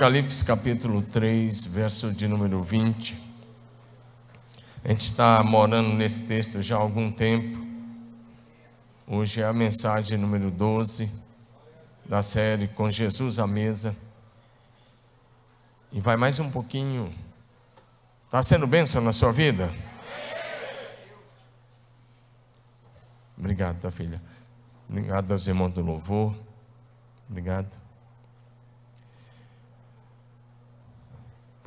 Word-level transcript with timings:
Apocalipse 0.00 0.42
capítulo 0.42 1.02
3, 1.02 1.64
verso 1.64 2.10
de 2.10 2.26
número 2.26 2.62
20. 2.62 3.20
A 4.82 4.88
gente 4.88 5.02
está 5.02 5.42
morando 5.44 5.92
nesse 5.92 6.26
texto 6.26 6.62
já 6.62 6.76
há 6.76 6.80
algum 6.80 7.12
tempo. 7.12 7.58
Hoje 9.06 9.42
é 9.42 9.44
a 9.44 9.52
mensagem 9.52 10.16
número 10.16 10.50
12 10.50 11.12
da 12.06 12.22
série 12.22 12.66
Com 12.66 12.90
Jesus 12.90 13.38
à 13.38 13.46
Mesa. 13.46 13.94
E 15.92 16.00
vai 16.00 16.16
mais 16.16 16.40
um 16.40 16.50
pouquinho. 16.50 17.14
Está 18.24 18.42
sendo 18.42 18.66
bênção 18.66 19.02
na 19.02 19.12
sua 19.12 19.32
vida? 19.32 19.70
Obrigado, 23.36 23.82
tá, 23.82 23.90
filha. 23.90 24.18
Obrigado 24.88 25.30
aos 25.30 25.46
irmãos 25.46 25.74
do 25.74 25.82
louvor. 25.82 26.34
Obrigado. 27.28 27.79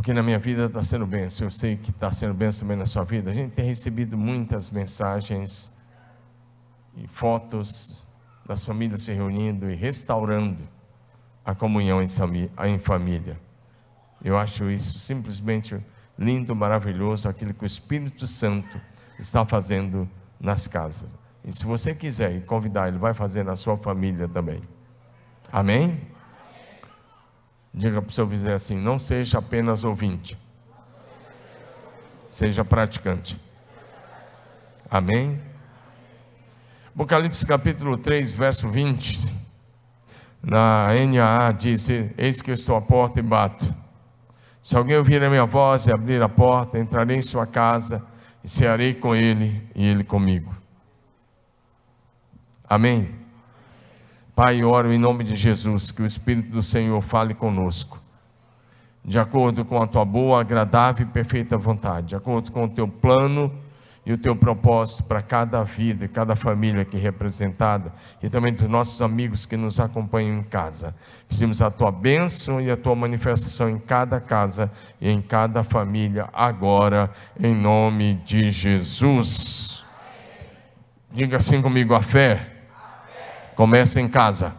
Porque 0.03 0.11
na 0.11 0.21
minha 0.21 0.37
vida 0.37 0.65
está 0.65 0.83
sendo 0.83 1.07
bênção, 1.07 1.47
eu 1.47 1.51
sei 1.51 1.77
que 1.77 1.89
está 1.89 2.11
sendo 2.11 2.33
bênção 2.33 2.67
também 2.67 2.75
na 2.75 2.85
sua 2.85 3.05
vida. 3.05 3.31
A 3.31 3.33
gente 3.33 3.53
tem 3.53 3.63
recebido 3.63 4.17
muitas 4.17 4.69
mensagens 4.69 5.71
e 6.97 7.07
fotos 7.07 8.05
das 8.45 8.65
famílias 8.65 8.99
se 8.99 9.13
reunindo 9.13 9.71
e 9.71 9.75
restaurando 9.75 10.61
a 11.45 11.55
comunhão 11.55 12.01
em 12.03 12.79
família. 12.79 13.39
Eu 14.21 14.37
acho 14.37 14.69
isso 14.69 14.99
simplesmente 14.99 15.79
lindo, 16.19 16.53
maravilhoso, 16.53 17.29
aquilo 17.29 17.53
que 17.53 17.63
o 17.63 17.65
Espírito 17.65 18.27
Santo 18.27 18.81
está 19.17 19.45
fazendo 19.45 20.05
nas 20.37 20.67
casas. 20.67 21.15
E 21.45 21.51
se 21.53 21.63
você 21.63 21.95
quiser 21.95 22.45
convidar, 22.45 22.89
ele 22.89 22.97
vai 22.97 23.13
fazer 23.13 23.45
na 23.45 23.55
sua 23.55 23.77
família 23.77 24.27
também. 24.27 24.61
Amém? 25.49 26.12
Diga 27.73 28.01
para 28.01 28.09
o 28.09 28.13
seu 28.13 28.27
vizinho 28.27 28.53
assim: 28.53 28.77
não 28.77 28.99
seja 28.99 29.39
apenas 29.39 29.83
ouvinte, 29.83 30.37
seja 32.29 32.63
praticante. 32.63 33.39
Amém? 34.89 35.41
Apocalipse 36.93 37.47
capítulo 37.47 37.97
3, 37.97 38.35
verso 38.35 38.69
20. 38.69 39.33
Na 40.43 40.89
NAA 40.89 41.51
diz: 41.53 41.89
Eis 41.89 42.41
que 42.41 42.51
eu 42.51 42.55
estou 42.55 42.75
à 42.75 42.81
porta 42.81 43.19
e 43.19 43.23
bato. 43.23 43.73
Se 44.61 44.77
alguém 44.77 44.97
ouvir 44.97 45.23
a 45.23 45.29
minha 45.29 45.45
voz 45.45 45.87
e 45.87 45.91
abrir 45.91 46.21
a 46.21 46.29
porta, 46.29 46.77
entrarei 46.77 47.17
em 47.17 47.21
sua 47.21 47.47
casa 47.47 48.05
e 48.43 48.47
cearei 48.47 48.93
com 48.93 49.15
ele 49.15 49.67
e 49.73 49.87
ele 49.87 50.03
comigo. 50.03 50.55
Amém? 52.69 53.22
Pai, 54.35 54.63
oro 54.63 54.91
em 54.91 54.97
nome 54.97 55.23
de 55.23 55.35
Jesus 55.35 55.91
que 55.91 56.01
o 56.01 56.07
Espírito 56.07 56.49
do 56.49 56.63
Senhor 56.63 56.99
fale 57.01 57.35
conosco, 57.35 58.01
de 59.05 59.19
acordo 59.19 59.63
com 59.63 59.79
a 59.79 59.85
tua 59.85 60.03
boa, 60.03 60.41
agradável 60.41 61.05
e 61.05 61.09
perfeita 61.09 61.55
vontade, 61.55 62.07
de 62.07 62.15
acordo 62.15 62.51
com 62.51 62.63
o 62.63 62.69
teu 62.69 62.87
plano 62.87 63.53
e 64.03 64.11
o 64.11 64.17
teu 64.17 64.35
propósito 64.35 65.03
para 65.03 65.21
cada 65.21 65.63
vida, 65.63 66.07
cada 66.07 66.35
família 66.35 66.81
aqui 66.81 66.97
representada 66.97 67.93
e 68.23 68.29
também 68.29 68.51
dos 68.51 68.67
nossos 68.67 68.99
amigos 69.03 69.45
que 69.45 69.55
nos 69.55 69.79
acompanham 69.79 70.39
em 70.39 70.43
casa. 70.43 70.95
Pedimos 71.29 71.61
a 71.61 71.69
tua 71.69 71.91
bênção 71.91 72.59
e 72.59 72.71
a 72.71 72.75
tua 72.75 72.95
manifestação 72.95 73.69
em 73.69 73.77
cada 73.77 74.19
casa 74.19 74.71
e 74.99 75.09
em 75.09 75.21
cada 75.21 75.63
família 75.63 76.27
agora, 76.33 77.11
em 77.39 77.53
nome 77.53 78.15
de 78.15 78.49
Jesus. 78.49 79.85
Diga 81.11 81.37
assim 81.37 81.61
comigo 81.61 81.93
a 81.93 82.01
fé 82.01 82.52
Começa 83.55 84.01
em 84.01 84.09
casa. 84.09 84.55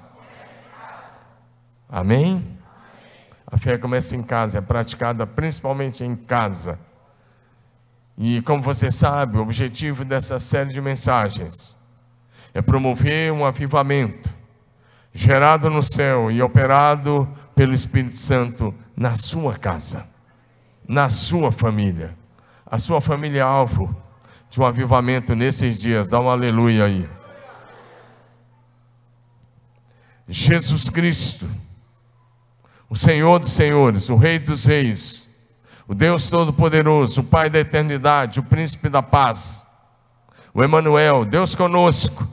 Amém? 1.89 2.59
A 3.47 3.57
fé 3.57 3.79
começa 3.79 4.17
em 4.17 4.23
casa, 4.23 4.59
é 4.59 4.61
praticada 4.61 5.27
principalmente 5.27 6.03
em 6.05 6.17
casa. 6.17 6.79
E 8.17 8.41
como 8.43 8.63
você 8.63 8.91
sabe, 8.91 9.39
o 9.39 9.43
objetivo 9.43 10.05
dessa 10.05 10.39
série 10.39 10.71
de 10.71 10.81
mensagens 10.81 11.77
é 12.53 12.63
promover 12.63 13.33
um 13.33 13.45
avivamento 13.45 14.33
gerado 15.13 15.71
no 15.71 15.83
céu 15.83 16.31
e 16.31 16.43
operado 16.43 17.29
pelo 17.55 17.73
Espírito 17.73 18.17
Santo 18.17 18.75
na 18.97 19.15
sua 19.17 19.57
casa, 19.57 20.07
na 20.87 21.09
sua 21.09 21.53
família. 21.53 22.17
A 22.67 22.79
sua 22.79 23.01
família 23.01 23.41
é 23.41 23.43
alvo 23.43 23.95
de 24.51 24.61
um 24.61 24.67
avivamento 24.67 25.35
nesses 25.35 25.79
dias. 25.81 26.09
Dá 26.09 26.19
um 26.19 26.29
aleluia 26.29 26.85
aí. 26.85 27.09
Jesus 30.29 30.89
Cristo, 30.89 31.49
o 32.89 32.97
Senhor 32.97 33.39
dos 33.39 33.53
Senhores, 33.53 34.09
o 34.09 34.17
Rei 34.17 34.39
dos 34.39 34.65
Reis, 34.65 35.29
o 35.87 35.95
Deus 35.95 36.29
Todo-Poderoso, 36.29 37.21
o 37.21 37.25
Pai 37.25 37.51
da 37.51 37.59
eternidade, 37.59 38.41
o 38.41 38.45
Príncipe 38.45 38.89
da 38.89 39.03
paz, 39.03 39.67
o 40.53 40.63
Emanuel, 40.63 41.25
Deus 41.25 41.55
conosco. 41.55 42.27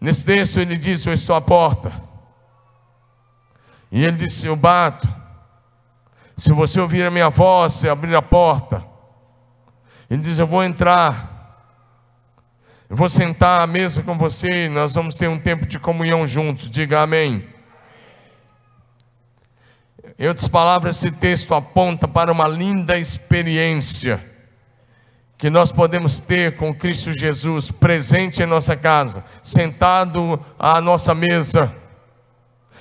Nesse 0.00 0.24
texto 0.24 0.60
ele 0.60 0.78
diz: 0.78 1.04
Eu 1.04 1.12
estou 1.12 1.34
à 1.34 1.40
porta. 1.40 1.92
E 3.90 4.04
ele 4.04 4.16
disse: 4.16 4.46
Eu 4.46 4.54
bato. 4.54 5.08
Se 6.36 6.52
você 6.52 6.80
ouvir 6.80 7.04
a 7.04 7.10
minha 7.10 7.28
voz 7.28 7.82
e 7.82 7.88
abrir 7.88 8.14
a 8.14 8.22
porta, 8.22 8.84
ele 10.08 10.20
diz: 10.20 10.38
Eu 10.38 10.46
vou 10.46 10.62
entrar 10.62 11.37
eu 12.90 12.96
vou 12.96 13.08
sentar 13.08 13.60
à 13.60 13.66
mesa 13.66 14.02
com 14.02 14.16
você 14.16 14.64
e 14.64 14.68
nós 14.68 14.94
vamos 14.94 15.16
ter 15.16 15.28
um 15.28 15.38
tempo 15.38 15.66
de 15.66 15.78
comunhão 15.78 16.26
juntos. 16.26 16.70
Diga 16.70 17.02
amém. 17.02 17.46
Em 20.18 20.26
outras 20.26 20.48
palavras, 20.48 20.96
esse 20.96 21.10
texto 21.10 21.54
aponta 21.54 22.08
para 22.08 22.32
uma 22.32 22.48
linda 22.48 22.98
experiência 22.98 24.24
que 25.36 25.50
nós 25.50 25.70
podemos 25.70 26.18
ter 26.18 26.56
com 26.56 26.74
Cristo 26.74 27.12
Jesus 27.12 27.70
presente 27.70 28.42
em 28.42 28.46
nossa 28.46 28.74
casa, 28.74 29.22
sentado 29.42 30.40
à 30.58 30.80
nossa 30.80 31.14
mesa, 31.14 31.72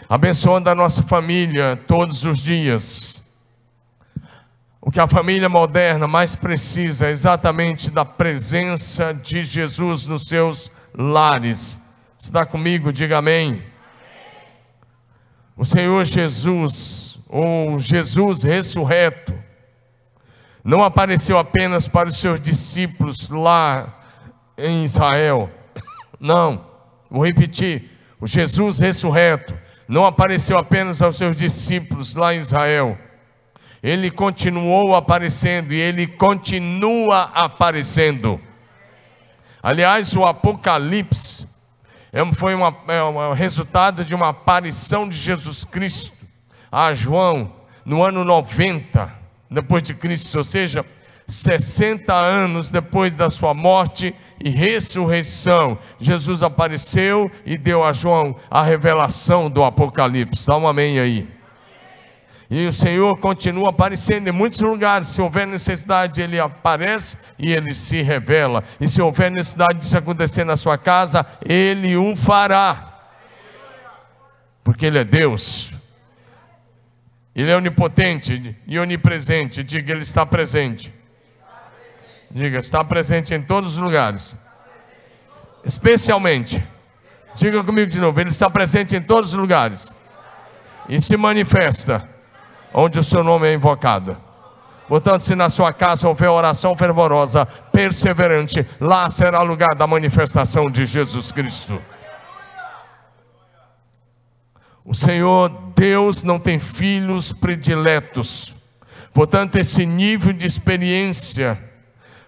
abençoando 0.09 0.69
a 0.69 0.73
nossa 0.73 1.03
família 1.03 1.79
todos 1.85 2.23
os 2.23 2.39
dias. 2.39 3.26
O 4.87 4.89
que 4.89 5.01
a 5.01 5.05
família 5.05 5.49
moderna 5.49 6.07
mais 6.07 6.33
precisa 6.33 7.07
é 7.07 7.11
exatamente 7.11 7.91
da 7.91 8.05
presença 8.05 9.13
de 9.13 9.43
Jesus 9.43 10.07
nos 10.07 10.29
seus 10.29 10.71
lares. 10.97 11.81
Está 12.17 12.45
comigo? 12.45 12.93
Diga 12.93 13.17
amém. 13.17 13.61
O 15.57 15.65
Senhor 15.65 16.05
Jesus, 16.05 17.19
ou 17.27 17.77
Jesus 17.77 18.43
ressurreto, 18.43 19.37
não 20.63 20.81
apareceu 20.81 21.37
apenas 21.37 21.85
para 21.89 22.07
os 22.07 22.15
seus 22.15 22.39
discípulos 22.39 23.27
lá 23.27 23.93
em 24.57 24.85
Israel. 24.85 25.51
Não, 26.17 26.65
vou 27.11 27.25
repetir: 27.25 27.91
o 28.21 28.25
Jesus 28.25 28.79
ressurreto 28.79 29.53
não 29.85 30.05
apareceu 30.05 30.57
apenas 30.57 31.01
aos 31.01 31.17
seus 31.17 31.35
discípulos 31.35 32.15
lá 32.15 32.33
em 32.33 32.39
Israel 32.39 32.97
ele 33.81 34.11
continuou 34.11 34.95
aparecendo 34.95 35.73
e 35.73 35.79
ele 35.79 36.07
continua 36.07 37.31
aparecendo. 37.33 38.39
Aliás, 39.61 40.15
o 40.15 40.25
Apocalipse 40.25 41.47
é 42.11 42.25
foi 42.33 42.55
uma, 42.55 42.75
é 42.87 43.03
um 43.03 43.33
resultado 43.33 44.03
de 44.03 44.15
uma 44.15 44.29
aparição 44.29 45.07
de 45.07 45.17
Jesus 45.17 45.63
Cristo 45.63 46.17
a 46.71 46.93
João 46.93 47.53
no 47.85 48.03
ano 48.03 48.23
90 48.23 49.13
depois 49.49 49.81
de 49.83 49.93
Cristo, 49.93 50.37
ou 50.37 50.43
seja, 50.43 50.85
60 51.27 52.13
anos 52.13 52.71
depois 52.71 53.15
da 53.15 53.29
sua 53.29 53.53
morte 53.53 54.13
e 54.39 54.49
ressurreição, 54.49 55.77
Jesus 55.99 56.43
apareceu 56.43 57.31
e 57.45 57.57
deu 57.57 57.83
a 57.83 57.91
João 57.91 58.35
a 58.49 58.63
revelação 58.63 59.49
do 59.49 59.63
Apocalipse. 59.63 60.47
Dá 60.47 60.57
um 60.57 60.67
amém 60.67 60.99
aí. 60.99 61.36
E 62.49 62.65
o 62.65 62.71
Senhor 62.71 63.17
continua 63.19 63.71
aparecendo 63.71 64.29
em 64.29 64.31
muitos 64.31 64.61
lugares. 64.61 65.09
Se 65.09 65.21
houver 65.21 65.45
necessidade, 65.45 66.21
Ele 66.21 66.39
aparece 66.39 67.17
e 67.37 67.51
Ele 67.51 67.73
se 67.73 68.01
revela. 68.01 68.63
E 68.79 68.87
se 68.87 69.01
houver 69.01 69.29
necessidade 69.29 69.79
disso 69.79 69.97
acontecer 69.97 70.45
na 70.45 70.55
sua 70.55 70.77
casa, 70.77 71.25
Ele 71.45 71.97
o 71.97 72.15
fará. 72.15 72.93
Porque 74.63 74.85
Ele 74.85 74.99
é 74.99 75.03
Deus. 75.03 75.75
Ele 77.35 77.51
é 77.51 77.55
onipotente 77.55 78.55
e 78.65 78.79
onipresente. 78.79 79.61
Diga, 79.61 79.91
Ele 79.91 80.03
está 80.03 80.25
presente. 80.25 80.93
Diga, 82.31 82.59
está 82.59 82.81
presente 82.83 83.33
em 83.33 83.41
todos 83.41 83.73
os 83.73 83.77
lugares. 83.77 84.37
Especialmente. 85.65 86.63
Diga 87.35 87.61
comigo 87.61 87.91
de 87.91 87.99
novo. 87.99 88.17
Ele 88.21 88.29
está 88.29 88.49
presente 88.49 88.95
em 88.95 89.01
todos 89.01 89.33
os 89.33 89.37
lugares. 89.37 89.93
E 90.87 91.01
se 91.01 91.17
manifesta 91.17 92.16
onde 92.73 92.99
o 92.99 93.03
seu 93.03 93.23
nome 93.23 93.47
é 93.47 93.53
invocado. 93.53 94.17
Portanto, 94.87 95.19
se 95.19 95.35
na 95.35 95.49
sua 95.49 95.73
casa 95.73 96.07
houver 96.07 96.29
oração 96.29 96.75
fervorosa, 96.75 97.45
perseverante, 97.45 98.65
lá 98.79 99.09
será 99.09 99.41
lugar 99.41 99.75
da 99.75 99.85
manifestação 99.85 100.67
de 100.67 100.85
Jesus 100.85 101.31
Cristo. 101.31 101.81
O 104.85 104.93
Senhor 104.93 105.49
Deus 105.75 106.23
não 106.23 106.39
tem 106.39 106.57
filhos 106.57 107.33
prediletos. 107.33 108.55
Portanto, 109.13 109.57
esse 109.57 109.85
nível 109.85 110.31
de 110.31 110.45
experiência 110.45 111.59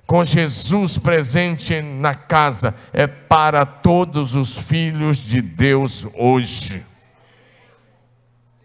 com 0.06 0.24
Jesus 0.24 0.98
presente 0.98 1.82
na 1.82 2.14
casa 2.14 2.76
é 2.92 3.08
para 3.08 3.66
todos 3.66 4.36
os 4.36 4.58
filhos 4.58 5.18
de 5.18 5.42
Deus 5.42 6.06
hoje. 6.14 6.86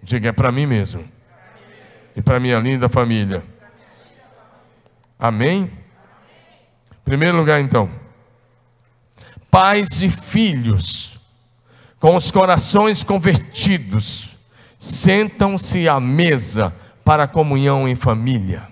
Diga, 0.03 0.31
é 0.31 0.33
para 0.33 0.51
mim 0.51 0.67
mesmo. 0.67 1.14
E 2.17 2.23
para 2.23 2.39
minha 2.39 2.59
linda 2.59 2.89
família. 2.89 3.45
Amém? 5.19 5.71
Primeiro 7.05 7.37
lugar, 7.37 7.61
então. 7.61 7.91
Pais 9.51 10.03
e 10.03 10.11
filhos, 10.11 11.21
com 12.01 12.17
os 12.17 12.31
corações 12.31 13.03
convertidos, 13.03 14.37
sentam-se 14.79 15.89
à 15.89 16.01
mesa 16.01 16.75
para 17.05 17.25
a 17.25 17.29
comunhão 17.29 17.89
em 17.89 17.95
família. 17.95 18.69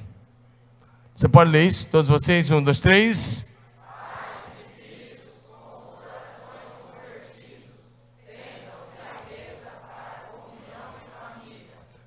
Você 1.15 1.29
pode 1.29 1.51
ler 1.51 1.67
isso, 1.67 1.87
todos 1.89 2.09
vocês? 2.09 2.51
Um, 2.51 2.63
dois, 2.63 2.81
três. 2.81 3.52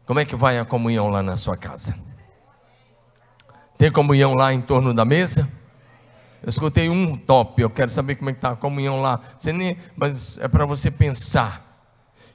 Como 0.06 0.20
é 0.20 0.26
que 0.26 0.36
vai 0.36 0.60
a 0.60 0.66
comunhão 0.66 1.10
lá 1.10 1.24
na 1.24 1.36
sua 1.36 1.58
casa? 1.58 1.96
Tem 3.78 3.92
comunhão 3.92 4.34
lá 4.36 4.54
em 4.54 4.62
torno 4.62 4.94
da 4.94 5.04
mesa? 5.04 5.50
Eu 6.42 6.50
escutei 6.50 6.90
um 6.90 7.16
top, 7.16 7.62
eu 7.62 7.70
quero 7.70 7.90
saber 7.90 8.16
como 8.16 8.30
é 8.30 8.34
que 8.34 8.38
está 8.38 8.52
a 8.52 8.56
comunhão 8.56 9.02
lá. 9.02 9.20
Você 9.38 9.52
nem, 9.52 9.78
mas 9.96 10.38
é 10.38 10.48
para 10.48 10.66
você 10.66 10.92
pensar. 10.92 11.66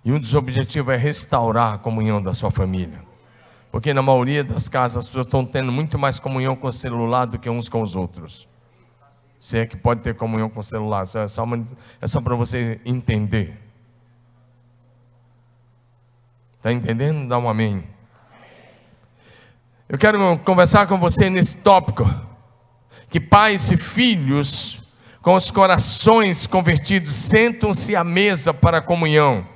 E 0.04 0.10
um 0.12 0.18
dos 0.18 0.34
objetivos 0.34 0.92
é 0.92 0.96
restaurar 0.96 1.74
a 1.74 1.78
comunhão 1.78 2.20
da 2.20 2.32
sua 2.32 2.50
família. 2.50 3.00
Porque 3.70 3.94
na 3.94 4.02
maioria 4.02 4.42
das 4.42 4.68
casas 4.68 5.04
as 5.04 5.06
pessoas 5.06 5.26
estão 5.26 5.46
tendo 5.46 5.70
muito 5.70 5.96
mais 5.96 6.18
comunhão 6.18 6.56
com 6.56 6.66
o 6.66 6.72
celular 6.72 7.26
do 7.26 7.38
que 7.38 7.48
uns 7.48 7.68
com 7.68 7.80
os 7.82 7.94
outros. 7.94 8.48
Se 9.38 9.58
é 9.58 9.66
que 9.66 9.76
pode 9.76 10.02
ter 10.02 10.16
comunhão 10.16 10.50
com 10.50 10.58
o 10.58 10.62
celular, 10.62 11.02
é 11.02 11.28
só, 11.28 11.46
é 12.00 12.06
só 12.06 12.20
para 12.20 12.34
você 12.34 12.80
entender. 12.84 13.69
Está 16.60 16.70
entendendo? 16.70 17.26
Dá 17.26 17.38
um 17.38 17.48
amém. 17.48 17.82
Eu 19.88 19.96
quero 19.96 20.36
conversar 20.40 20.86
com 20.86 20.98
você 20.98 21.30
nesse 21.30 21.56
tópico. 21.56 22.04
Que 23.08 23.18
pais 23.18 23.72
e 23.72 23.78
filhos, 23.78 24.84
com 25.22 25.34
os 25.34 25.50
corações 25.50 26.46
convertidos, 26.46 27.14
sentam-se 27.14 27.96
à 27.96 28.04
mesa 28.04 28.52
para 28.52 28.76
a 28.76 28.82
comunhão. 28.82 29.48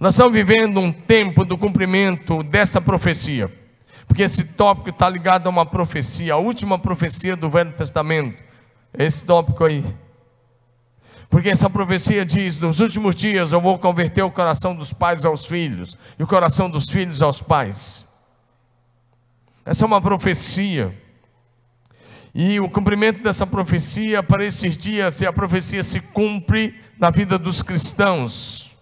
Nós 0.00 0.14
estamos 0.14 0.32
vivendo 0.32 0.80
um 0.80 0.90
tempo 0.90 1.44
do 1.44 1.56
cumprimento 1.56 2.42
dessa 2.42 2.80
profecia, 2.80 3.48
porque 4.08 4.24
esse 4.24 4.42
tópico 4.42 4.90
está 4.90 5.08
ligado 5.08 5.46
a 5.46 5.50
uma 5.50 5.64
profecia, 5.64 6.34
a 6.34 6.38
última 6.38 6.76
profecia 6.76 7.36
do 7.36 7.48
Velho 7.48 7.70
Testamento, 7.70 8.42
esse 8.92 9.24
tópico 9.24 9.62
aí. 9.62 9.84
Porque 11.30 11.48
essa 11.48 11.70
profecia 11.70 12.26
diz: 12.26 12.58
nos 12.58 12.80
últimos 12.80 13.14
dias 13.14 13.52
eu 13.52 13.60
vou 13.60 13.78
converter 13.78 14.24
o 14.24 14.30
coração 14.30 14.74
dos 14.74 14.92
pais 14.92 15.24
aos 15.24 15.46
filhos, 15.46 15.96
e 16.18 16.22
o 16.24 16.26
coração 16.26 16.68
dos 16.68 16.90
filhos 16.90 17.22
aos 17.22 17.40
pais. 17.40 18.06
Essa 19.64 19.84
é 19.84 19.86
uma 19.86 20.02
profecia. 20.02 20.92
E 22.34 22.60
o 22.60 22.68
cumprimento 22.68 23.22
dessa 23.22 23.46
profecia 23.46 24.22
para 24.22 24.44
esses 24.44 24.76
dias, 24.76 25.20
e 25.20 25.26
a 25.26 25.32
profecia 25.32 25.82
se 25.84 26.00
cumpre 26.00 26.80
na 26.98 27.10
vida 27.10 27.38
dos 27.38 27.62
cristãos. 27.62 28.76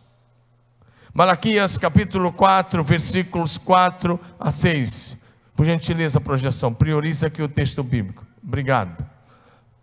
Malaquias 1.12 1.76
capítulo 1.76 2.32
4, 2.32 2.82
versículos 2.82 3.58
4 3.58 4.18
a 4.38 4.50
6. 4.50 5.16
Por 5.54 5.66
gentileza, 5.66 6.20
projeção, 6.20 6.72
prioriza 6.72 7.26
aqui 7.26 7.42
o 7.42 7.48
texto 7.48 7.82
bíblico. 7.82 8.24
Obrigado. 8.42 9.04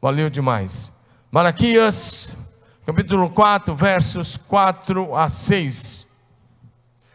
Valeu 0.01 0.29
demais. 0.29 0.91
Malaquias 1.31 2.35
capítulo 2.85 3.29
4, 3.29 3.73
versos 3.73 4.37
4 4.37 5.15
a 5.15 5.27
6. 5.27 6.05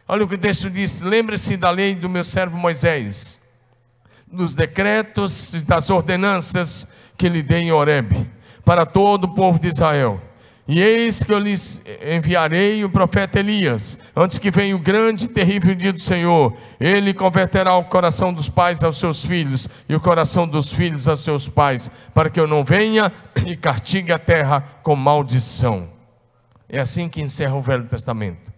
Olha 0.08 0.24
o 0.24 0.28
que 0.28 0.34
o 0.34 0.38
texto 0.38 0.68
diz: 0.68 1.00
Lembre-se 1.00 1.56
da 1.56 1.70
lei 1.70 1.94
do 1.94 2.08
meu 2.08 2.24
servo 2.24 2.56
Moisés, 2.56 3.40
dos 4.26 4.54
decretos 4.54 5.54
e 5.54 5.64
das 5.64 5.88
ordenanças 5.90 6.88
que 7.16 7.28
lhe 7.28 7.42
dei 7.42 7.62
em 7.62 7.72
Horeb, 7.72 8.28
para 8.64 8.84
todo 8.84 9.24
o 9.24 9.34
povo 9.34 9.58
de 9.58 9.68
Israel 9.68 10.20
e 10.72 10.80
eis 10.80 11.24
que 11.24 11.32
eu 11.32 11.38
lhes 11.40 11.82
enviarei 12.16 12.84
o 12.84 12.88
profeta 12.88 13.40
Elias, 13.40 13.98
antes 14.14 14.38
que 14.38 14.52
venha 14.52 14.76
o 14.76 14.78
grande 14.78 15.24
e 15.24 15.28
terrível 15.28 15.74
dia 15.74 15.92
do 15.92 15.98
Senhor. 15.98 16.56
Ele 16.78 17.12
converterá 17.12 17.74
o 17.74 17.86
coração 17.86 18.32
dos 18.32 18.48
pais 18.48 18.84
aos 18.84 18.96
seus 18.96 19.24
filhos, 19.24 19.68
e 19.88 19.96
o 19.96 20.00
coração 20.00 20.46
dos 20.46 20.72
filhos 20.72 21.08
aos 21.08 21.24
seus 21.24 21.48
pais, 21.48 21.90
para 22.14 22.30
que 22.30 22.38
eu 22.38 22.46
não 22.46 22.62
venha 22.62 23.12
e 23.44 23.56
castigue 23.56 24.12
a 24.12 24.18
terra 24.18 24.60
com 24.84 24.94
maldição. 24.94 25.88
É 26.68 26.78
assim 26.78 27.08
que 27.08 27.20
encerra 27.20 27.56
o 27.56 27.62
Velho 27.62 27.88
Testamento. 27.88 28.52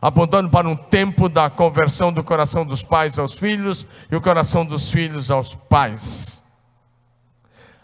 Apontando 0.00 0.50
para 0.50 0.68
um 0.68 0.76
tempo 0.76 1.28
da 1.28 1.50
conversão 1.50 2.12
do 2.12 2.22
coração 2.22 2.64
dos 2.64 2.84
pais 2.84 3.18
aos 3.18 3.36
filhos 3.36 3.84
e 4.08 4.14
o 4.14 4.20
coração 4.20 4.64
dos 4.64 4.92
filhos 4.92 5.32
aos 5.32 5.56
pais. 5.56 6.44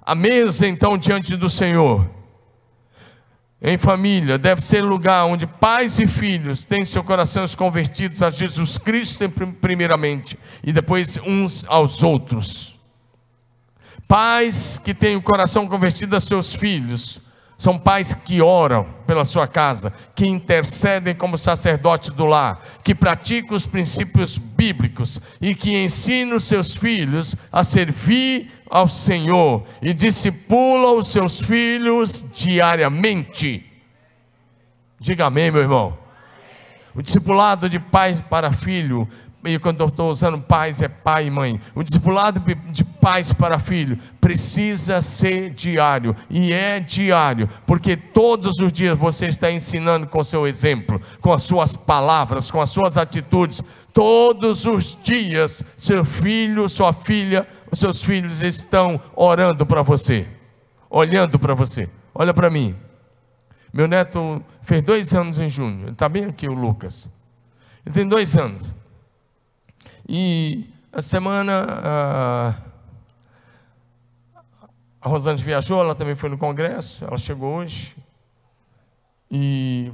A 0.00 0.14
mesa 0.14 0.68
então 0.68 0.96
diante 0.96 1.34
do 1.34 1.50
Senhor 1.50 2.14
em 3.60 3.78
família 3.78 4.36
deve 4.36 4.60
ser 4.60 4.82
lugar 4.82 5.24
onde 5.24 5.46
pais 5.46 5.98
e 5.98 6.06
filhos 6.06 6.64
têm 6.64 6.84
seus 6.84 7.04
corações 7.04 7.54
convertidos 7.54 8.22
a 8.22 8.30
Jesus 8.30 8.76
Cristo 8.76 9.28
primeiramente 9.60 10.38
e 10.62 10.72
depois 10.72 11.18
uns 11.18 11.64
aos 11.66 12.02
outros. 12.02 12.78
Pais 14.06 14.78
que 14.78 14.94
têm 14.94 15.16
o 15.16 15.22
coração 15.22 15.66
convertido 15.66 16.14
a 16.14 16.20
seus 16.20 16.54
filhos 16.54 17.20
são 17.58 17.78
pais 17.78 18.12
que 18.12 18.42
oram 18.42 18.86
pela 19.06 19.24
sua 19.24 19.48
casa, 19.48 19.92
que 20.14 20.26
intercedem 20.26 21.14
como 21.14 21.38
sacerdote 21.38 22.10
do 22.10 22.26
lar, 22.26 22.60
que 22.84 22.94
praticam 22.94 23.56
os 23.56 23.66
princípios 23.66 24.36
bíblicos 24.36 25.20
e 25.40 25.54
que 25.54 25.74
ensinam 25.76 26.38
seus 26.38 26.74
filhos 26.74 27.34
a 27.50 27.64
servir 27.64 28.50
ao 28.68 28.86
Senhor 28.86 29.64
e 29.80 29.94
discipulam 29.94 30.96
os 30.96 31.08
seus 31.08 31.40
filhos 31.40 32.24
diariamente. 32.34 33.64
Diga 35.00 35.26
amém, 35.26 35.50
meu 35.50 35.62
irmão. 35.62 35.96
O 36.94 37.02
discipulado 37.02 37.68
de 37.68 37.78
pai 37.78 38.16
para 38.28 38.52
filho 38.52 39.08
e 39.46 39.58
quando 39.58 39.80
eu 39.80 39.86
estou 39.86 40.10
usando 40.10 40.40
pais, 40.40 40.82
é 40.82 40.88
pai 40.88 41.26
e 41.26 41.30
mãe. 41.30 41.60
O 41.74 41.82
discipulado 41.82 42.40
de 42.70 42.84
pais 42.84 43.32
para 43.32 43.58
filho 43.58 43.98
precisa 44.20 45.00
ser 45.00 45.50
diário, 45.50 46.14
e 46.28 46.52
é 46.52 46.80
diário, 46.80 47.48
porque 47.66 47.96
todos 47.96 48.58
os 48.60 48.72
dias 48.72 48.98
você 48.98 49.26
está 49.26 49.50
ensinando 49.50 50.06
com 50.06 50.20
o 50.20 50.24
seu 50.24 50.46
exemplo, 50.46 51.00
com 51.20 51.32
as 51.32 51.42
suas 51.42 51.76
palavras, 51.76 52.50
com 52.50 52.60
as 52.60 52.70
suas 52.70 52.96
atitudes. 52.96 53.62
Todos 53.92 54.66
os 54.66 54.98
dias, 55.02 55.64
seu 55.76 56.04
filho, 56.04 56.68
sua 56.68 56.92
filha, 56.92 57.46
os 57.70 57.78
seus 57.78 58.02
filhos 58.02 58.42
estão 58.42 59.00
orando 59.14 59.64
para 59.64 59.82
você, 59.82 60.26
olhando 60.90 61.38
para 61.38 61.54
você. 61.54 61.88
Olha 62.14 62.34
para 62.34 62.50
mim. 62.50 62.74
Meu 63.72 63.86
neto 63.86 64.42
fez 64.62 64.82
dois 64.82 65.14
anos 65.14 65.38
em 65.38 65.48
junho, 65.48 65.90
está 65.90 66.08
bem 66.08 66.24
aqui, 66.24 66.48
o 66.48 66.54
Lucas. 66.54 67.10
Ele 67.84 67.94
tem 67.94 68.08
dois 68.08 68.36
anos. 68.36 68.74
E 70.08 70.68
a 70.92 71.02
semana 71.02 71.66
a, 71.68 72.54
a 75.00 75.08
Rosane 75.08 75.42
viajou, 75.42 75.80
ela 75.80 75.94
também 75.94 76.14
foi 76.14 76.30
no 76.30 76.38
congresso, 76.38 77.04
ela 77.04 77.16
chegou 77.16 77.56
hoje. 77.56 77.96
E 79.30 79.92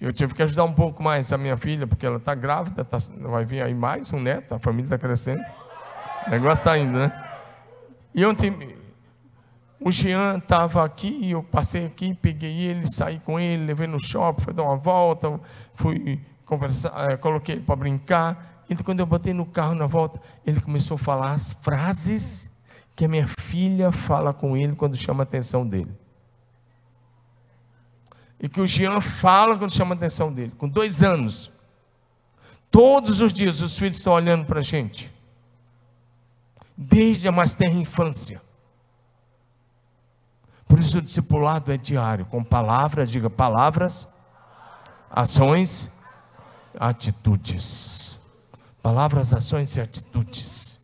eu 0.00 0.12
tive 0.12 0.34
que 0.34 0.42
ajudar 0.42 0.64
um 0.64 0.72
pouco 0.72 1.02
mais 1.02 1.32
a 1.32 1.38
minha 1.38 1.56
filha, 1.56 1.86
porque 1.86 2.06
ela 2.06 2.16
está 2.16 2.34
grávida, 2.34 2.84
tá, 2.84 2.96
vai 3.20 3.44
vir 3.44 3.62
aí 3.62 3.74
mais 3.74 4.12
um 4.12 4.20
neto, 4.20 4.54
a 4.54 4.58
família 4.58 4.86
está 4.86 4.98
crescendo. 4.98 5.42
O 6.26 6.30
negócio 6.30 6.62
está 6.62 6.78
indo, 6.78 6.98
né? 6.98 7.24
E 8.14 8.24
ontem 8.24 8.76
o 9.80 9.90
Jean 9.92 10.38
estava 10.38 10.84
aqui, 10.84 11.30
eu 11.30 11.42
passei 11.42 11.86
aqui, 11.86 12.14
peguei 12.14 12.62
ele, 12.62 12.90
saí 12.90 13.20
com 13.20 13.38
ele, 13.38 13.66
levei 13.66 13.86
no 13.86 14.00
shopping, 14.00 14.42
fui 14.42 14.52
dar 14.52 14.64
uma 14.64 14.76
volta, 14.76 15.38
fui 15.74 16.20
conversar, 16.48 17.10
é, 17.10 17.16
coloquei 17.16 17.60
para 17.60 17.76
brincar. 17.76 18.64
E 18.68 18.74
quando 18.76 19.00
eu 19.00 19.06
botei 19.06 19.32
no 19.32 19.46
carro 19.46 19.74
na 19.74 19.86
volta, 19.86 20.20
ele 20.44 20.60
começou 20.60 20.96
a 20.96 20.98
falar 20.98 21.32
as 21.32 21.52
frases 21.52 22.50
que 22.96 23.04
a 23.04 23.08
minha 23.08 23.26
filha 23.26 23.92
fala 23.92 24.34
com 24.34 24.56
ele 24.56 24.74
quando 24.74 24.96
chama 24.96 25.22
a 25.22 25.24
atenção 25.24 25.66
dele. 25.66 25.94
E 28.40 28.48
que 28.48 28.60
o 28.60 28.66
Jean 28.66 29.00
fala 29.00 29.56
quando 29.56 29.72
chama 29.72 29.94
a 29.94 29.96
atenção 29.96 30.32
dele, 30.32 30.52
com 30.56 30.68
dois 30.68 31.02
anos. 31.02 31.52
Todos 32.70 33.20
os 33.20 33.32
dias 33.32 33.60
os 33.60 33.78
filhos 33.78 33.98
estão 33.98 34.12
olhando 34.12 34.44
para 34.44 34.60
a 34.60 34.62
gente. 34.62 35.12
Desde 36.76 37.28
a 37.28 37.32
mais 37.32 37.54
tenra 37.54 37.78
infância. 37.78 38.40
Por 40.66 40.78
isso 40.78 40.98
o 40.98 41.02
discipulado 41.02 41.72
é 41.72 41.76
diário, 41.76 42.26
com 42.26 42.44
palavras, 42.44 43.10
diga 43.10 43.30
palavras 43.30 44.06
Ações, 45.10 45.90
atitudes. 46.78 48.18
Palavras, 48.82 49.32
ações 49.34 49.76
e 49.76 49.80
atitudes. 49.80 50.78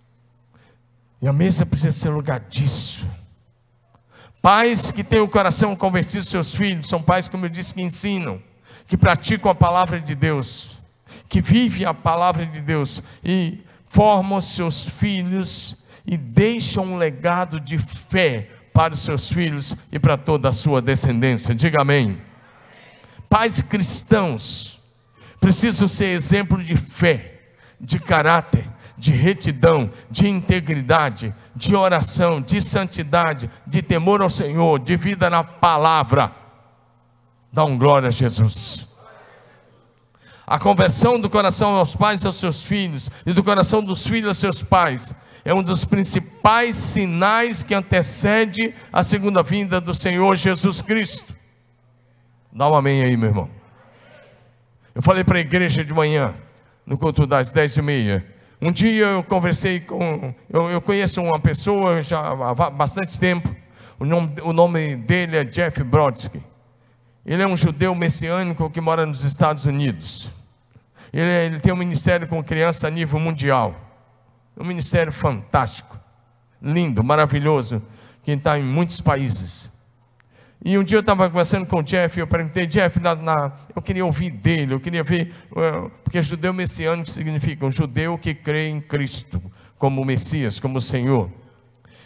E 1.22 1.28
a 1.28 1.32
mesa 1.32 1.64
precisa 1.64 1.92
ser 1.92 2.10
lugar 2.10 2.40
disso. 2.40 3.08
Pais 4.42 4.92
que 4.92 5.02
têm 5.02 5.20
o 5.20 5.28
coração 5.28 5.74
convertido 5.74 6.22
seus 6.22 6.54
filhos, 6.54 6.86
são 6.86 7.00
pais, 7.00 7.28
como 7.28 7.46
eu 7.46 7.48
disse, 7.48 7.74
que 7.74 7.80
ensinam, 7.80 8.42
que 8.86 8.96
praticam 8.96 9.50
a 9.50 9.54
palavra 9.54 9.98
de 10.00 10.14
Deus, 10.14 10.82
que 11.30 11.40
vivem 11.40 11.86
a 11.86 11.94
palavra 11.94 12.44
de 12.44 12.60
Deus 12.60 13.02
e 13.24 13.64
formam 13.86 14.40
seus 14.40 14.86
filhos 14.86 15.76
e 16.04 16.16
deixam 16.16 16.84
um 16.84 16.98
legado 16.98 17.58
de 17.58 17.78
fé 17.78 18.50
para 18.74 18.92
os 18.92 19.00
seus 19.00 19.32
filhos 19.32 19.74
e 19.90 19.98
para 19.98 20.18
toda 20.18 20.48
a 20.50 20.52
sua 20.52 20.82
descendência. 20.82 21.54
Diga 21.54 21.80
amém. 21.80 22.20
Pais 23.30 23.62
cristãos 23.62 24.80
precisam 25.44 25.86
ser 25.86 26.06
exemplo 26.06 26.64
de 26.64 26.74
fé, 26.74 27.34
de 27.78 28.00
caráter, 28.00 28.66
de 28.96 29.12
retidão, 29.12 29.90
de 30.10 30.26
integridade, 30.26 31.34
de 31.54 31.76
oração, 31.76 32.40
de 32.40 32.62
santidade, 32.62 33.50
de 33.66 33.82
temor 33.82 34.22
ao 34.22 34.30
Senhor, 34.30 34.78
de 34.78 34.96
vida 34.96 35.28
na 35.28 35.44
palavra. 35.44 36.32
Dá 37.52 37.62
um 37.62 37.76
glória 37.76 38.08
a 38.08 38.10
Jesus. 38.10 38.88
A 40.46 40.58
conversão 40.58 41.20
do 41.20 41.28
coração 41.28 41.76
aos 41.76 41.94
pais 41.94 42.24
aos 42.24 42.36
seus 42.36 42.64
filhos 42.64 43.10
e 43.26 43.34
do 43.34 43.44
coração 43.44 43.84
dos 43.84 44.06
filhos 44.06 44.28
aos 44.28 44.38
seus 44.38 44.62
pais 44.62 45.14
é 45.44 45.52
um 45.52 45.62
dos 45.62 45.84
principais 45.84 46.74
sinais 46.74 47.62
que 47.62 47.74
antecede 47.74 48.74
a 48.90 49.02
segunda 49.02 49.42
vinda 49.42 49.78
do 49.78 49.92
Senhor 49.92 50.36
Jesus 50.36 50.80
Cristo. 50.80 51.34
Dá 52.50 52.66
um 52.66 52.74
amém 52.74 53.02
aí, 53.02 53.14
meu 53.14 53.28
irmão. 53.28 53.63
Eu 54.94 55.02
falei 55.02 55.24
para 55.24 55.38
a 55.38 55.40
igreja 55.40 55.84
de 55.84 55.92
manhã, 55.92 56.32
no 56.86 56.96
culto 56.96 57.26
das 57.26 57.50
dez 57.50 57.76
e 57.76 57.82
meia. 57.82 58.24
Um 58.62 58.70
dia 58.70 59.06
eu 59.06 59.24
conversei 59.24 59.80
com. 59.80 60.32
Eu, 60.48 60.70
eu 60.70 60.80
conheço 60.80 61.20
uma 61.20 61.40
pessoa 61.40 62.00
já 62.00 62.20
há 62.20 62.70
bastante 62.70 63.18
tempo. 63.18 63.54
O 63.98 64.04
nome, 64.04 64.36
o 64.42 64.52
nome 64.52 64.94
dele 64.94 65.36
é 65.36 65.44
Jeff 65.44 65.82
Brodsky. 65.82 66.40
Ele 67.26 67.42
é 67.42 67.46
um 67.46 67.56
judeu 67.56 67.92
messiânico 67.92 68.70
que 68.70 68.80
mora 68.80 69.04
nos 69.04 69.24
Estados 69.24 69.66
Unidos. 69.66 70.30
Ele, 71.12 71.30
ele 71.30 71.58
tem 71.58 71.72
um 71.72 71.76
ministério 71.76 72.28
com 72.28 72.42
criança 72.44 72.86
a 72.86 72.90
nível 72.90 73.18
mundial. 73.18 73.74
Um 74.56 74.64
ministério 74.64 75.12
fantástico, 75.12 75.98
lindo, 76.62 77.02
maravilhoso, 77.02 77.82
que 78.22 78.30
está 78.30 78.56
em 78.56 78.62
muitos 78.62 79.00
países. 79.00 79.73
E 80.64 80.78
um 80.78 80.82
dia 80.82 80.96
eu 80.96 81.00
estava 81.00 81.28
conversando 81.28 81.66
com 81.66 81.80
o 81.80 81.82
Jeff, 81.82 82.18
eu 82.18 82.26
perguntei, 82.26 82.66
Jeff, 82.66 82.98
na, 82.98 83.14
na, 83.14 83.52
eu 83.76 83.82
queria 83.82 84.06
ouvir 84.06 84.30
dele, 84.30 84.72
eu 84.72 84.80
queria 84.80 85.02
ver, 85.02 85.30
uh, 85.52 85.90
porque 86.02 86.22
judeu 86.22 86.54
messiânico 86.54 87.10
significa 87.10 87.66
um 87.66 87.70
judeu 87.70 88.16
que 88.16 88.34
crê 88.34 88.68
em 88.68 88.80
Cristo 88.80 89.42
como 89.76 90.02
Messias, 90.02 90.58
como 90.58 90.80
Senhor. 90.80 91.30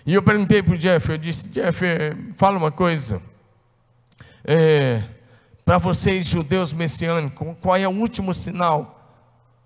E 0.04 0.12
eu 0.12 0.24
perguntei 0.24 0.60
para 0.60 0.74
o 0.74 0.76
Jeff, 0.76 1.08
eu 1.08 1.16
disse, 1.16 1.48
Jeff, 1.50 1.86
eh, 1.86 2.16
fala 2.34 2.58
uma 2.58 2.72
coisa, 2.72 3.22
é, 4.44 5.04
para 5.64 5.78
vocês 5.78 6.26
judeus 6.26 6.72
messiânicos, 6.72 7.56
qual 7.60 7.76
é 7.76 7.86
o 7.86 7.92
último 7.92 8.34
sinal 8.34 9.20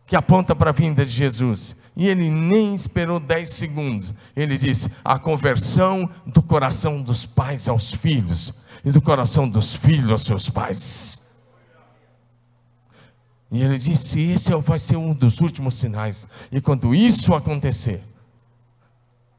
que 0.07 0.15
aponta 0.15 0.55
para 0.55 0.69
a 0.69 0.73
vinda 0.73 1.03
de 1.03 1.13
Jesus? 1.13 1.75
E 1.97 2.09
ele 2.09 2.29
nem 2.29 2.75
esperou 2.75 3.21
dez 3.21 3.51
segundos. 3.51 4.15
Ele 4.35 4.59
disse: 4.59 4.91
a 5.05 5.19
conversão 5.19 6.11
do 6.27 6.43
coração 6.43 7.01
dos 7.01 7.25
pais 7.25 7.69
aos 7.69 7.95
filhos 7.95 8.53
e 8.85 8.91
do 8.91 9.01
coração 9.01 9.49
dos 9.49 9.75
filhos 9.75 10.11
aos 10.11 10.25
seus 10.25 10.51
pais. 10.51 11.23
E 13.51 13.63
ele 13.63 13.79
disse: 13.79 14.21
esse 14.21 14.55
vai 14.57 14.79
ser 14.79 14.97
um 14.97 15.13
dos 15.13 15.41
últimos 15.41 15.75
sinais. 15.75 16.27
E 16.51 16.61
quando 16.61 16.95
isso 16.95 17.35
acontecer, 17.35 18.03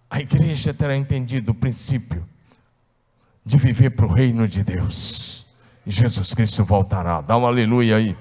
a 0.09 0.19
igreja 0.19 0.73
terá 0.73 0.95
entendido 0.95 1.51
o 1.51 1.55
princípio 1.55 2.23
de 3.43 3.57
viver 3.57 3.89
para 3.89 4.05
o 4.05 4.13
reino 4.13 4.47
de 4.47 4.63
Deus. 4.63 5.45
E 5.85 5.91
Jesus 5.91 6.33
Cristo 6.33 6.63
voltará. 6.63 7.21
Dá 7.21 7.35
um 7.35 7.45
aleluia 7.45 7.97
aí. 7.97 8.15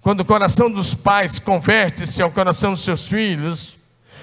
Quando 0.00 0.20
o 0.20 0.24
coração 0.24 0.70
dos 0.70 0.94
pais 0.94 1.38
converte-se 1.38 2.22
ao 2.22 2.30
coração 2.30 2.70
dos 2.70 2.82
seus 2.82 3.06
filhos, 3.06 3.78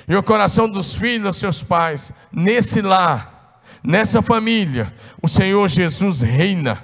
e 0.07 0.15
o 0.15 0.23
coração 0.23 0.67
dos 0.67 0.95
filhos 0.95 1.27
aos 1.27 1.35
seus 1.35 1.61
pais, 1.61 2.13
nesse 2.31 2.81
lar, 2.81 3.36
nessa 3.83 4.21
família, 4.21 4.93
o 5.21 5.27
Senhor 5.27 5.67
Jesus 5.67 6.21
reina. 6.21 6.83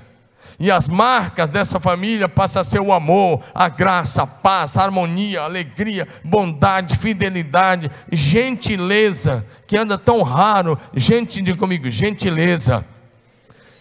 E 0.60 0.72
as 0.72 0.88
marcas 0.88 1.50
dessa 1.50 1.80
família 1.80 2.30
passam 2.30 2.62
a 2.62 2.64
ser 2.64 2.80
o 2.80 2.94
amor, 2.94 3.42
a 3.54 3.68
graça, 3.68 4.24
a 4.24 4.28
paz, 4.28 4.78
a 4.78 4.84
harmonia, 4.84 5.42
a 5.42 5.46
alegria, 5.46 6.08
bondade, 6.24 6.98
fidelidade, 6.98 7.90
gentileza, 8.12 9.46
que 9.68 9.76
anda 9.76 9.98
tão 9.98 10.22
raro. 10.22 10.78
Gente, 10.96 11.42
diga 11.42 11.58
comigo, 11.58 11.90
gentileza 11.90 12.86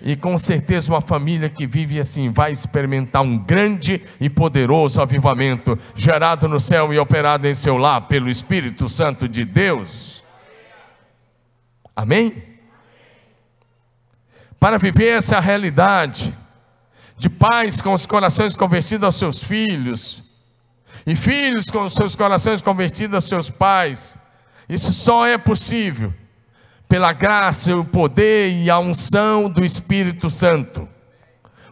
e 0.04 0.16
com 0.16 0.37
certeza 0.37 0.92
uma 0.92 1.00
família 1.00 1.49
que 1.49 1.66
vive 1.66 1.99
assim 1.99 2.31
vai 2.31 2.50
experimentar 2.50 3.23
um 3.23 3.38
grande 3.38 4.02
e 4.21 4.28
poderoso 4.28 5.00
avivamento 5.00 5.78
gerado 5.95 6.49
no 6.49 6.59
céu 6.59 6.92
e 6.92 6.99
operado 6.99 7.47
em 7.47 7.54
seu 7.54 7.76
lar 7.76 8.09
pelo 8.09 8.28
Espírito 8.28 8.88
Santo 8.88 9.28
de 9.28 9.45
Deus. 9.45 10.25
Amém? 11.95 12.51
Para 14.62 14.78
viver 14.78 15.09
essa 15.09 15.40
realidade 15.40 16.33
de 17.19 17.28
pais 17.28 17.81
com 17.81 17.92
os 17.95 18.07
corações 18.07 18.54
convertidos 18.54 19.04
aos 19.04 19.16
seus 19.16 19.42
filhos 19.42 20.23
e 21.04 21.16
filhos 21.16 21.69
com 21.69 21.83
os 21.85 21.95
seus 21.95 22.14
corações 22.14 22.62
convertidos 22.62 23.16
aos 23.16 23.25
seus 23.25 23.50
pais, 23.50 24.16
isso 24.69 24.92
só 24.92 25.26
é 25.26 25.37
possível 25.37 26.14
pela 26.88 27.12
graça 27.12 27.75
o 27.75 27.85
poder 27.85 28.52
e 28.52 28.71
a 28.71 28.78
unção 28.78 29.50
do 29.50 29.64
Espírito 29.64 30.31
Santo. 30.31 30.88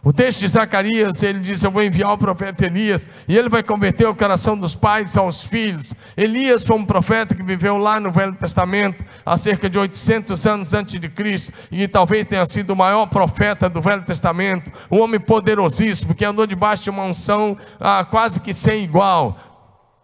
O 0.03 0.11
texto 0.11 0.39
de 0.39 0.47
Zacarias, 0.47 1.21
ele 1.21 1.39
diz: 1.39 1.63
Eu 1.63 1.69
vou 1.69 1.83
enviar 1.83 2.11
o 2.11 2.17
profeta 2.17 2.65
Elias, 2.65 3.07
e 3.27 3.37
ele 3.37 3.49
vai 3.49 3.61
converter 3.61 4.07
o 4.07 4.15
coração 4.15 4.57
dos 4.57 4.75
pais 4.75 5.15
aos 5.15 5.43
filhos. 5.43 5.93
Elias 6.17 6.65
foi 6.65 6.75
um 6.75 6.85
profeta 6.85 7.35
que 7.35 7.43
viveu 7.43 7.77
lá 7.77 7.99
no 7.99 8.11
Velho 8.11 8.33
Testamento, 8.33 9.05
há 9.23 9.37
cerca 9.37 9.69
de 9.69 9.77
800 9.77 10.47
anos 10.47 10.73
antes 10.73 10.99
de 10.99 11.07
Cristo, 11.07 11.53
e 11.71 11.87
talvez 11.87 12.25
tenha 12.25 12.45
sido 12.47 12.71
o 12.71 12.75
maior 12.75 13.05
profeta 13.05 13.69
do 13.69 13.79
Velho 13.79 14.01
Testamento, 14.01 14.71
um 14.89 14.99
homem 15.01 15.19
poderosíssimo, 15.19 16.15
que 16.15 16.25
andou 16.25 16.47
debaixo 16.47 16.83
de 16.83 16.89
uma 16.89 17.03
unção 17.03 17.55
ah, 17.79 18.03
quase 18.03 18.39
que 18.39 18.53
sem 18.53 18.83
igual. 18.83 19.37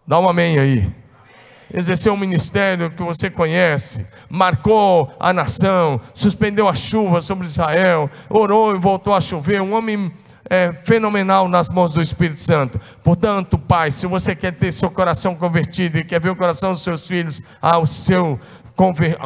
Dá 0.06 0.20
um 0.20 0.28
amém 0.28 0.60
aí 0.60 0.97
exerceu 1.72 2.12
um 2.12 2.16
ministério 2.16 2.90
que 2.90 3.02
você 3.02 3.30
conhece, 3.30 4.06
marcou 4.28 5.12
a 5.18 5.32
nação, 5.32 6.00
suspendeu 6.14 6.68
a 6.68 6.74
chuva 6.74 7.20
sobre 7.20 7.46
Israel, 7.46 8.10
orou 8.28 8.74
e 8.74 8.78
voltou 8.78 9.14
a 9.14 9.20
chover, 9.20 9.60
um 9.60 9.74
homem 9.74 10.12
é, 10.48 10.72
fenomenal 10.72 11.48
nas 11.48 11.70
mãos 11.70 11.92
do 11.92 12.00
Espírito 12.00 12.40
Santo. 12.40 12.80
Portanto, 13.04 13.58
Pai, 13.58 13.90
se 13.90 14.06
você 14.06 14.34
quer 14.34 14.52
ter 14.52 14.72
seu 14.72 14.90
coração 14.90 15.34
convertido 15.34 15.98
e 15.98 16.04
quer 16.04 16.20
ver 16.20 16.30
o 16.30 16.36
coração 16.36 16.72
dos 16.72 16.82
seus 16.82 17.06
filhos 17.06 17.42
ao 17.60 17.86
seu 17.86 18.38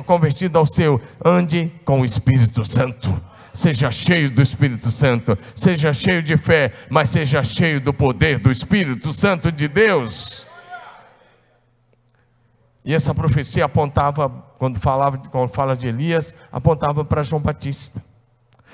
convertido 0.06 0.58
ao 0.58 0.64
seu, 0.64 0.98
ande 1.22 1.70
com 1.84 2.00
o 2.00 2.04
Espírito 2.06 2.64
Santo. 2.64 3.14
Seja 3.52 3.90
cheio 3.90 4.30
do 4.30 4.40
Espírito 4.40 4.90
Santo, 4.90 5.36
seja 5.54 5.92
cheio 5.92 6.22
de 6.22 6.38
fé, 6.38 6.72
mas 6.88 7.10
seja 7.10 7.44
cheio 7.44 7.78
do 7.78 7.92
poder 7.92 8.38
do 8.38 8.50
Espírito 8.50 9.12
Santo 9.12 9.52
de 9.52 9.68
Deus. 9.68 10.46
E 12.84 12.94
essa 12.94 13.14
profecia 13.14 13.64
apontava, 13.64 14.28
quando 14.58 14.78
falava, 14.78 15.18
quando 15.18 15.48
fala 15.48 15.76
de 15.76 15.86
Elias, 15.86 16.34
apontava 16.50 17.04
para 17.04 17.22
João 17.22 17.40
Batista. 17.40 18.02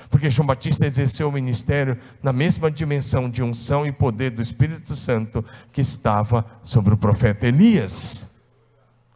Porque 0.09 0.29
João 0.29 0.47
Batista 0.47 0.87
exerceu 0.87 1.29
o 1.29 1.31
ministério 1.31 1.97
na 2.23 2.33
mesma 2.33 2.71
dimensão 2.71 3.29
de 3.29 3.43
unção 3.43 3.85
e 3.85 3.91
poder 3.91 4.31
do 4.31 4.41
Espírito 4.41 4.95
Santo 4.95 5.45
que 5.71 5.81
estava 5.81 6.43
sobre 6.63 6.93
o 6.93 6.97
profeta 6.97 7.45
Elias. 7.45 8.31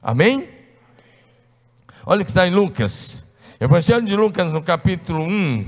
Amém? 0.02 0.48
Olha 2.06 2.22
o 2.22 2.26
que 2.26 2.30
está 2.30 2.48
em 2.48 2.54
Lucas. 2.54 3.24
Evangelho 3.60 4.06
de 4.06 4.16
Lucas, 4.16 4.54
no 4.54 4.62
capítulo 4.62 5.24
1, 5.24 5.66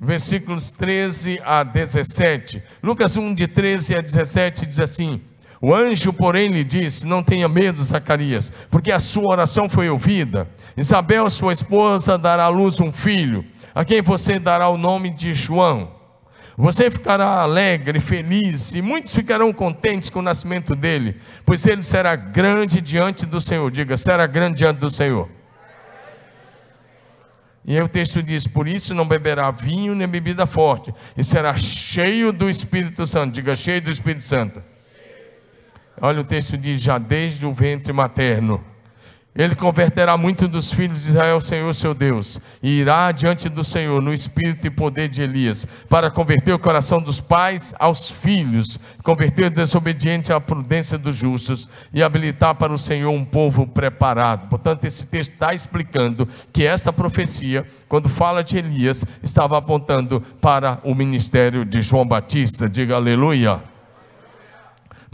versículos 0.00 0.70
13 0.70 1.40
a 1.44 1.62
17. 1.62 2.62
Lucas 2.82 3.16
1, 3.16 3.34
de 3.34 3.46
13 3.46 3.94
a 3.94 4.00
17, 4.00 4.66
diz 4.66 4.80
assim: 4.80 5.22
o 5.60 5.74
anjo, 5.74 6.12
porém, 6.12 6.48
lhe 6.48 6.62
disse: 6.62 7.06
Não 7.06 7.22
tenha 7.22 7.48
medo, 7.48 7.82
Zacarias, 7.82 8.52
porque 8.70 8.92
a 8.92 9.00
sua 9.00 9.30
oração 9.30 9.68
foi 9.68 9.88
ouvida. 9.88 10.48
Isabel, 10.76 11.28
sua 11.30 11.52
esposa, 11.52 12.18
dará 12.18 12.44
à 12.44 12.48
luz 12.48 12.80
um 12.80 12.92
filho, 12.92 13.44
a 13.74 13.84
quem 13.84 14.02
você 14.02 14.38
dará 14.38 14.68
o 14.68 14.76
nome 14.76 15.10
de 15.10 15.32
João. 15.32 15.94
Você 16.58 16.90
ficará 16.90 17.42
alegre, 17.42 18.00
feliz, 18.00 18.74
e 18.74 18.80
muitos 18.80 19.14
ficarão 19.14 19.52
contentes 19.52 20.08
com 20.08 20.20
o 20.20 20.22
nascimento 20.22 20.74
dele, 20.74 21.20
pois 21.44 21.66
ele 21.66 21.82
será 21.82 22.16
grande 22.16 22.80
diante 22.80 23.26
do 23.26 23.40
Senhor. 23.40 23.70
Diga, 23.70 23.96
será 23.96 24.26
grande 24.26 24.58
diante 24.58 24.78
do 24.78 24.88
Senhor. 24.88 25.28
E 27.62 27.76
aí 27.76 27.82
o 27.82 27.88
texto 27.88 28.22
diz: 28.22 28.46
Por 28.46 28.68
isso 28.68 28.94
não 28.94 29.06
beberá 29.06 29.50
vinho 29.50 29.94
nem 29.94 30.06
bebida 30.06 30.46
forte, 30.46 30.94
e 31.16 31.24
será 31.24 31.54
cheio 31.56 32.32
do 32.32 32.48
Espírito 32.48 33.06
Santo. 33.06 33.34
Diga, 33.34 33.56
cheio 33.56 33.82
do 33.82 33.90
Espírito 33.90 34.22
Santo. 34.22 34.62
Olha 36.00 36.20
o 36.20 36.24
texto 36.24 36.56
diz: 36.56 36.80
Já 36.80 36.98
desde 36.98 37.46
o 37.46 37.52
ventre 37.52 37.92
materno 37.92 38.62
ele 39.36 39.54
converterá 39.54 40.16
muito 40.16 40.48
dos 40.48 40.72
filhos 40.72 41.02
de 41.02 41.10
Israel, 41.10 41.40
Senhor 41.42 41.72
seu 41.74 41.92
Deus, 41.92 42.40
e 42.62 42.80
irá 42.80 43.12
diante 43.12 43.50
do 43.50 43.62
Senhor 43.62 44.00
no 44.00 44.14
espírito 44.14 44.66
e 44.66 44.70
poder 44.70 45.08
de 45.08 45.20
Elias, 45.20 45.66
para 45.90 46.10
converter 46.10 46.54
o 46.54 46.58
coração 46.58 47.00
dos 47.00 47.20
pais 47.20 47.74
aos 47.78 48.10
filhos, 48.10 48.80
converter 49.02 49.46
o 49.46 49.50
desobediente 49.50 50.32
à 50.32 50.40
prudência 50.40 50.96
dos 50.96 51.14
justos 51.14 51.68
e 51.92 52.02
habilitar 52.02 52.54
para 52.54 52.72
o 52.72 52.78
Senhor 52.78 53.10
um 53.10 53.26
povo 53.26 53.66
preparado. 53.66 54.48
Portanto, 54.48 54.84
esse 54.84 55.06
texto 55.06 55.32
está 55.32 55.52
explicando 55.52 56.26
que 56.50 56.64
essa 56.64 56.90
profecia, 56.90 57.66
quando 57.88 58.08
fala 58.08 58.42
de 58.42 58.56
Elias, 58.56 59.04
estava 59.22 59.58
apontando 59.58 60.22
para 60.40 60.80
o 60.82 60.94
ministério 60.94 61.62
de 61.62 61.82
João 61.82 62.06
Batista. 62.06 62.66
Diga 62.66 62.96
aleluia. 62.96 63.75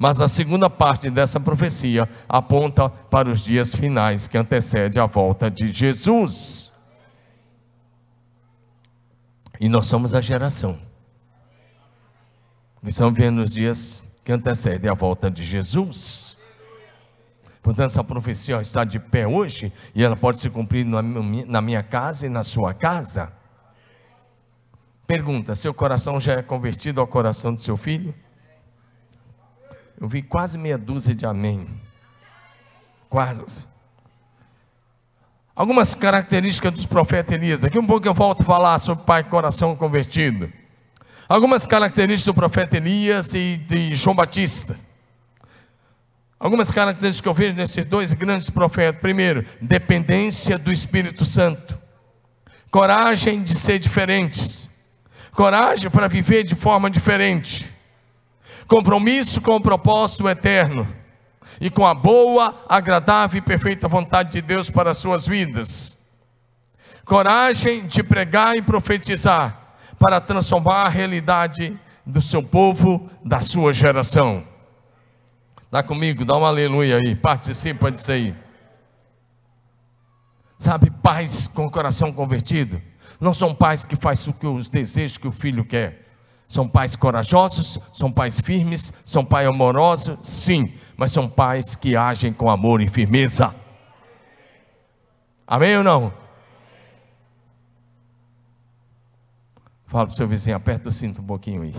Mas 0.03 0.21
a 0.21 0.27
segunda 0.27 0.69
parte 0.69 1.09
dessa 1.09 1.39
profecia 1.39 2.09
aponta 2.29 2.89
para 2.91 3.31
os 3.31 3.45
dias 3.45 3.73
finais 3.73 4.27
que 4.27 4.37
antecede 4.37 4.99
a 4.99 5.07
volta 5.07 5.49
de 5.49 5.69
Jesus. 5.69 6.73
E 9.61 9.69
nós 9.69 9.87
somos 9.87 10.17
a 10.17 10.21
geração 10.21 10.77
que 12.83 12.91
estamos 12.91 13.17
vendo 13.17 13.45
os 13.45 13.53
dias 13.53 14.03
que 14.25 14.33
antecedem 14.33 14.91
a 14.91 14.95
volta 14.95 15.31
de 15.31 15.45
Jesus. 15.45 16.37
Portanto, 17.63 17.87
essa 17.87 18.03
profecia 18.03 18.61
está 18.61 18.83
de 18.83 18.99
pé 18.99 19.25
hoje 19.25 19.73
e 19.95 20.03
ela 20.03 20.17
pode 20.17 20.39
se 20.39 20.51
cumprir 20.51 20.85
na 20.85 21.61
minha 21.63 21.83
casa 21.85 22.27
e 22.27 22.29
na 22.29 22.43
sua 22.43 22.75
casa. 22.75 23.33
Pergunta: 25.07 25.55
seu 25.55 25.73
coração 25.73 26.19
já 26.19 26.33
é 26.33 26.43
convertido 26.43 27.01
ao 27.01 27.07
coração 27.07 27.55
do 27.55 27.61
seu 27.61 27.77
filho? 27.77 28.13
Eu 30.03 30.09
vi 30.09 30.21
quase 30.21 30.59
meia 30.59 30.77
dúzia 30.77 31.15
de 31.15 31.25
amém. 31.25 31.69
Quase. 33.09 33.69
Algumas 35.55 35.95
características 35.95 36.73
dos 36.73 36.87
profetas 36.87 37.33
Elias. 37.33 37.61
Daqui 37.61 37.79
um 37.79 37.87
pouco 37.87 38.09
eu 38.09 38.13
volto 38.13 38.41
a 38.41 38.45
falar 38.45 38.81
sobre 38.81 39.05
pai 39.05 39.23
coração 39.23 39.77
convertido. 39.77 40.53
Algumas 41.29 41.69
características 41.69 42.25
do 42.25 42.35
profeta 42.35 42.79
Elias 42.79 43.33
e 43.33 43.59
de 43.59 43.95
João 43.95 44.17
Batista. 44.17 44.77
Algumas 46.37 46.73
características 46.73 47.21
que 47.21 47.29
eu 47.29 47.35
vejo 47.35 47.55
nesses 47.55 47.85
dois 47.85 48.13
grandes 48.13 48.51
profetas. 48.51 49.01
Primeiro, 49.01 49.47
dependência 49.61 50.59
do 50.59 50.73
Espírito 50.73 51.25
Santo. 51.25 51.81
Coragem 52.73 53.41
de 53.41 53.55
ser 53.55 53.79
diferentes. 53.79 54.69
Coragem 55.31 55.89
para 55.93 56.09
viver 56.09 56.43
de 56.43 56.57
forma 56.57 56.91
diferente 56.91 57.72
compromisso 58.67 59.41
com 59.41 59.57
o 59.57 59.63
propósito 59.63 60.29
eterno 60.29 60.87
e 61.61 61.71
com 61.71 61.87
a 61.87 61.95
boa, 61.95 62.65
agradável 62.69 63.39
e 63.39 63.43
perfeita 63.43 63.89
vontade 63.89 64.33
de 64.33 64.43
Deus 64.43 64.71
para 64.71 64.91
as 64.91 64.99
suas 64.99 65.27
vidas. 65.27 65.99
Coragem 67.05 67.87
de 67.87 68.03
pregar 68.03 68.57
e 68.57 68.63
profetizar 68.63 69.77
para 69.99 70.21
transformar 70.21 70.87
a 70.87 70.89
realidade 70.89 71.79
do 72.05 72.21
seu 72.21 72.43
povo, 72.43 73.09
da 73.25 73.41
sua 73.41 73.73
geração. 73.73 74.45
Dá 75.71 75.83
comigo, 75.83 76.25
dá 76.25 76.37
um 76.37 76.45
aleluia 76.45 76.97
aí, 76.97 77.15
participa 77.15 77.91
disso 77.91 78.13
aí. 78.13 78.35
Sabe, 80.59 80.91
pais 80.91 81.49
com 81.49 81.67
o 81.67 81.71
coração 81.71 82.13
convertido, 82.13 82.81
não 83.21 83.33
são 83.33 83.55
pais 83.55 83.85
que 83.85 83.97
fazem 83.97 84.33
o 84.33 84.37
que 84.37 84.47
os 84.47 84.69
desejos 84.69 85.19
que 85.19 85.27
o 85.27 85.33
filho 85.33 85.65
quer. 85.65 86.02
São 86.53 86.69
pais 86.69 86.95
corajosos, 86.95 87.81
são 87.95 88.13
pais 88.13 88.39
firmes, 88.39 88.93
são 89.07 89.25
pais 89.25 89.49
amorosos, 89.49 90.19
sim, 90.23 90.71
mas 90.99 91.11
são 91.11 91.27
pais 91.27 91.75
que 91.75 91.97
agem 91.97 92.31
com 92.31 92.51
amor 92.51 92.83
e 92.83 92.89
firmeza. 92.91 93.55
Amém 95.47 95.79
ou 95.79 95.83
não? 95.83 96.13
Fala 99.87 100.05
para 100.05 100.13
o 100.13 100.15
seu 100.15 100.29
vizinho, 100.29 100.55
aperta 100.55 100.91
o 100.91 100.93
cinto 100.93 101.23
um 101.23 101.25
pouquinho 101.25 101.63
aí. 101.63 101.75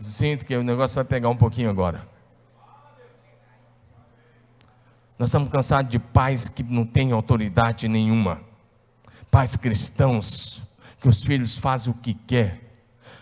Sinto 0.00 0.44
que 0.44 0.56
o 0.56 0.64
negócio 0.64 0.96
vai 0.96 1.04
pegar 1.04 1.28
um 1.28 1.36
pouquinho 1.36 1.70
agora. 1.70 2.04
Nós 5.16 5.28
estamos 5.28 5.52
cansados 5.52 5.88
de 5.88 6.00
pais 6.00 6.48
que 6.48 6.64
não 6.64 6.84
têm 6.84 7.12
autoridade 7.12 7.86
nenhuma. 7.86 8.40
Pais 9.30 9.54
cristãos, 9.54 10.64
que 11.00 11.08
os 11.08 11.22
filhos 11.22 11.56
fazem 11.56 11.92
o 11.92 11.96
que 11.96 12.12
quer 12.12 12.69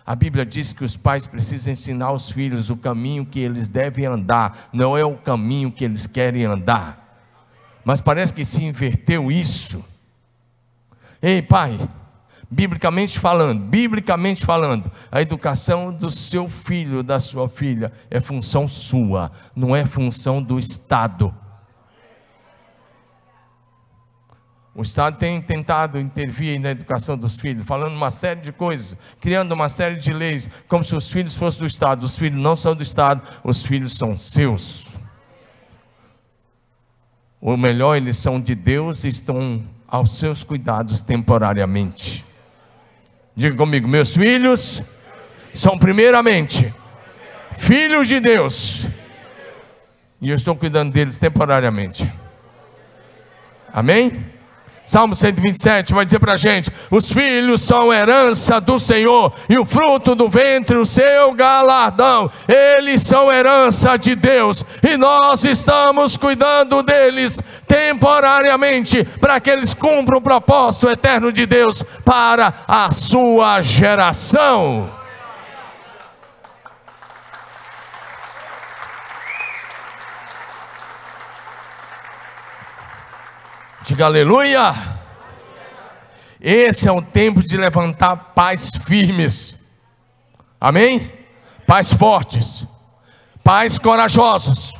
a 0.09 0.15
Bíblia 0.15 0.43
diz 0.43 0.73
que 0.73 0.83
os 0.83 0.97
pais 0.97 1.27
precisam 1.27 1.71
ensinar 1.71 2.07
aos 2.07 2.31
filhos 2.31 2.71
o 2.71 2.75
caminho 2.75 3.23
que 3.23 3.39
eles 3.39 3.69
devem 3.69 4.07
andar, 4.07 4.67
não 4.73 4.97
é 4.97 5.05
o 5.05 5.15
caminho 5.15 5.71
que 5.71 5.85
eles 5.85 6.07
querem 6.07 6.45
andar. 6.45 7.29
Mas 7.85 8.01
parece 8.01 8.33
que 8.33 8.43
se 8.43 8.63
inverteu 8.63 9.31
isso. 9.31 9.85
Ei, 11.21 11.43
pai, 11.43 11.77
biblicamente 12.49 13.19
falando, 13.19 13.61
biblicamente 13.61 14.43
falando, 14.43 14.91
a 15.11 15.21
educação 15.21 15.93
do 15.93 16.09
seu 16.09 16.49
filho, 16.49 17.03
da 17.03 17.19
sua 17.19 17.47
filha, 17.47 17.91
é 18.09 18.19
função 18.19 18.67
sua, 18.67 19.31
não 19.55 19.75
é 19.75 19.85
função 19.85 20.41
do 20.41 20.57
Estado. 20.57 21.31
O 24.79 24.81
Estado 24.81 25.17
tem 25.17 25.41
tentado 25.41 25.99
intervir 25.99 26.57
na 26.57 26.71
educação 26.71 27.17
dos 27.17 27.35
filhos, 27.35 27.67
falando 27.67 27.97
uma 27.97 28.09
série 28.09 28.39
de 28.39 28.53
coisas, 28.53 28.97
criando 29.19 29.51
uma 29.51 29.67
série 29.67 29.97
de 29.97 30.13
leis, 30.13 30.49
como 30.69 30.85
se 30.85 30.95
os 30.95 31.11
filhos 31.11 31.35
fossem 31.35 31.59
do 31.59 31.67
Estado. 31.67 32.05
Os 32.05 32.17
filhos 32.17 32.39
não 32.39 32.55
são 32.55 32.73
do 32.73 32.81
Estado, 32.81 33.21
os 33.43 33.61
filhos 33.61 33.97
são 33.97 34.15
seus. 34.15 34.87
Ou 37.41 37.57
melhor, 37.57 37.97
eles 37.97 38.15
são 38.15 38.39
de 38.39 38.55
Deus 38.55 39.03
e 39.03 39.09
estão 39.09 39.61
aos 39.85 40.17
seus 40.17 40.45
cuidados 40.45 41.01
temporariamente. 41.01 42.23
Diga 43.35 43.57
comigo, 43.57 43.85
meus 43.85 44.15
filhos 44.15 44.81
são 45.53 45.77
primeiramente 45.77 46.73
filhos 47.57 48.07
de 48.07 48.21
Deus. 48.21 48.87
E 50.21 50.29
eu 50.29 50.37
estou 50.37 50.55
cuidando 50.55 50.93
deles 50.93 51.19
temporariamente. 51.19 52.09
Amém? 53.73 54.38
Salmo 54.89 55.15
127 55.15 55.93
vai 55.93 56.03
dizer 56.03 56.17
para 56.17 56.33
a 56.33 56.35
gente: 56.35 56.71
os 56.89 57.11
filhos 57.11 57.61
são 57.61 57.93
herança 57.93 58.59
do 58.59 58.79
Senhor, 58.79 59.31
e 59.47 59.55
o 59.55 59.63
fruto 59.63 60.15
do 60.15 60.27
ventre, 60.27 60.79
o 60.79 60.85
seu 60.85 61.31
galardão. 61.31 62.27
Eles 62.47 63.03
são 63.03 63.31
herança 63.31 63.97
de 63.97 64.15
Deus, 64.15 64.65
e 64.81 64.97
nós 64.97 65.43
estamos 65.43 66.17
cuidando 66.17 66.81
deles 66.81 67.39
temporariamente, 67.67 69.03
para 69.03 69.39
que 69.39 69.51
eles 69.51 69.75
cumpram 69.75 70.17
o 70.17 70.23
propósito 70.23 70.89
eterno 70.89 71.31
de 71.31 71.45
Deus 71.45 71.83
para 72.03 72.51
a 72.67 72.91
sua 72.91 73.61
geração. 73.61 74.98
Diga 83.89 84.05
aleluia. 84.05 84.71
Esse 86.39 86.87
é 86.87 86.91
o 86.91 87.01
tempo 87.01 87.41
de 87.41 87.57
levantar 87.57 88.33
pais 88.35 88.75
firmes. 88.75 89.55
Amém? 90.61 91.11
Pais 91.65 91.91
fortes. 91.91 92.67
Pais 93.43 93.79
corajosos. 93.79 94.79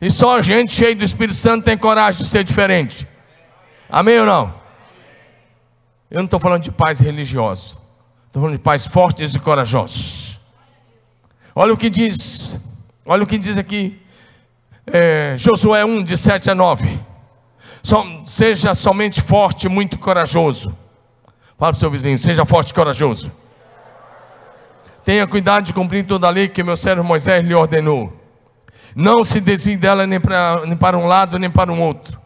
E 0.00 0.10
só 0.10 0.42
gente 0.42 0.72
cheia 0.72 0.96
do 0.96 1.04
Espírito 1.04 1.36
Santo 1.36 1.64
tem 1.64 1.78
coragem 1.78 2.20
de 2.20 2.28
ser 2.28 2.42
diferente. 2.42 3.06
Amém 3.88 4.18
ou 4.18 4.26
não? 4.26 4.52
Eu 6.10 6.16
não 6.18 6.24
estou 6.24 6.40
falando 6.40 6.64
de 6.64 6.72
pais 6.72 6.98
religiosos. 6.98 7.78
Estou 8.26 8.42
falando 8.42 8.56
de 8.56 8.62
pais 8.62 8.88
fortes 8.88 9.36
e 9.36 9.38
corajosos. 9.38 10.40
Olha 11.54 11.72
o 11.72 11.76
que 11.76 11.88
diz. 11.88 12.58
Olha 13.04 13.22
o 13.22 13.26
que 13.26 13.38
diz 13.38 13.56
aqui. 13.56 14.02
É, 14.84 15.36
Josué 15.38 15.84
1, 15.84 16.02
de 16.02 16.18
7 16.18 16.50
a 16.50 16.56
9. 16.56 17.05
Seja 18.24 18.74
somente 18.74 19.22
forte 19.22 19.68
muito 19.68 19.98
corajoso. 19.98 20.76
Fala 21.56 21.72
para 21.72 21.72
o 21.72 21.74
seu 21.74 21.90
vizinho: 21.90 22.18
seja 22.18 22.44
forte 22.44 22.70
e 22.70 22.74
corajoso. 22.74 23.30
Tenha 25.04 25.26
cuidado 25.26 25.64
de 25.64 25.72
cumprir 25.72 26.04
toda 26.04 26.26
a 26.26 26.30
lei 26.30 26.48
que 26.48 26.64
meu 26.64 26.76
servo 26.76 27.04
Moisés 27.04 27.46
lhe 27.46 27.54
ordenou. 27.54 28.12
Não 28.94 29.24
se 29.24 29.40
desvie 29.40 29.76
dela 29.76 30.06
nem 30.06 30.18
para, 30.18 30.62
nem 30.66 30.76
para 30.76 30.98
um 30.98 31.06
lado 31.06 31.38
nem 31.38 31.50
para 31.50 31.70
um 31.70 31.80
outro. 31.80 32.20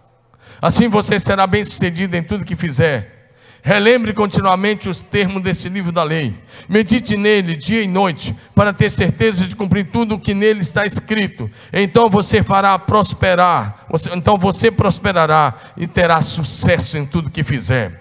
Assim 0.62 0.88
você 0.88 1.20
será 1.20 1.46
bem 1.46 1.62
sucedido 1.62 2.16
em 2.16 2.23
tudo 2.23 2.44
que 2.44 2.57
fizer. 2.57 3.19
Relembre 3.62 4.14
continuamente 4.14 4.88
os 4.88 5.03
termos 5.03 5.42
desse 5.42 5.68
livro 5.68 5.92
da 5.92 6.03
lei. 6.03 6.35
Medite 6.68 7.16
nele 7.16 7.57
dia 7.57 7.83
e 7.83 7.87
noite, 7.87 8.35
para 8.55 8.73
ter 8.73 8.90
certeza 8.90 9.46
de 9.46 9.55
cumprir 9.55 9.90
tudo 9.90 10.14
o 10.14 10.18
que 10.18 10.33
nele 10.33 10.61
está 10.61 10.87
escrito. 10.87 11.51
Então 11.73 12.09
você 12.09 12.42
fará 12.42 12.79
prosperar. 12.79 13.87
Você, 13.90 14.11
então 14.14 14.38
você 14.38 14.70
prosperará 14.70 15.55
e 15.77 15.87
terá 15.87 16.23
sucesso 16.23 16.96
em 16.96 17.05
tudo 17.05 17.31
que 17.31 17.44
fizer. 17.44 18.01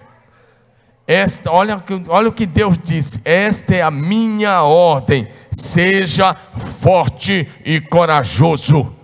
esta, 1.06 1.50
olha, 1.50 1.82
olha 2.08 2.28
o 2.28 2.32
que 2.32 2.46
Deus 2.46 2.78
disse: 2.78 3.20
esta 3.24 3.74
é 3.74 3.82
a 3.82 3.90
minha 3.90 4.62
ordem, 4.62 5.28
seja 5.50 6.34
forte 6.80 7.46
e 7.64 7.80
corajoso. 7.80 8.99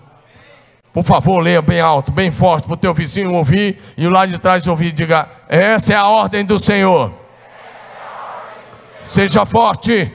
Por 0.96 1.04
favor, 1.04 1.40
leia 1.40 1.61
bem 1.61 1.78
alto, 1.78 2.11
bem 2.11 2.30
forte, 2.30 2.64
para 2.64 2.72
o 2.72 2.76
teu 2.78 2.94
vizinho 2.94 3.35
ouvir 3.35 3.78
e 3.98 4.09
lá 4.09 4.24
de 4.24 4.38
trás 4.38 4.66
ouvir. 4.66 4.92
Diga: 4.92 5.28
essa 5.46 5.92
é 5.92 5.96
a 5.96 6.06
ordem 6.06 6.42
do 6.42 6.59
Senhor. 6.59 7.12
Seja 9.02 9.44
forte 9.44 10.11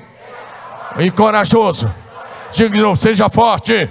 e 0.97 1.11
corajoso. 1.11 1.93
Diga 2.51 2.69
de 2.71 2.81
novo: 2.81 2.97
seja 2.97 3.29
forte 3.29 3.87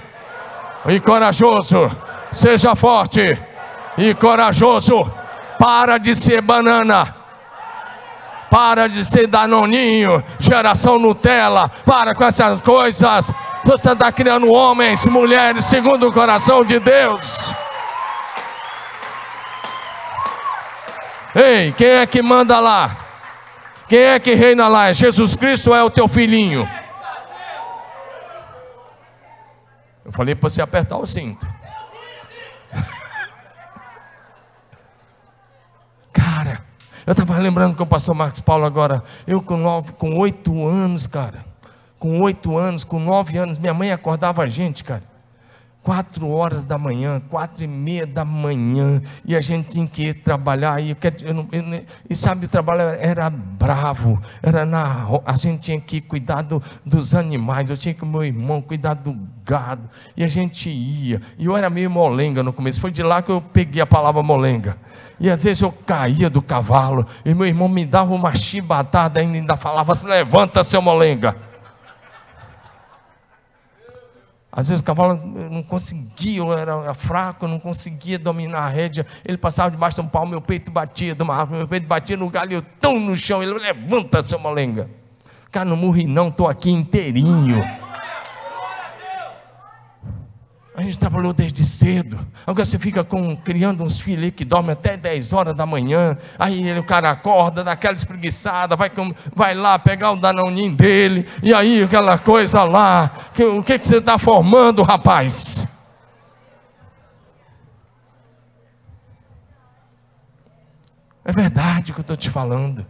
e 0.88 0.98
corajoso. 0.98 1.96
Seja 2.32 2.74
forte 2.74 3.38
e 3.96 4.12
corajoso. 4.12 5.08
Para 5.60 5.96
de 5.96 6.16
ser 6.16 6.40
banana. 6.40 7.14
Para 8.50 8.88
de 8.88 9.04
ser 9.04 9.28
danoninho, 9.28 10.24
geração 10.40 10.98
Nutella. 10.98 11.70
Para 11.86 12.16
com 12.16 12.24
essas 12.24 12.60
coisas. 12.60 13.32
Você 13.64 13.92
está 13.92 14.10
criando 14.10 14.50
homens, 14.50 15.06
mulheres, 15.06 15.66
segundo 15.66 16.08
o 16.08 16.12
coração 16.12 16.64
de 16.64 16.78
Deus. 16.78 17.54
Ei, 21.34 21.72
quem 21.72 21.88
é 21.88 22.06
que 22.06 22.22
manda 22.22 22.58
lá? 22.58 22.96
Quem 23.86 24.00
é 24.00 24.18
que 24.18 24.34
reina 24.34 24.66
lá? 24.66 24.88
É 24.88 24.94
Jesus 24.94 25.36
Cristo 25.36 25.70
ou 25.70 25.76
é 25.76 25.82
o 25.82 25.90
teu 25.90 26.08
filhinho? 26.08 26.66
Eu 30.04 30.12
falei 30.12 30.34
para 30.34 30.48
você 30.48 30.62
apertar 30.62 30.96
o 30.96 31.06
cinto. 31.06 31.46
Cara, 36.12 36.64
eu 37.06 37.12
estava 37.12 37.38
lembrando 37.38 37.76
com 37.76 37.84
o 37.84 37.86
pastor 37.86 38.14
Marcos 38.14 38.40
Paulo 38.40 38.64
agora. 38.64 39.04
Eu 39.26 39.42
com 39.42 40.18
oito 40.18 40.66
anos, 40.66 41.06
cara. 41.06 41.49
Com 42.00 42.18
oito 42.22 42.56
anos, 42.56 42.82
com 42.82 42.98
nove 42.98 43.36
anos, 43.36 43.58
minha 43.58 43.74
mãe 43.74 43.92
acordava 43.92 44.42
a 44.42 44.46
gente, 44.46 44.82
cara. 44.82 45.02
Quatro 45.82 46.30
horas 46.30 46.64
da 46.64 46.78
manhã, 46.78 47.20
quatro 47.20 47.62
e 47.62 47.66
meia 47.66 48.06
da 48.06 48.24
manhã, 48.24 49.02
e 49.22 49.36
a 49.36 49.40
gente 49.42 49.68
tinha 49.68 49.86
que 49.86 50.04
ir 50.04 50.14
trabalhar, 50.14 50.80
e, 50.82 50.90
eu 50.90 50.96
eu, 51.22 51.84
e 52.08 52.16
sabe, 52.16 52.46
o 52.46 52.48
trabalho 52.48 52.80
era 52.98 53.28
bravo, 53.28 54.20
era 54.42 54.64
na, 54.64 55.06
a 55.26 55.36
gente 55.36 55.60
tinha 55.60 55.80
que 55.80 56.00
cuidar 56.00 56.40
do, 56.40 56.62
dos 56.84 57.14
animais, 57.14 57.68
eu 57.68 57.76
tinha 57.76 57.94
que 57.94 58.04
meu 58.04 58.24
irmão 58.24 58.62
cuidar 58.62 58.94
do 58.94 59.14
gado, 59.44 59.88
e 60.16 60.24
a 60.24 60.28
gente 60.28 60.68
ia, 60.70 61.20
e 61.38 61.46
eu 61.46 61.56
era 61.56 61.68
meio 61.68 61.90
molenga 61.90 62.42
no 62.42 62.52
começo, 62.52 62.80
foi 62.80 62.90
de 62.90 63.02
lá 63.02 63.22
que 63.22 63.30
eu 63.30 63.40
peguei 63.40 63.80
a 63.80 63.86
palavra 63.86 64.22
molenga, 64.22 64.76
e 65.18 65.30
às 65.30 65.44
vezes 65.44 65.62
eu 65.62 65.72
caía 65.72 66.30
do 66.30 66.42
cavalo, 66.42 67.06
e 67.24 67.34
meu 67.34 67.46
irmão 67.46 67.68
me 67.68 67.84
dava 67.86 68.14
uma 68.14 68.34
chibatada, 68.34 69.20
ainda, 69.20 69.36
ainda 69.36 69.56
falava, 69.56 69.94
se 69.94 70.06
levanta 70.06 70.62
seu 70.62 70.82
molenga, 70.82 71.49
Às 74.52 74.68
vezes 74.68 74.80
o 74.80 74.84
cavalo 74.84 75.14
não 75.50 75.62
conseguia, 75.62 76.38
eu 76.38 76.52
era 76.52 76.92
fraco, 76.92 77.46
não 77.46 77.60
conseguia 77.60 78.18
dominar 78.18 78.60
a 78.60 78.68
rédea. 78.68 79.06
Ele 79.24 79.38
passava 79.38 79.70
debaixo 79.70 80.00
de 80.00 80.06
um 80.06 80.08
pau, 80.08 80.26
meu 80.26 80.40
peito 80.40 80.70
batia 80.70 81.14
de 81.14 81.22
uma 81.22 81.36
árvore, 81.36 81.58
meu 81.58 81.68
peito 81.68 81.86
batia 81.86 82.16
no 82.16 82.28
galho, 82.28 82.54
eu 82.54 82.62
tão 82.80 82.98
no 82.98 83.14
chão. 83.14 83.42
Ele 83.42 83.54
levanta, 83.54 84.22
seu 84.22 84.38
molenga. 84.38 84.90
Cara, 85.52 85.64
não 85.68 85.76
morri 85.76 86.06
não, 86.06 86.28
estou 86.28 86.48
aqui 86.48 86.70
inteirinho. 86.70 87.62
Gente 90.90 90.98
trabalhou 90.98 91.32
desde 91.32 91.64
cedo. 91.64 92.18
Agora 92.46 92.64
você 92.64 92.78
fica 92.78 93.04
com, 93.04 93.36
criando 93.36 93.82
uns 93.84 94.00
filhos 94.00 94.32
que 94.34 94.44
dormem 94.44 94.72
até 94.72 94.96
10 94.96 95.32
horas 95.32 95.54
da 95.54 95.64
manhã. 95.64 96.16
Aí 96.38 96.66
ele, 96.68 96.80
o 96.80 96.84
cara 96.84 97.10
acorda, 97.10 97.62
dá 97.62 97.72
aquela 97.72 97.94
espreguiçada, 97.94 98.76
vai, 98.76 98.90
vai 99.34 99.54
lá 99.54 99.78
pegar 99.78 100.12
o 100.12 100.16
danoninho 100.16 100.74
dele. 100.74 101.26
E 101.42 101.54
aí 101.54 101.82
aquela 101.82 102.18
coisa 102.18 102.64
lá. 102.64 103.10
Que, 103.34 103.44
o 103.44 103.62
que, 103.62 103.78
que 103.78 103.86
você 103.86 103.98
está 103.98 104.18
formando, 104.18 104.82
rapaz? 104.82 105.66
É 111.24 111.32
verdade 111.32 111.92
o 111.92 111.94
que 111.94 112.00
eu 112.00 112.02
estou 112.02 112.16
te 112.16 112.28
falando. 112.28 112.84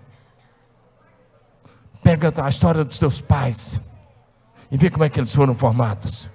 Pega 2.03 2.33
a 2.43 2.49
história 2.49 2.83
dos 2.83 2.99
teus 2.99 3.21
pais 3.21 3.79
e 4.71 4.77
vê 4.79 4.89
como 4.89 5.05
é 5.05 5.11
que 5.11 5.21
eles 5.21 5.35
foram 5.35 5.55
formados. 5.55 6.31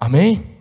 Amém? 0.00 0.56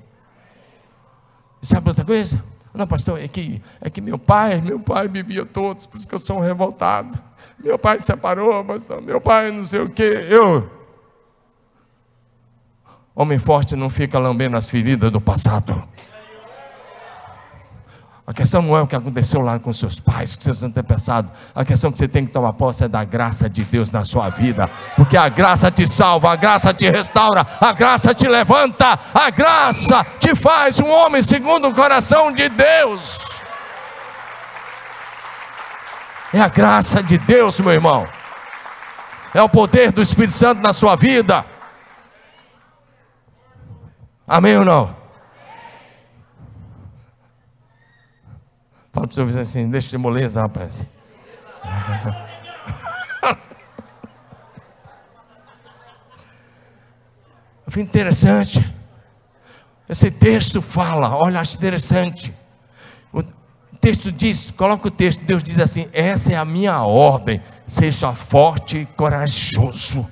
E 1.62 1.65
sabe 1.65 1.88
outra 1.88 2.04
coisa? 2.04 2.43
Não, 2.73 2.86
pastor, 2.86 3.19
é 3.19 3.28
que, 3.28 3.62
é 3.82 3.89
que 3.89 4.02
meu 4.02 4.19
pai, 4.19 4.62
meu 4.62 4.80
pai 4.80 5.08
vivia 5.08 5.45
todos, 5.45 5.88
por 5.88 5.97
isso 5.97 6.08
que 6.08 6.13
eu 6.13 6.19
sou 6.19 6.38
um 6.38 6.41
revoltado. 6.41 7.17
Meu 7.58 7.80
pai 7.80 7.99
separou, 7.99 8.63
pastor, 8.65 9.02
meu 9.02 9.19
pai 9.19 9.52
não 9.52 9.65
sei 9.65 9.80
o 9.80 9.89
quê. 9.89 10.28
Eu. 10.30 10.69
Homem 13.15 13.39
forte 13.39 13.75
não 13.75 13.89
fica 13.89 14.19
lambendo 14.19 14.56
as 14.56 14.69
feridas 14.69 15.10
do 15.12 15.19
passado. 15.19 15.84
A 18.29 18.33
questão 18.33 18.61
não 18.61 18.77
é 18.77 18.81
o 18.83 18.85
que 18.85 18.95
aconteceu 18.95 19.41
lá 19.41 19.57
com 19.57 19.73
seus 19.73 19.99
pais, 19.99 20.35
com 20.35 20.43
seus 20.43 20.61
antepassados. 20.61 21.33
A 21.55 21.65
questão 21.65 21.91
que 21.91 21.97
você 21.97 22.07
tem 22.07 22.27
que 22.27 22.31
tomar 22.31 22.53
posse 22.53 22.83
é 22.83 22.87
da 22.87 23.03
graça 23.03 23.49
de 23.49 23.63
Deus 23.63 23.91
na 23.91 24.05
sua 24.05 24.29
vida. 24.29 24.69
Porque 24.95 25.17
a 25.17 25.27
graça 25.27 25.71
te 25.71 25.87
salva, 25.87 26.31
a 26.31 26.35
graça 26.35 26.71
te 26.71 26.87
restaura, 26.87 27.43
a 27.59 27.73
graça 27.73 28.13
te 28.13 28.27
levanta, 28.27 28.99
a 29.15 29.31
graça 29.31 30.05
te 30.19 30.35
faz 30.35 30.79
um 30.79 30.91
homem 30.91 31.23
segundo 31.23 31.69
o 31.69 31.73
coração 31.73 32.31
de 32.31 32.47
Deus. 32.49 33.41
É 36.31 36.39
a 36.39 36.49
graça 36.49 37.01
de 37.01 37.17
Deus, 37.17 37.59
meu 37.59 37.73
irmão. 37.73 38.05
É 39.33 39.41
o 39.41 39.49
poder 39.49 39.91
do 39.91 40.03
Espírito 40.03 40.33
Santo 40.33 40.61
na 40.61 40.71
sua 40.71 40.95
vida. 40.95 41.43
Amém 44.27 44.55
ou 44.55 44.63
não? 44.63 44.98
Fala 48.91 49.06
para 49.06 49.12
o 49.12 49.13
seu 49.13 49.25
vizinho 49.25 49.41
assim, 49.43 49.69
deixa 49.69 49.89
de 49.89 49.97
moleza, 49.97 50.41
rapaz. 50.41 50.84
Foi 57.67 57.84
interessante. 57.84 58.65
Esse 59.88 60.10
texto 60.10 60.62
fala, 60.62 61.15
olha, 61.15 61.39
acho 61.39 61.56
interessante. 61.56 62.34
O 63.13 63.23
texto 63.80 64.12
diz, 64.12 64.52
coloca 64.52 64.88
o 64.88 64.91
texto, 64.91 65.23
Deus 65.23 65.43
diz 65.43 65.60
assim: 65.60 65.88
essa 65.93 66.34
é 66.34 66.36
a 66.36 66.43
minha 66.43 66.84
ordem, 66.84 67.41
seja 67.65 68.13
forte 68.13 68.80
e 68.80 68.86
corajoso. 68.86 70.06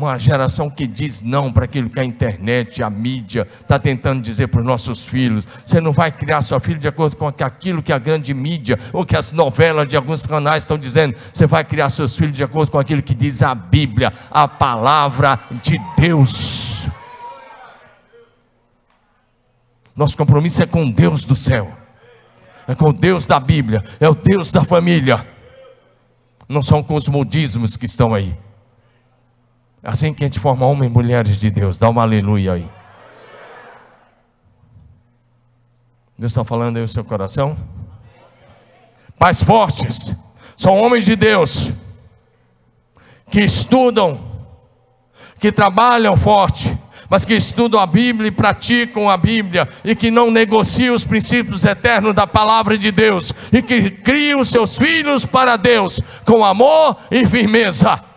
Uma 0.00 0.18
geração 0.18 0.70
que 0.70 0.86
diz 0.86 1.20
não 1.20 1.52
para 1.52 1.66
aquilo 1.66 1.90
que 1.90 2.00
a 2.00 2.04
internet, 2.04 2.82
a 2.82 2.88
mídia 2.88 3.46
está 3.60 3.78
tentando 3.78 4.22
dizer 4.22 4.46
para 4.46 4.60
os 4.60 4.66
nossos 4.66 5.04
filhos. 5.04 5.46
Você 5.62 5.78
não 5.78 5.92
vai 5.92 6.10
criar 6.10 6.40
seu 6.40 6.58
filho 6.58 6.78
de 6.78 6.88
acordo 6.88 7.16
com 7.16 7.26
aquilo 7.26 7.82
que 7.82 7.92
a 7.92 7.98
grande 7.98 8.32
mídia 8.32 8.78
ou 8.94 9.04
que 9.04 9.14
as 9.14 9.30
novelas 9.30 9.86
de 9.86 9.98
alguns 9.98 10.26
canais 10.26 10.62
estão 10.62 10.78
dizendo. 10.78 11.14
Você 11.30 11.46
vai 11.46 11.64
criar 11.64 11.90
seus 11.90 12.16
filhos 12.16 12.34
de 12.34 12.42
acordo 12.42 12.72
com 12.72 12.78
aquilo 12.78 13.02
que 13.02 13.12
diz 13.12 13.42
a 13.42 13.54
Bíblia, 13.54 14.10
a 14.30 14.48
palavra 14.48 15.38
de 15.62 15.78
Deus. 15.98 16.88
Nosso 19.94 20.16
compromisso 20.16 20.62
é 20.62 20.66
com 20.66 20.90
Deus 20.90 21.26
do 21.26 21.36
céu, 21.36 21.70
é 22.66 22.74
com 22.74 22.90
Deus 22.90 23.26
da 23.26 23.38
Bíblia, 23.38 23.84
é 24.00 24.08
o 24.08 24.14
Deus 24.14 24.50
da 24.50 24.64
família. 24.64 25.26
Não 26.48 26.62
são 26.62 26.82
com 26.82 26.94
os 26.94 27.06
modismos 27.06 27.76
que 27.76 27.84
estão 27.84 28.14
aí. 28.14 28.34
Assim 29.82 30.12
que 30.12 30.22
a 30.24 30.26
gente 30.26 30.38
forma 30.38 30.66
homens 30.66 30.90
e 30.90 30.94
mulheres 30.94 31.36
de 31.38 31.50
Deus, 31.50 31.78
dá 31.78 31.88
uma 31.88 32.02
aleluia 32.02 32.52
aí. 32.52 32.68
Deus 36.18 36.32
está 36.32 36.44
falando 36.44 36.76
aí 36.76 36.82
o 36.82 36.88
seu 36.88 37.02
coração? 37.02 37.56
Pais 39.18 39.42
fortes, 39.42 40.14
são 40.54 40.76
homens 40.76 41.04
de 41.06 41.16
Deus, 41.16 41.72
que 43.30 43.40
estudam, 43.40 44.20
que 45.38 45.50
trabalham 45.50 46.14
forte, 46.14 46.76
mas 47.08 47.24
que 47.24 47.34
estudam 47.34 47.80
a 47.80 47.86
Bíblia 47.86 48.28
e 48.28 48.30
praticam 48.30 49.08
a 49.08 49.16
Bíblia, 49.16 49.66
e 49.82 49.96
que 49.96 50.10
não 50.10 50.30
negociam 50.30 50.94
os 50.94 51.04
princípios 51.04 51.64
eternos 51.64 52.14
da 52.14 52.26
palavra 52.26 52.76
de 52.76 52.92
Deus, 52.92 53.32
e 53.50 53.62
que 53.62 53.90
criam 53.90 54.44
seus 54.44 54.76
filhos 54.76 55.24
para 55.24 55.56
Deus 55.56 56.00
com 56.26 56.44
amor 56.44 56.98
e 57.10 57.24
firmeza. 57.24 58.09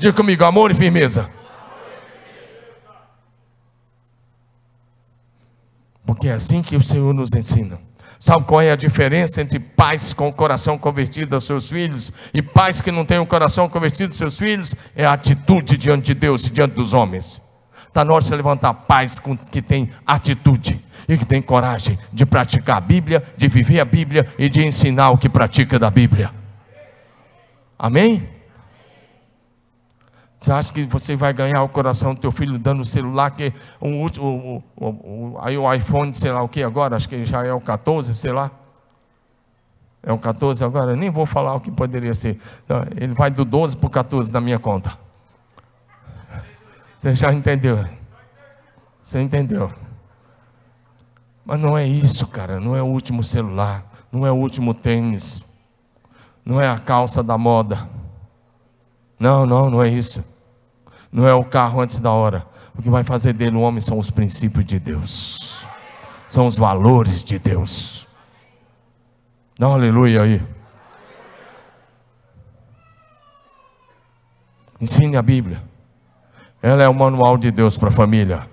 Diga 0.00 0.14
comigo, 0.14 0.42
amor 0.46 0.70
e 0.70 0.74
firmeza. 0.74 1.28
Porque 6.06 6.26
é 6.26 6.32
assim 6.32 6.62
que 6.62 6.74
o 6.74 6.82
Senhor 6.82 7.12
nos 7.12 7.34
ensina. 7.34 7.78
Sabe 8.18 8.46
qual 8.46 8.62
é 8.62 8.72
a 8.72 8.76
diferença 8.76 9.42
entre 9.42 9.58
pais 9.58 10.14
com 10.14 10.28
o 10.28 10.32
coração 10.32 10.78
convertido 10.78 11.34
aos 11.34 11.44
seus 11.44 11.68
filhos 11.68 12.10
e 12.32 12.40
pais 12.40 12.80
que 12.80 12.90
não 12.90 13.04
têm 13.04 13.18
o 13.18 13.26
coração 13.26 13.68
convertido 13.68 14.08
aos 14.08 14.16
seus 14.16 14.38
filhos? 14.38 14.74
É 14.96 15.04
a 15.04 15.12
atitude 15.12 15.76
diante 15.76 16.14
de 16.14 16.14
Deus 16.14 16.46
e 16.46 16.50
diante 16.50 16.76
dos 16.76 16.94
homens. 16.94 17.42
Está 17.86 18.02
na 18.02 18.14
hora 18.14 18.22
de 18.22 18.28
se 18.28 18.34
levantar 18.34 18.72
pais 18.72 19.20
que 19.52 19.60
tem 19.60 19.90
atitude 20.06 20.80
e 21.06 21.18
que 21.18 21.26
tem 21.26 21.42
coragem 21.42 21.98
de 22.10 22.24
praticar 22.24 22.78
a 22.78 22.80
Bíblia, 22.80 23.22
de 23.36 23.48
viver 23.48 23.80
a 23.80 23.84
Bíblia 23.84 24.26
e 24.38 24.48
de 24.48 24.66
ensinar 24.66 25.10
o 25.10 25.18
que 25.18 25.28
pratica 25.28 25.78
da 25.78 25.90
Bíblia. 25.90 26.30
Amém? 27.78 28.39
Você 30.40 30.52
acha 30.52 30.72
que 30.72 30.84
você 30.84 31.14
vai 31.14 31.34
ganhar 31.34 31.62
o 31.62 31.68
coração 31.68 32.14
do 32.14 32.20
teu 32.22 32.32
filho 32.32 32.58
dando 32.58 32.80
o 32.80 32.84
celular 32.84 33.30
que 33.32 33.52
um, 33.80 34.06
o, 34.06 34.64
o, 34.74 34.86
o, 34.86 35.38
aí 35.38 35.58
o 35.58 35.70
iPhone, 35.70 36.14
sei 36.14 36.32
lá 36.32 36.42
o 36.42 36.48
que 36.48 36.62
agora, 36.62 36.96
acho 36.96 37.06
que 37.06 37.26
já 37.26 37.44
é 37.44 37.52
o 37.52 37.60
14, 37.60 38.14
sei 38.14 38.32
lá. 38.32 38.50
É 40.02 40.10
o 40.10 40.16
14 40.16 40.64
agora, 40.64 40.96
nem 40.96 41.10
vou 41.10 41.26
falar 41.26 41.54
o 41.56 41.60
que 41.60 41.70
poderia 41.70 42.14
ser. 42.14 42.40
Ele 42.96 43.12
vai 43.12 43.30
do 43.30 43.44
12 43.44 43.76
para 43.76 43.86
o 43.86 43.90
14 43.90 44.32
na 44.32 44.40
minha 44.40 44.58
conta. 44.58 44.98
Você 46.96 47.14
já 47.14 47.30
entendeu? 47.34 47.84
Você 48.98 49.20
entendeu? 49.20 49.70
Mas 51.44 51.60
não 51.60 51.76
é 51.76 51.86
isso, 51.86 52.26
cara. 52.26 52.58
Não 52.58 52.74
é 52.74 52.82
o 52.82 52.86
último 52.86 53.22
celular. 53.22 53.84
Não 54.10 54.26
é 54.26 54.32
o 54.32 54.36
último 54.36 54.72
tênis. 54.72 55.44
Não 56.46 56.58
é 56.58 56.66
a 56.66 56.78
calça 56.78 57.22
da 57.22 57.36
moda. 57.36 57.99
Não, 59.20 59.44
não, 59.44 59.68
não 59.68 59.82
é 59.82 59.88
isso. 59.88 60.24
Não 61.12 61.28
é 61.28 61.34
o 61.34 61.44
carro 61.44 61.82
antes 61.82 62.00
da 62.00 62.10
hora. 62.10 62.46
O 62.74 62.80
que 62.80 62.88
vai 62.88 63.04
fazer 63.04 63.34
dele 63.34 63.56
o 63.56 63.60
homem 63.60 63.82
são 63.82 63.98
os 63.98 64.10
princípios 64.10 64.64
de 64.64 64.78
Deus. 64.78 65.68
São 66.26 66.46
os 66.46 66.56
valores 66.56 67.22
de 67.22 67.38
Deus. 67.38 68.08
Dá 69.58 69.68
um 69.68 69.74
aleluia 69.74 70.22
aí. 70.22 70.42
Ensine 74.80 75.18
a 75.18 75.22
Bíblia. 75.22 75.62
Ela 76.62 76.82
é 76.82 76.88
o 76.88 76.94
manual 76.94 77.36
de 77.36 77.50
Deus 77.50 77.76
para 77.76 77.90
a 77.90 77.92
família. 77.92 78.48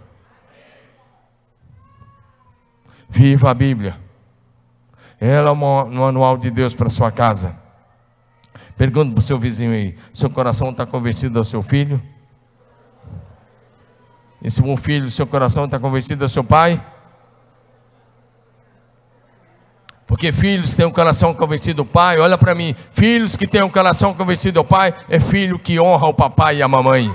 Viva 3.08 3.51
a 3.51 3.53
Bíblia. 3.53 3.97
Ela 5.17 5.49
é 5.49 5.51
o 5.51 5.56
manual 5.56 6.38
de 6.38 6.51
Deus 6.51 6.75
para 6.75 6.88
a 6.88 6.89
sua 6.89 7.10
casa. 7.10 7.66
Pergunta 8.77 9.11
para 9.11 9.19
o 9.19 9.21
seu 9.21 9.37
vizinho 9.39 9.71
aí: 9.71 9.97
seu 10.13 10.29
coração 10.29 10.69
está 10.69 10.85
convertido 10.85 11.39
ao 11.39 11.43
seu 11.43 11.63
filho? 11.63 12.01
E 14.41 14.51
se 14.51 14.61
um 14.61 14.77
filho, 14.77 15.09
seu 15.09 15.25
coração 15.25 15.65
está 15.65 15.79
convertido 15.79 16.23
ao 16.23 16.29
seu 16.29 16.43
pai? 16.43 16.79
Porque 20.05 20.31
filhos 20.31 20.75
têm 20.75 20.85
um 20.85 20.91
coração 20.91 21.33
convertido 21.33 21.81
ao 21.81 21.85
pai, 21.85 22.17
olha 22.19 22.37
para 22.37 22.55
mim, 22.55 22.73
filhos 22.91 23.35
que 23.35 23.45
têm 23.45 23.61
um 23.61 23.69
coração 23.69 24.13
convertido 24.13 24.59
ao 24.59 24.63
pai, 24.63 24.93
é 25.09 25.19
filho 25.19 25.59
que 25.59 25.79
honra 25.79 26.07
o 26.07 26.13
papai 26.13 26.57
e 26.57 26.61
a 26.61 26.67
mamãe. 26.67 27.13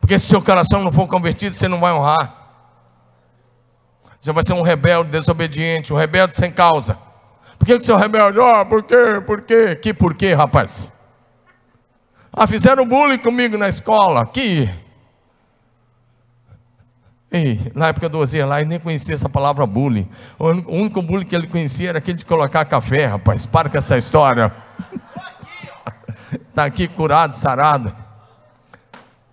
Porque 0.00 0.18
se 0.18 0.26
seu 0.26 0.40
coração 0.40 0.84
não 0.84 0.92
for 0.92 1.08
convertido, 1.08 1.52
você 1.52 1.66
não 1.66 1.80
vai 1.80 1.92
honrar. 1.92 2.36
Você 4.20 4.32
vai 4.32 4.44
ser 4.44 4.52
um 4.52 4.62
rebelde 4.62 5.10
desobediente, 5.10 5.92
um 5.92 5.96
rebelde 5.96 6.36
sem 6.36 6.52
causa. 6.52 7.09
Por 7.60 7.66
que, 7.66 7.78
que 7.78 7.92
um 7.92 7.96
rebelde? 7.96 8.40
Ah, 8.40 8.62
oh, 8.62 8.66
por 8.66 8.82
quê? 8.82 9.22
Por 9.26 9.42
quê? 9.42 9.76
Que 9.76 9.92
por 9.92 10.14
quê, 10.14 10.32
rapaz? 10.32 10.90
Ah, 12.32 12.46
fizeram 12.46 12.88
bullying 12.88 13.18
comigo 13.18 13.58
na 13.58 13.68
escola. 13.68 14.24
Que 14.24 14.70
Ei, 17.30 17.70
na 17.74 17.88
época 17.88 18.08
do 18.08 18.18
ele 18.22 18.64
nem 18.64 18.80
conhecia 18.80 19.14
essa 19.14 19.28
palavra 19.28 19.66
bullying. 19.66 20.08
O 20.38 20.48
único 20.48 21.02
bullying 21.02 21.26
que 21.26 21.36
ele 21.36 21.46
conhecia 21.46 21.90
era 21.90 21.98
aquele 21.98 22.16
de 22.16 22.24
colocar 22.24 22.64
café, 22.64 23.04
rapaz. 23.04 23.44
Para 23.44 23.68
com 23.68 23.76
essa 23.76 23.98
história. 23.98 24.50
Está 26.48 26.64
aqui 26.64 26.88
curado, 26.88 27.34
sarado. 27.34 27.94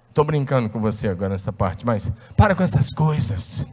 Estou 0.10 0.26
brincando 0.26 0.70
com 0.70 0.82
você 0.82 1.08
agora 1.08 1.30
nessa 1.30 1.54
parte, 1.54 1.86
mas 1.86 2.12
para 2.36 2.54
com 2.54 2.62
essas 2.62 2.92
coisas. 2.92 3.66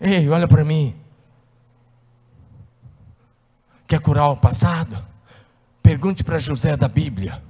Ei, 0.00 0.26
olha 0.30 0.48
para 0.48 0.64
mim. 0.64 0.96
Quer 3.90 3.98
curar 3.98 4.28
o 4.28 4.36
passado? 4.36 5.04
Pergunte 5.82 6.22
para 6.22 6.38
José 6.38 6.76
da 6.76 6.86
Bíblia. 6.86 7.42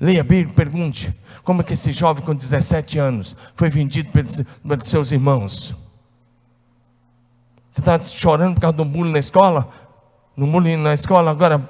Leia 0.00 0.20
a 0.20 0.24
Bíblia, 0.24 0.52
pergunte. 0.52 1.14
Como 1.44 1.60
é 1.60 1.64
que 1.64 1.74
esse 1.74 1.92
jovem 1.92 2.24
com 2.24 2.34
17 2.34 2.98
anos 2.98 3.36
foi 3.54 3.70
vendido 3.70 4.10
pelos, 4.10 4.42
pelos 4.66 4.88
seus 4.88 5.12
irmãos? 5.12 5.76
Você 7.70 7.82
está 7.82 7.96
chorando 8.00 8.54
por 8.54 8.62
causa 8.62 8.78
do 8.78 8.84
bullying 8.84 9.12
na 9.12 9.20
escola? 9.20 9.68
No 10.36 10.44
bullying 10.44 10.76
na 10.76 10.92
escola? 10.92 11.30
Agora, 11.30 11.62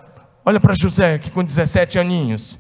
olha 0.47 0.59
para 0.59 0.73
José, 0.73 1.19
que 1.19 1.31
com 1.31 1.45
17 1.45 1.99
aninhos. 1.99 2.59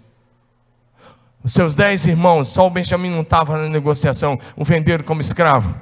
Os 1.42 1.54
seus 1.54 1.74
dez 1.74 2.04
irmãos, 2.04 2.48
só 2.48 2.66
o 2.66 2.70
Benjamim 2.70 3.08
não 3.08 3.22
estava 3.22 3.56
na 3.56 3.70
negociação, 3.70 4.38
o 4.54 4.62
venderam 4.62 5.06
como 5.06 5.22
escravo. 5.22 5.74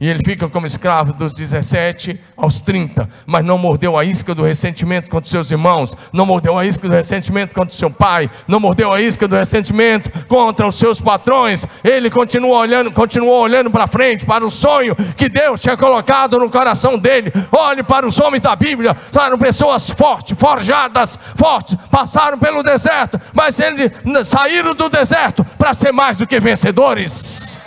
E 0.00 0.08
ele 0.08 0.20
fica 0.24 0.48
como 0.48 0.66
escravo 0.66 1.12
dos 1.12 1.34
17 1.34 2.18
aos 2.34 2.62
30, 2.62 3.06
mas 3.26 3.44
não 3.44 3.58
mordeu 3.58 3.98
a 3.98 4.04
isca 4.04 4.34
do 4.34 4.42
ressentimento 4.42 5.10
contra 5.10 5.28
seus 5.28 5.50
irmãos, 5.50 5.94
não 6.10 6.24
mordeu 6.24 6.56
a 6.56 6.64
isca 6.64 6.88
do 6.88 6.94
ressentimento 6.94 7.54
contra 7.54 7.76
seu 7.76 7.90
pai, 7.90 8.30
não 8.48 8.58
mordeu 8.58 8.94
a 8.94 8.98
isca 8.98 9.28
do 9.28 9.36
ressentimento 9.36 10.10
contra 10.26 10.66
os 10.66 10.76
seus 10.76 11.02
patrões. 11.02 11.66
Ele 11.84 12.08
continua 12.08 12.60
olhando, 12.60 12.90
continuou 12.90 13.42
olhando 13.42 13.70
para 13.70 13.86
frente, 13.86 14.24
para 14.24 14.42
o 14.42 14.50
sonho 14.50 14.96
que 15.18 15.28
Deus 15.28 15.60
tinha 15.60 15.76
colocado 15.76 16.38
no 16.38 16.48
coração 16.48 16.98
dele. 16.98 17.30
Olhe 17.52 17.82
para 17.82 18.06
os 18.06 18.18
homens 18.18 18.40
da 18.40 18.56
Bíblia, 18.56 18.96
eram 19.14 19.36
pessoas 19.36 19.90
fortes, 19.90 20.38
forjadas, 20.38 21.18
fortes, 21.36 21.76
passaram 21.90 22.38
pelo 22.38 22.62
deserto, 22.62 23.20
mas 23.34 23.60
eles 23.60 23.90
saíram 24.24 24.74
do 24.74 24.88
deserto 24.88 25.44
para 25.58 25.74
ser 25.74 25.92
mais 25.92 26.16
do 26.16 26.26
que 26.26 26.40
vencedores. 26.40 27.60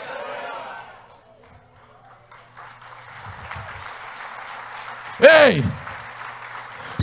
Ei! 5.23 5.63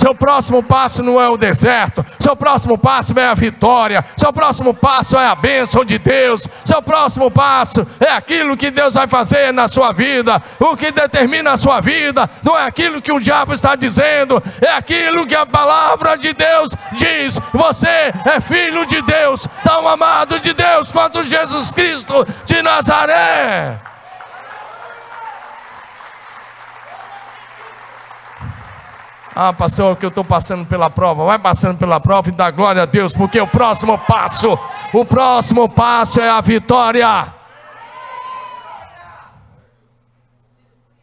Seu 0.01 0.15
próximo 0.15 0.63
passo 0.63 1.03
não 1.03 1.21
é 1.21 1.29
o 1.29 1.37
deserto, 1.37 2.03
seu 2.19 2.35
próximo 2.35 2.79
passo 2.79 3.13
é 3.19 3.27
a 3.27 3.35
vitória, 3.35 4.03
seu 4.17 4.33
próximo 4.33 4.73
passo 4.73 5.19
é 5.19 5.27
a 5.27 5.35
bênção 5.35 5.85
de 5.85 5.99
Deus, 5.99 6.49
seu 6.65 6.81
próximo 6.81 7.31
passo 7.31 7.87
é 8.01 8.11
aquilo 8.11 8.57
que 8.57 8.71
Deus 8.71 8.95
vai 8.95 9.07
fazer 9.07 9.53
na 9.53 9.69
sua 9.69 9.93
vida. 9.93 10.41
O 10.59 10.75
que 10.75 10.91
determina 10.91 11.53
a 11.53 11.57
sua 11.59 11.83
vida 11.83 12.29
não 12.43 12.59
é 12.59 12.65
aquilo 12.65 13.03
que 13.03 13.13
o 13.13 13.21
diabo 13.21 13.53
está 13.53 13.77
dizendo, 13.77 14.43
é 14.63 14.71
aquilo 14.71 15.27
que 15.27 15.37
a 15.37 15.45
palavra 15.45 16.17
de 16.17 16.33
Deus 16.33 16.73
diz. 16.93 17.39
Você 17.53 18.11
é 18.25 18.41
filho 18.41 18.87
de 18.87 19.03
Deus, 19.03 19.47
tão 19.63 19.87
amado 19.87 20.41
de 20.41 20.55
Deus 20.55 20.91
quanto 20.91 21.23
Jesus 21.23 21.73
Cristo 21.73 22.27
de 22.47 22.63
Nazaré. 22.63 23.90
Ah, 29.43 29.55
pastor, 29.55 29.97
que 29.97 30.05
eu 30.05 30.11
estou 30.11 30.23
passando 30.23 30.67
pela 30.67 30.91
prova. 30.91 31.25
Vai 31.25 31.39
passando 31.39 31.79
pela 31.79 31.99
prova 31.99 32.29
e 32.29 32.33
dá 32.33 32.51
glória 32.51 32.83
a 32.83 32.85
Deus, 32.85 33.15
porque 33.15 33.41
o 33.41 33.47
próximo 33.47 33.97
passo, 33.97 34.59
o 34.93 35.03
próximo 35.03 35.67
passo 35.67 36.21
é 36.21 36.29
a 36.29 36.43
vitória. 36.43 37.33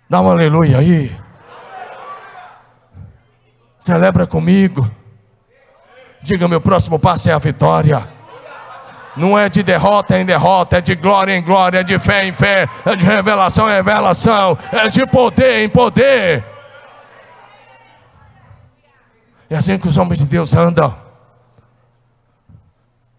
Dá 0.08 0.22
um 0.22 0.30
aleluia 0.30 0.78
aí. 0.78 1.20
Celebra 3.80 4.28
comigo. 4.28 4.88
Diga: 6.22 6.48
meu 6.48 6.62
próximo 6.62 7.00
passo 7.00 7.32
é 7.32 7.34
a 7.34 7.40
vitória. 7.40 8.08
Não 9.16 9.36
é 9.36 9.50
de 9.50 9.64
derrota 9.64 10.16
em 10.16 10.24
derrota, 10.24 10.78
é 10.78 10.82
de 10.82 10.94
glória 10.94 11.36
em 11.36 11.42
glória, 11.42 11.80
é 11.80 11.84
de 11.84 11.98
fé 11.98 12.28
em 12.28 12.32
fé, 12.32 12.70
é 12.86 12.96
de 12.96 13.04
revelação 13.04 13.68
em 13.68 13.74
revelação, 13.74 14.56
é 14.72 14.90
de 14.90 15.08
poder 15.08 15.64
em 15.64 15.70
poder. 15.70 16.57
É 19.50 19.56
assim 19.56 19.78
que 19.78 19.88
os 19.88 19.98
homens 19.98 20.20
de 20.20 20.26
Deus 20.26 20.56
andam. 20.56 20.96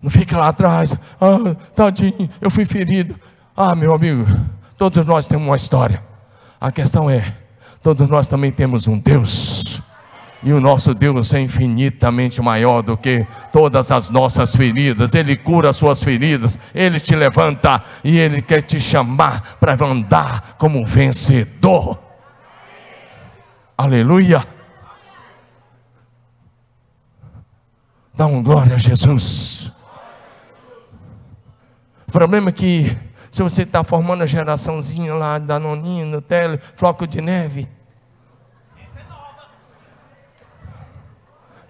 Não 0.01 0.11
fica 0.11 0.39
lá 0.39 0.49
atrás. 0.49 0.97
Ah, 1.21 1.55
tadinho, 1.75 2.29
eu 2.41 2.51
fui 2.51 2.65
ferido. 2.65 3.19
Ah, 3.57 3.75
meu 3.75 3.95
amigo, 3.95 4.27
todos 4.77 5.05
nós 5.05 5.27
temos 5.27 5.47
uma 5.47 5.57
história. 5.57 6.03
A 6.61 6.71
questão 6.71 7.11
é, 7.11 7.35
todos 7.83 8.09
nós 8.09 8.29
também 8.29 8.53
temos 8.53 8.87
um 8.87 8.99
Deus. 8.99 9.83
E 10.41 10.53
o 10.53 10.61
nosso 10.61 10.95
Deus 10.95 11.35
é 11.35 11.41
infinitamente 11.41 12.41
maior 12.41 12.83
do 12.83 12.97
que 12.97 13.27
todas 13.53 13.91
as 13.91 14.09
nossas 14.09 14.55
feridas. 14.55 15.15
Ele 15.15 15.37
cura 15.37 15.71
as 15.71 15.77
suas 15.77 16.01
feridas, 16.03 16.59
ele 16.73 17.01
te 17.01 17.17
levanta 17.17 17.83
e 18.05 18.19
ele 18.19 18.41
quer 18.41 18.63
te 18.63 18.79
chamar 18.79 19.57
para 19.59 19.77
andar 19.85 20.55
como 20.57 20.87
vencedor. 20.87 21.99
Aleluia. 23.77 24.58
Dá 28.19 28.27
um 28.27 28.43
glória 28.43 28.75
a 28.75 28.79
Jesus. 28.79 29.71
O 32.05 32.11
problema 32.11 32.49
é 32.49 32.53
que, 32.53 32.99
se 33.31 33.45
você 33.45 33.63
está 33.63 33.85
formando 33.85 34.25
a 34.25 34.27
geraçãozinha 34.27 35.15
lá 35.15 35.39
da 35.39 35.57
noninha, 35.61 36.05
Nutella, 36.05 36.59
floco 36.75 37.07
de 37.07 37.21
neve, 37.21 37.69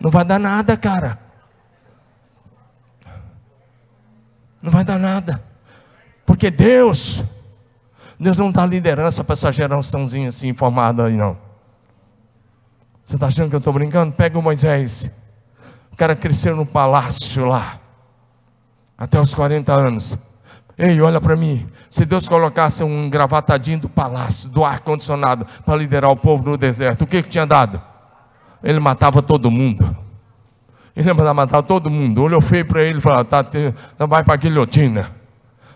não 0.01 0.11
vai 0.11 0.25
dar 0.25 0.41
nada, 0.41 0.75
cara. 0.75 1.19
Não 4.63 4.73
vai 4.73 4.85
dar 4.85 4.99
nada. 4.99 5.45
Porque 6.25 6.51
Deus, 6.51 7.23
Deus 8.19 8.39
não 8.39 8.51
dá 8.51 8.65
liderança 8.65 9.23
para 9.23 9.35
essa 9.35 9.53
geraçãozinha 9.53 10.31
assim 10.31 10.55
formada 10.55 11.05
aí, 11.05 11.15
não. 11.15 11.37
Você 13.05 13.17
está 13.17 13.27
achando 13.27 13.51
que 13.51 13.55
eu 13.55 13.59
estou 13.59 13.75
brincando? 13.75 14.15
Pega 14.15 14.39
o 14.39 14.43
Moisés. 14.43 15.11
Cara 15.99 16.15
cresceu 16.15 16.55
no 16.55 16.65
palácio 16.65 17.45
lá, 17.45 17.81
até 18.97 19.21
os 19.21 19.35
40 19.35 19.73
anos. 19.75 20.17
Ei, 20.79 21.01
olha 21.01 21.21
para 21.21 21.35
mim. 21.35 21.69
Se 21.91 22.05
Deus 22.05 22.29
colocasse 22.29 22.85
um 22.85 23.11
gravatadinho 23.11 23.81
do 23.81 23.89
palácio, 23.89 24.49
do 24.49 24.65
ar-condicionado, 24.65 25.45
para 25.67 25.75
liderar 25.75 26.09
o 26.09 26.17
povo 26.17 26.51
no 26.51 26.57
deserto, 26.57 27.03
o 27.03 27.07
que, 27.07 27.21
que 27.21 27.29
tinha 27.29 27.45
dado? 27.45 27.83
Ele 28.63 28.79
matava 28.79 29.21
todo 29.21 29.51
mundo. 29.51 29.97
Ele 30.95 31.09
ia 31.09 31.35
matar 31.35 31.63
todo 31.63 31.91
mundo. 31.91 32.23
Olhou 32.23 32.41
feio 32.41 32.65
para 32.65 32.81
ele 32.83 32.99
e 32.99 33.01
falou: 33.01 33.25
tá, 33.25 33.45
vai 34.07 34.23
para 34.23 34.35
a 34.35 34.37
guilhotina. 34.37 35.18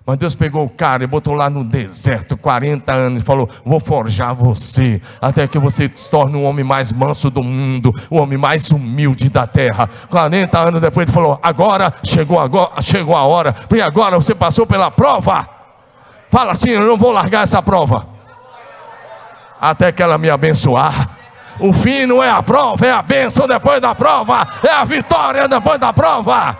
Mas 0.05 0.17
Deus 0.17 0.35
pegou 0.35 0.65
o 0.65 0.69
cara 0.69 1.05
e 1.05 1.07
botou 1.07 1.33
lá 1.33 1.49
no 1.49 1.63
deserto, 1.63 2.37
40 2.37 2.93
anos, 2.93 3.23
e 3.23 3.25
falou: 3.25 3.49
Vou 3.65 3.79
forjar 3.79 4.35
você, 4.35 5.01
até 5.21 5.47
que 5.47 5.59
você 5.61 5.89
se 5.95 6.11
torne 6.11 6.37
o 6.37 6.43
homem 6.43 6.65
mais 6.65 6.93
manso 6.93 7.31
do 7.31 7.43
mundo, 7.43 7.95
o 8.11 8.17
homem 8.17 8.37
mais 8.37 8.73
humilde 8.73 9.31
da 9.31 9.47
terra. 9.47 9.89
40 10.11 10.59
anos 10.59 10.81
depois 10.81 11.07
ele 11.07 11.13
falou: 11.13 11.39
Agora 11.41 11.93
chegou, 12.03 12.41
agora, 12.41 12.83
chegou 12.83 13.17
a 13.17 13.23
hora, 13.23 13.53
porque 13.53 13.81
agora 13.81 14.17
você 14.17 14.35
passou 14.35 14.67
pela 14.67 14.91
prova. 14.91 15.49
Fala 16.29 16.51
assim: 16.51 16.71
Eu 16.71 16.85
não 16.85 16.97
vou 16.97 17.13
largar 17.13 17.45
essa 17.45 17.63
prova, 17.63 18.09
até 19.61 19.93
que 19.93 20.03
ela 20.03 20.19
me 20.19 20.29
abençoar. 20.29 21.11
O 21.61 21.73
fim 21.73 22.07
não 22.07 22.21
é 22.21 22.31
a 22.31 22.43
prova, 22.43 22.85
é 22.85 22.91
a 22.91 23.03
bênção 23.03 23.47
depois 23.47 23.81
da 23.81 23.95
prova, 23.95 24.45
é 24.65 24.73
a 24.73 24.85
vitória 24.85 25.47
depois 25.47 25.79
da 25.79 25.93
prova. 25.93 26.59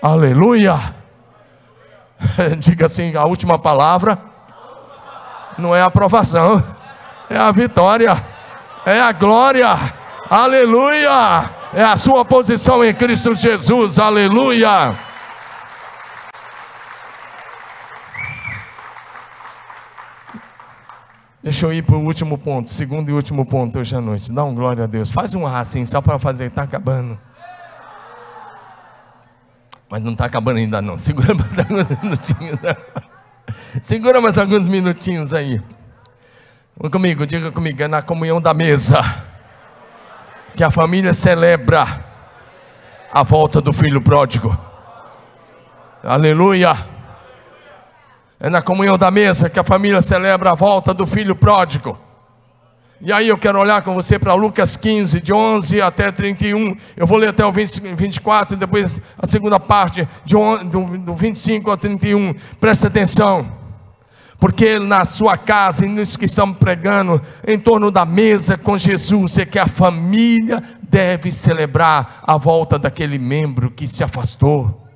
Aleluia. 0.00 0.97
Diga 2.58 2.86
assim: 2.86 3.14
a 3.14 3.24
última 3.24 3.58
palavra 3.58 4.18
não 5.56 5.74
é 5.74 5.80
a 5.80 5.86
aprovação, 5.86 6.62
é 7.28 7.36
a 7.36 7.50
vitória, 7.50 8.16
é 8.86 9.00
a 9.00 9.12
glória, 9.12 9.76
aleluia, 10.30 11.50
é 11.74 11.82
a 11.82 11.96
sua 11.96 12.24
posição 12.24 12.84
em 12.84 12.94
Cristo 12.94 13.34
Jesus, 13.34 13.98
aleluia. 13.98 14.94
Deixa 21.42 21.64
eu 21.64 21.72
ir 21.72 21.82
para 21.82 21.96
o 21.96 22.04
último 22.04 22.36
ponto, 22.36 22.68
segundo 22.68 23.08
e 23.08 23.12
último 23.12 23.46
ponto 23.46 23.78
hoje 23.78 23.96
à 23.96 24.00
noite. 24.00 24.30
Dá 24.32 24.44
um 24.44 24.54
glória 24.54 24.84
a 24.84 24.86
Deus. 24.86 25.10
Faz 25.10 25.34
um 25.34 25.46
assim, 25.46 25.86
só 25.86 26.02
para 26.02 26.18
fazer, 26.18 26.46
está 26.46 26.62
acabando. 26.62 27.18
Mas 29.88 30.04
não 30.04 30.12
está 30.12 30.26
acabando 30.26 30.58
ainda 30.58 30.82
não. 30.82 30.98
Segura 30.98 31.34
mais 31.34 31.58
alguns 31.58 31.88
minutinhos. 31.88 32.60
Segura 33.80 34.20
mais 34.20 34.36
alguns 34.36 34.68
minutinhos 34.68 35.32
aí. 35.32 35.60
Vamos 36.76 36.92
comigo, 36.92 37.26
diga 37.26 37.50
comigo, 37.50 37.82
é 37.82 37.88
na 37.88 38.02
comunhão 38.02 38.40
da 38.40 38.54
mesa 38.54 39.02
que 40.54 40.62
a 40.62 40.70
família 40.70 41.12
celebra 41.12 42.04
a 43.12 43.22
volta 43.22 43.60
do 43.60 43.72
filho 43.72 44.00
pródigo. 44.00 44.56
Aleluia. 46.02 46.76
É 48.38 48.48
na 48.48 48.62
comunhão 48.62 48.96
da 48.96 49.10
mesa 49.10 49.50
que 49.50 49.58
a 49.58 49.64
família 49.64 50.00
celebra 50.00 50.52
a 50.52 50.54
volta 50.54 50.94
do 50.94 51.06
filho 51.06 51.34
pródigo. 51.34 51.98
E 53.00 53.12
aí 53.12 53.28
eu 53.28 53.38
quero 53.38 53.60
olhar 53.60 53.80
com 53.82 53.94
você 53.94 54.18
para 54.18 54.34
Lucas 54.34 54.76
15, 54.76 55.20
de 55.20 55.32
11 55.32 55.80
até 55.80 56.10
31. 56.10 56.76
Eu 56.96 57.06
vou 57.06 57.16
ler 57.16 57.28
até 57.28 57.46
o 57.46 57.52
20, 57.52 57.94
24 57.94 58.56
e 58.56 58.58
depois 58.58 59.00
a 59.16 59.24
segunda 59.24 59.60
parte, 59.60 60.06
de 60.24 60.34
do, 60.68 60.98
do 60.98 61.14
25 61.14 61.70
ao 61.70 61.76
31. 61.76 62.34
Presta 62.60 62.88
atenção. 62.88 63.46
Porque 64.40 64.80
na 64.80 65.04
sua 65.04 65.36
casa 65.36 65.86
e 65.86 65.88
nos 65.88 66.16
que 66.16 66.24
estamos 66.24 66.58
pregando, 66.58 67.22
em 67.46 67.58
torno 67.58 67.90
da 67.90 68.04
mesa 68.04 68.58
com 68.58 68.76
Jesus, 68.76 69.38
é 69.38 69.46
que 69.46 69.60
a 69.60 69.68
família 69.68 70.60
deve 70.82 71.30
celebrar 71.30 72.22
a 72.26 72.36
volta 72.36 72.80
daquele 72.80 73.18
membro 73.18 73.70
que 73.70 73.86
se 73.86 74.02
afastou, 74.02 74.88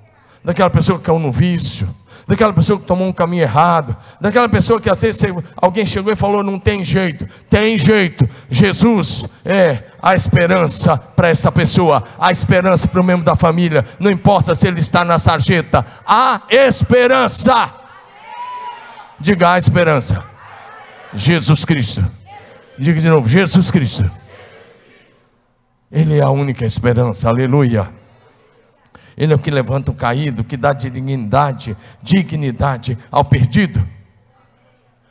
daquela 0.44 0.70
pessoa 0.70 0.98
que 0.98 1.04
caiu 1.04 1.20
no 1.20 1.30
vício 1.30 1.88
daquela 2.32 2.52
pessoa 2.54 2.80
que 2.80 2.86
tomou 2.86 3.06
um 3.06 3.12
caminho 3.12 3.42
errado, 3.42 3.94
daquela 4.18 4.48
pessoa 4.48 4.80
que 4.80 4.88
às 4.88 5.02
vezes 5.02 5.22
alguém 5.54 5.84
chegou 5.84 6.10
e 6.10 6.16
falou: 6.16 6.42
não 6.42 6.58
tem 6.58 6.82
jeito, 6.82 7.28
tem 7.50 7.76
jeito. 7.76 8.26
Jesus 8.48 9.26
é 9.44 9.84
a 10.00 10.14
esperança 10.14 10.96
para 10.96 11.28
essa 11.28 11.52
pessoa, 11.52 12.02
a 12.18 12.30
esperança 12.30 12.88
para 12.88 13.02
o 13.02 13.04
membro 13.04 13.22
da 13.22 13.36
família, 13.36 13.84
não 14.00 14.10
importa 14.10 14.54
se 14.54 14.66
ele 14.66 14.80
está 14.80 15.04
na 15.04 15.18
sarjeta, 15.18 15.84
a 16.06 16.40
esperança. 16.48 17.70
Diga 19.20 19.52
a 19.52 19.58
esperança. 19.58 20.24
Jesus 21.12 21.66
Cristo. 21.66 22.02
Diga 22.78 22.98
de 22.98 23.10
novo: 23.10 23.28
Jesus 23.28 23.70
Cristo. 23.70 24.10
Ele 25.90 26.18
é 26.18 26.22
a 26.22 26.30
única 26.30 26.64
esperança, 26.64 27.28
aleluia. 27.28 28.01
Ele 29.16 29.32
é 29.32 29.36
o 29.36 29.38
que 29.38 29.50
levanta 29.50 29.90
o 29.90 29.94
caído, 29.94 30.44
que 30.44 30.56
dá 30.56 30.72
dignidade, 30.72 31.76
dignidade 32.02 32.96
ao 33.10 33.24
perdido. 33.24 33.86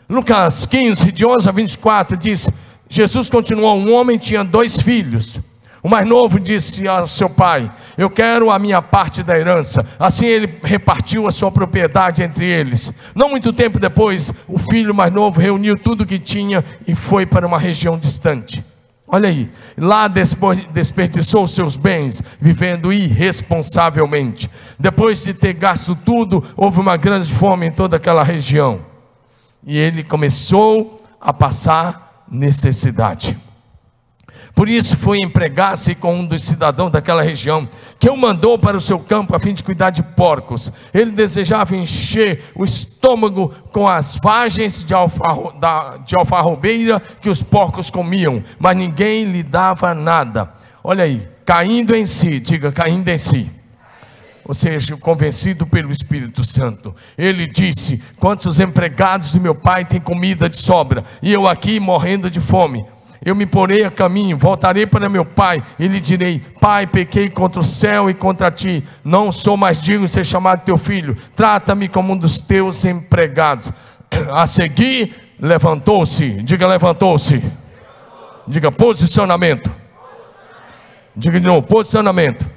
Lucas 0.10 0.66
15, 0.66 1.12
de 1.12 1.26
11 1.26 1.48
a 1.48 1.52
24, 1.52 2.18
diz: 2.18 2.50
Jesus 2.90 3.30
continuou: 3.30 3.78
Um 3.78 3.94
homem 3.94 4.18
tinha 4.18 4.44
dois 4.44 4.82
filhos. 4.82 5.40
O 5.84 5.90
mais 5.90 6.06
novo 6.08 6.40
disse 6.40 6.88
ao 6.88 7.08
seu 7.08 7.30
pai: 7.30 7.72
Eu 7.98 8.10
quero 8.10 8.52
a 8.52 8.60
minha 8.60 8.82
parte 8.82 9.24
da 9.24 9.38
herança. 9.38 9.86
Assim 9.98 10.26
ele 10.26 10.60
repartiu 10.62 11.28
a 11.28 11.32
sua 11.32 11.52
propriedade 11.52 12.22
entre 12.22 12.46
eles. 12.46 12.94
Não 13.16 13.30
muito 13.30 13.52
tempo 13.52 13.80
depois, 13.80 14.32
o 14.48 14.60
filho 14.60 14.94
mais 14.94 15.12
novo 15.12 15.40
reuniu 15.40 15.78
tudo 15.78 16.02
o 16.02 16.06
que 16.06 16.20
tinha 16.20 16.64
e 16.86 16.94
foi 16.94 17.26
para 17.26 17.48
uma 17.48 17.58
região 17.58 17.98
distante. 17.98 18.64
Olha 19.14 19.28
aí, 19.28 19.52
lá 19.78 20.08
desperdiçou 20.08 21.46
seus 21.46 21.76
bens, 21.76 22.24
vivendo 22.40 22.94
irresponsavelmente. 22.94 24.50
Depois 24.80 25.22
de 25.22 25.34
ter 25.34 25.52
gasto 25.52 25.94
tudo, 25.98 26.42
houve 26.56 26.80
uma 26.80 26.96
grande 26.96 27.34
fome 27.34 27.68
em 27.68 27.72
toda 27.74 27.98
aquela 27.98 28.24
região. 28.24 28.86
E 29.66 29.78
ele 29.78 30.02
começou 30.02 31.04
a 31.20 31.34
passar 31.34 32.26
necessidade. 32.32 33.38
Por 34.54 34.70
isso 34.70 34.98
foi 34.98 35.18
empregar-se 35.20 35.96
com 35.96 36.20
um 36.20 36.26
dos 36.26 36.44
cidadãos 36.44 36.92
daquela 36.92 37.24
região, 37.24 37.68
que 38.00 38.10
o 38.10 38.18
mandou 38.18 38.60
para 38.60 38.78
o 38.78 38.82
seu 38.82 39.00
campo 39.00 39.36
a 39.36 39.40
fim 39.40 39.54
de 39.54 39.64
cuidar 39.64 39.90
de 39.90 40.04
porcos. 40.04 40.72
Ele 40.94 41.12
desejava 41.12 41.76
encher 41.76 42.44
o 42.56 42.66
estômago 42.66 43.54
com 43.72 43.88
as 43.88 44.18
vagens 44.18 44.84
de, 44.84 44.94
alfarro, 44.94 45.54
da, 45.60 45.98
de 45.98 46.16
alfarrobeira 46.16 47.00
que 47.00 47.30
os 47.30 47.42
porcos 47.42 47.90
comiam, 47.90 48.44
mas 48.60 48.78
ninguém 48.78 49.26
lhe 49.26 49.42
dava 49.42 49.94
nada. 49.94 50.52
Olha 50.84 51.06
aí, 51.06 51.28
caindo 51.46 51.96
em 51.96 52.06
si, 52.06 52.40
diga 52.40 52.72
caindo 52.72 53.08
em 53.08 53.18
si. 53.18 53.50
Ou 54.44 54.54
seja, 54.54 54.98
convencido 54.98 55.66
pelo 55.66 55.92
Espírito 55.92 56.44
Santo, 56.44 56.94
ele 57.18 57.48
disse: 57.48 58.02
Quantos 58.18 58.60
empregados 58.60 59.32
de 59.32 59.40
meu 59.40 59.56
pai 59.56 59.86
têm 59.86 60.02
comida 60.02 60.50
de 60.50 60.58
sobra, 60.58 61.04
e 61.22 61.32
eu 61.32 61.48
aqui 61.48 61.80
morrendo 61.80 62.30
de 62.30 62.42
fome? 62.42 62.86
Eu 63.24 63.36
me 63.36 63.46
porei 63.46 63.84
a 63.84 63.92
caminho, 63.92 64.36
voltarei 64.36 64.88
para 64.88 65.08
meu 65.08 65.24
pai 65.24 65.62
e 65.78 65.88
lhe 65.88 66.00
direi: 66.00 66.42
Pai, 66.60 66.88
pequei 66.88 67.30
contra 67.30 67.60
o 67.60 67.64
céu 67.64 68.10
e 68.10 68.16
contra 68.16 68.50
ti, 68.50 68.84
não 69.04 69.32
sou 69.32 69.56
mais 69.56 69.80
digno 69.80 70.06
de 70.06 70.12
ser 70.12 70.26
chamado 70.26 70.64
teu 70.66 70.76
filho, 70.76 71.16
trata-me 71.36 71.88
como 71.88 72.14
um 72.14 72.18
dos 72.18 72.42
teus 72.42 72.84
empregados. 72.84 73.72
A 74.32 74.48
seguir, 74.48 75.36
levantou-se, 75.40 76.42
diga 76.42 76.66
levantou-se, 76.66 77.44
diga 78.48 78.72
posicionamento, 78.72 79.72
diga 81.16 81.40
de 81.40 81.46
novo: 81.46 81.62
posicionamento. 81.68 82.50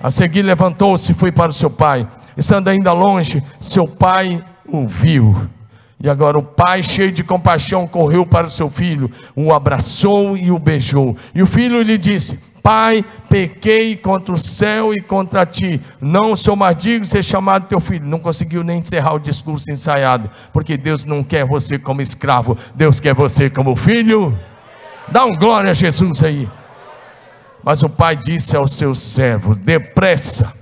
A 0.00 0.10
seguir, 0.10 0.42
levantou-se 0.42 1.12
e 1.12 1.14
foi 1.14 1.30
para 1.30 1.50
o 1.50 1.54
seu 1.54 1.68
pai, 1.68 2.08
estando 2.38 2.68
ainda 2.68 2.92
longe, 2.92 3.42
seu 3.60 3.86
pai 3.86 4.42
o 4.66 4.86
viu 4.86 5.57
e 6.00 6.08
agora 6.08 6.38
o 6.38 6.42
pai, 6.42 6.80
cheio 6.80 7.10
de 7.10 7.24
compaixão, 7.24 7.86
correu 7.86 8.24
para 8.24 8.46
o 8.46 8.50
seu 8.50 8.70
filho, 8.70 9.10
o 9.34 9.52
abraçou 9.52 10.36
e 10.36 10.50
o 10.50 10.58
beijou. 10.58 11.16
E 11.34 11.42
o 11.42 11.46
filho 11.46 11.82
lhe 11.82 11.98
disse: 11.98 12.38
Pai, 12.62 13.04
pequei 13.28 13.96
contra 13.96 14.32
o 14.32 14.38
céu 14.38 14.94
e 14.94 15.02
contra 15.02 15.44
ti, 15.44 15.80
não 16.00 16.36
sou 16.36 16.54
mais 16.54 16.76
digno 16.76 17.00
de 17.00 17.08
ser 17.08 17.24
chamado 17.24 17.66
teu 17.66 17.80
filho. 17.80 18.06
Não 18.06 18.20
conseguiu 18.20 18.62
nem 18.62 18.78
encerrar 18.78 19.14
o 19.14 19.18
discurso 19.18 19.72
ensaiado, 19.72 20.30
porque 20.52 20.76
Deus 20.76 21.04
não 21.04 21.24
quer 21.24 21.44
você 21.44 21.80
como 21.80 22.00
escravo, 22.00 22.56
Deus 22.76 23.00
quer 23.00 23.14
você 23.14 23.50
como 23.50 23.74
filho. 23.74 24.38
Dá 25.08 25.24
um 25.24 25.34
glória 25.34 25.70
a 25.70 25.74
Jesus 25.74 26.22
aí. 26.22 26.48
Mas 27.64 27.82
o 27.82 27.88
pai 27.88 28.14
disse 28.14 28.56
aos 28.56 28.72
seus 28.72 29.00
servos: 29.00 29.58
Depressa, 29.58 30.52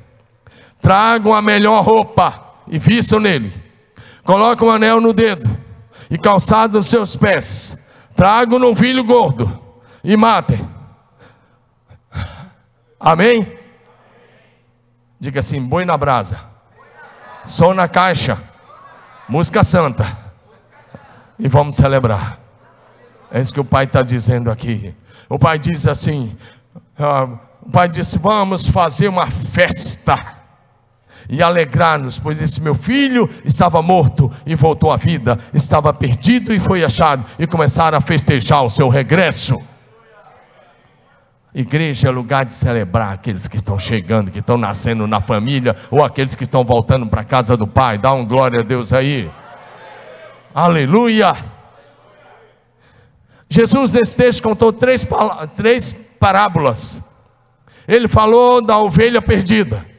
tragam 0.81 1.35
a 1.35 1.43
melhor 1.43 1.85
roupa 1.85 2.55
e 2.67 2.79
vistam 2.79 3.21
nele 3.21 3.66
coloca 4.27 4.65
um 4.65 4.71
anel 4.71 5.01
no 5.01 5.13
dedo 5.13 5.49
e 6.11 6.19
calçado 6.19 6.77
nos 6.77 6.89
seus 6.89 7.17
pés, 7.17 7.79
traga 8.15 8.55
um 8.55 8.59
novilho 8.59 9.05
gordo 9.05 9.59
e 10.03 10.17
matem. 10.17 10.69
Amém? 12.99 13.57
Diga 15.19 15.41
assim: 15.41 15.61
boi 15.61 15.85
na 15.85 15.97
brasa. 15.97 16.41
Som 17.45 17.73
na 17.73 17.87
caixa. 17.87 18.37
Música 19.29 19.63
santa. 19.63 20.05
E 21.39 21.49
vamos 21.49 21.77
celebrar. 21.77 22.39
É 23.31 23.41
isso 23.41 23.55
que 23.55 23.61
o 23.61 23.65
pai 23.65 23.85
está 23.85 24.03
dizendo 24.03 24.51
aqui. 24.51 24.95
O 25.29 25.39
pai 25.39 25.59
diz 25.59 25.87
assim: 25.87 26.37
uh, 26.99 27.39
o 27.63 27.71
pai 27.71 27.89
disse: 27.89 28.19
Vamos 28.19 28.69
fazer 28.69 29.09
uma 29.09 29.31
festa 29.31 30.36
e 31.29 31.43
alegrar-nos, 31.43 32.19
pois 32.19 32.41
esse 32.41 32.61
meu 32.61 32.75
filho 32.75 33.29
estava 33.45 33.83
morto 33.83 34.31
e 34.45 34.55
voltou 34.55 34.93
à 34.93 34.97
vida, 34.97 35.39
estava 35.53 35.93
perdido 35.93 36.55
e 36.55 36.59
foi 36.59 36.85
achado, 36.85 37.25
e 37.39 37.47
começaram 37.47 37.99
a 37.99 38.01
festejar 38.01 38.65
o 38.65 38.71
seu 38.71 38.89
regresso. 38.89 39.61
Igreja 41.55 42.09
é 42.09 42.11
lugar 42.11 42.45
de 42.45 42.53
celebrar 42.53 43.15
aqueles 43.15 43.49
que 43.49 43.57
estão 43.57 43.79
chegando, 43.79 44.31
que 44.31 44.41
estão 44.41 44.59
nascendo 44.59 45.07
na 45.07 45.23
família, 45.23 45.75
ou 45.91 46.05
aqueles 46.05 46.35
que 46.35 46.45
estão 46.45 46.63
voltando 46.63 47.07
para 47.07 47.23
a 47.23 47.25
casa 47.25 47.57
do 47.57 47.67
Pai. 47.67 47.97
Dá 47.97 48.13
um 48.13 48.27
glória 48.27 48.61
a 48.61 48.63
Deus 48.63 48.93
aí. 48.93 49.31
Aleluia. 50.55 51.35
Jesus, 53.49 53.95
nesse 53.95 54.15
texto, 54.17 54.43
contou 54.43 54.71
três, 54.71 55.07
três 55.57 55.93
parábolas. 56.21 57.03
Ele 57.89 58.07
falou 58.07 58.61
da 58.61 58.77
ovelha 58.79 59.23
perdida. 59.23 59.96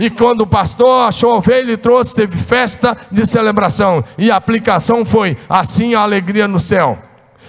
E 0.00 0.08
quando 0.08 0.40
o 0.40 0.46
pastor 0.46 1.06
achou 1.06 1.34
a 1.34 1.36
ovelha, 1.36 1.60
ele 1.60 1.76
trouxe, 1.76 2.16
teve 2.16 2.38
festa 2.38 2.96
de 3.12 3.26
celebração. 3.26 4.02
E 4.16 4.30
a 4.30 4.36
aplicação 4.36 5.04
foi: 5.04 5.36
assim 5.46 5.94
a 5.94 6.00
alegria 6.00 6.48
no 6.48 6.58
céu, 6.58 6.98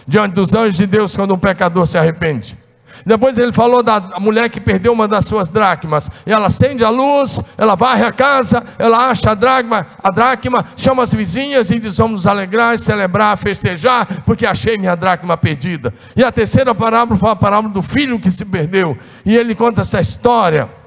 diante 0.06 0.36
dos 0.36 0.54
anjos 0.54 0.76
de 0.76 0.86
Deus, 0.86 1.16
quando 1.16 1.34
um 1.34 1.40
pecador 1.40 1.88
se 1.88 1.98
arrepende. 1.98 2.60
Depois 3.06 3.38
ele 3.38 3.54
falou 3.54 3.82
da 3.82 4.20
mulher 4.20 4.50
que 4.50 4.60
perdeu 4.60 4.92
uma 4.92 5.08
das 5.08 5.26
suas 5.26 5.50
dracmas. 5.50 6.12
Ela 6.26 6.48
acende 6.48 6.84
a 6.84 6.90
luz, 6.90 7.42
ela 7.58 7.74
varre 7.74 8.04
a 8.04 8.12
casa, 8.12 8.62
ela 8.78 9.10
acha 9.10 9.32
a 9.32 9.34
dracma, 9.34 9.88
a 10.04 10.10
dracma, 10.10 10.66
chama 10.76 11.04
as 11.04 11.14
vizinhas 11.14 11.72
e 11.72 11.80
diz: 11.80 11.98
Vamos 11.98 12.28
alegrar, 12.28 12.78
celebrar, 12.78 13.38
festejar, 13.38 14.06
porque 14.26 14.46
achei 14.46 14.78
minha 14.78 14.96
dracma 14.96 15.38
perdida. 15.38 15.94
E 16.18 16.24
a 16.24 16.34
terceira 16.34 16.76
parábola 16.76 17.18
foi 17.18 17.30
a 17.30 17.36
parábola 17.36 17.74
do 17.74 17.82
filho 17.82 18.20
que 18.20 18.30
se 18.30 18.44
perdeu. 18.44 18.98
E 19.26 19.38
ele 19.38 19.56
conta 19.56 19.84
essa 19.84 20.02
história. 20.02 20.81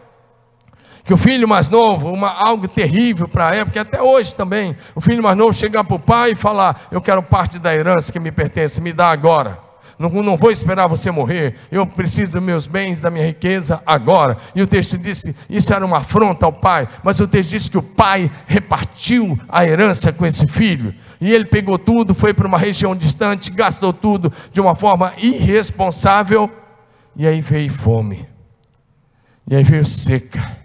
Que 1.04 1.12
o 1.12 1.18
filho 1.18 1.46
mais 1.46 1.68
novo, 1.68 2.10
uma, 2.10 2.30
algo 2.30 2.66
terrível 2.66 3.28
para 3.28 3.50
a 3.50 3.54
época, 3.54 3.80
até 3.82 4.00
hoje 4.00 4.34
também, 4.34 4.74
o 4.94 5.02
filho 5.02 5.22
mais 5.22 5.36
novo 5.36 5.52
chegar 5.52 5.84
para 5.84 5.96
o 5.96 6.00
pai 6.00 6.32
e 6.32 6.36
falar: 6.36 6.88
Eu 6.90 7.00
quero 7.00 7.22
parte 7.22 7.58
da 7.58 7.74
herança 7.74 8.10
que 8.10 8.18
me 8.18 8.32
pertence, 8.32 8.80
me 8.80 8.92
dá 8.92 9.10
agora. 9.10 9.58
Não, 9.98 10.08
não 10.08 10.36
vou 10.36 10.50
esperar 10.50 10.86
você 10.86 11.10
morrer. 11.10 11.56
Eu 11.70 11.86
preciso 11.86 12.32
dos 12.32 12.42
meus 12.42 12.66
bens, 12.66 13.00
da 13.00 13.10
minha 13.10 13.26
riqueza 13.26 13.82
agora. 13.84 14.38
E 14.54 14.62
o 14.62 14.66
texto 14.66 14.96
disse: 14.96 15.36
Isso 15.48 15.74
era 15.74 15.84
uma 15.84 15.98
afronta 15.98 16.46
ao 16.46 16.52
pai. 16.52 16.88
Mas 17.02 17.20
o 17.20 17.28
texto 17.28 17.50
disse 17.50 17.70
que 17.70 17.78
o 17.78 17.82
pai 17.82 18.30
repartiu 18.46 19.38
a 19.46 19.62
herança 19.64 20.10
com 20.10 20.24
esse 20.24 20.46
filho. 20.46 20.94
E 21.20 21.32
ele 21.32 21.44
pegou 21.44 21.78
tudo, 21.78 22.14
foi 22.14 22.32
para 22.32 22.48
uma 22.48 22.58
região 22.58 22.96
distante, 22.96 23.50
gastou 23.50 23.92
tudo 23.92 24.32
de 24.50 24.60
uma 24.60 24.74
forma 24.74 25.12
irresponsável. 25.18 26.50
E 27.14 27.26
aí 27.26 27.42
veio 27.42 27.70
fome. 27.70 28.26
E 29.46 29.54
aí 29.54 29.62
veio 29.62 29.84
seca. 29.84 30.63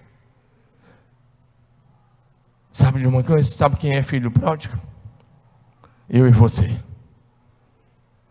Sabe 2.79 2.99
de 2.99 3.07
uma 3.09 3.21
coisa? 3.21 3.45
Sabe 3.49 3.75
quem 3.75 3.91
é 3.91 4.01
filho 4.01 4.31
pródigo? 4.31 4.79
Eu 6.09 6.29
e 6.29 6.31
você. 6.31 6.73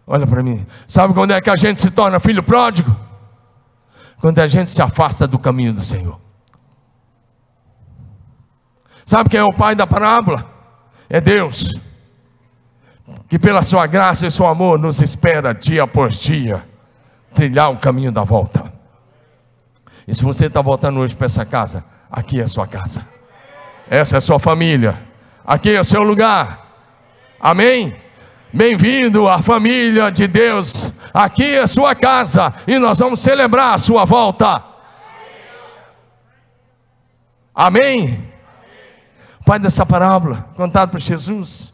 Olha 0.06 0.26
para 0.26 0.42
mim. 0.42 0.66
Sabe 0.86 1.12
quando 1.12 1.32
é 1.32 1.40
que 1.42 1.50
a 1.50 1.54
gente 1.54 1.78
se 1.78 1.90
torna 1.90 2.18
filho 2.18 2.42
pródigo? 2.42 2.96
Quando 4.18 4.38
a 4.38 4.46
gente 4.46 4.70
se 4.70 4.80
afasta 4.80 5.26
do 5.26 5.38
caminho 5.38 5.74
do 5.74 5.82
Senhor. 5.82 6.18
Sabe 9.04 9.28
quem 9.28 9.38
é 9.38 9.44
o 9.44 9.52
pai 9.52 9.74
da 9.74 9.86
parábola? 9.86 10.50
É 11.10 11.20
Deus. 11.20 11.78
Que 13.28 13.38
pela 13.38 13.60
sua 13.60 13.86
graça 13.86 14.26
e 14.26 14.30
seu 14.30 14.46
amor 14.46 14.78
nos 14.78 15.02
espera 15.02 15.52
dia 15.52 15.82
após 15.82 16.16
dia 16.16 16.66
trilhar 17.34 17.70
o 17.70 17.76
caminho 17.76 18.10
da 18.10 18.24
volta. 18.24 18.72
E 20.06 20.14
se 20.14 20.24
você 20.24 20.46
está 20.46 20.62
voltando 20.62 21.00
hoje 21.00 21.14
para 21.14 21.26
essa 21.26 21.44
casa, 21.44 21.84
aqui 22.10 22.40
é 22.40 22.44
a 22.44 22.48
sua 22.48 22.66
casa. 22.66 23.17
Essa 23.90 24.16
é 24.16 24.18
a 24.18 24.20
sua 24.20 24.38
família. 24.38 25.02
Aqui 25.44 25.70
é 25.70 25.80
o 25.80 25.84
seu 25.84 26.02
lugar. 26.02 26.66
Amém? 27.40 27.96
Bem-vindo 28.52 29.26
à 29.28 29.40
família 29.40 30.10
de 30.10 30.26
Deus. 30.26 30.92
Aqui 31.12 31.56
é 31.56 31.66
sua 31.66 31.94
casa 31.94 32.52
e 32.66 32.78
nós 32.78 32.98
vamos 32.98 33.20
celebrar 33.20 33.74
a 33.74 33.78
sua 33.78 34.04
volta. 34.04 34.62
Amém? 37.54 38.28
Pai 39.44 39.58
dessa 39.58 39.86
parábola, 39.86 40.50
contado 40.54 40.90
por 40.90 41.00
Jesus, 41.00 41.72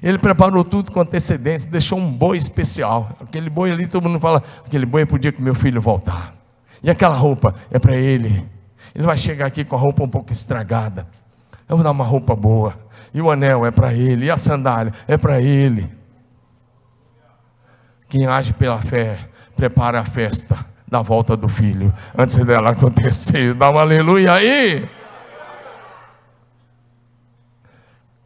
ele 0.00 0.18
preparou 0.18 0.64
tudo 0.64 0.92
com 0.92 1.00
antecedência, 1.00 1.68
deixou 1.68 1.98
um 1.98 2.10
boi 2.10 2.36
especial. 2.36 3.16
Aquele 3.20 3.50
boi 3.50 3.72
ali, 3.72 3.88
todo 3.88 4.08
mundo 4.08 4.20
fala: 4.20 4.42
aquele 4.64 4.86
boi 4.86 5.02
é 5.02 5.06
para 5.06 5.16
o 5.16 5.18
dia 5.18 5.32
que 5.32 5.42
meu 5.42 5.54
filho 5.54 5.80
voltar. 5.80 6.34
E 6.82 6.88
aquela 6.88 7.16
roupa 7.16 7.54
é 7.70 7.78
para 7.78 7.96
ele. 7.96 8.48
Ele 8.94 9.04
vai 9.04 9.16
chegar 9.16 9.46
aqui 9.46 9.64
com 9.64 9.74
a 9.74 9.78
roupa 9.78 10.04
um 10.04 10.08
pouco 10.08 10.32
estragada. 10.32 11.06
Eu 11.72 11.78
vou 11.78 11.84
dar 11.84 11.90
uma 11.90 12.04
roupa 12.04 12.36
boa. 12.36 12.74
E 13.14 13.22
o 13.22 13.30
anel 13.30 13.64
é 13.64 13.70
para 13.70 13.94
ele, 13.94 14.26
e 14.26 14.30
a 14.30 14.36
sandália 14.36 14.92
é 15.08 15.16
para 15.16 15.40
ele. 15.40 15.90
Quem 18.10 18.26
age 18.26 18.52
pela 18.52 18.78
fé, 18.82 19.18
prepara 19.56 19.98
a 19.98 20.04
festa 20.04 20.66
da 20.86 21.00
volta 21.00 21.34
do 21.34 21.48
filho, 21.48 21.90
antes 22.14 22.36
dela 22.44 22.72
acontecer. 22.72 23.54
Dá 23.54 23.70
um 23.70 23.78
aleluia 23.78 24.34
aí. 24.34 24.86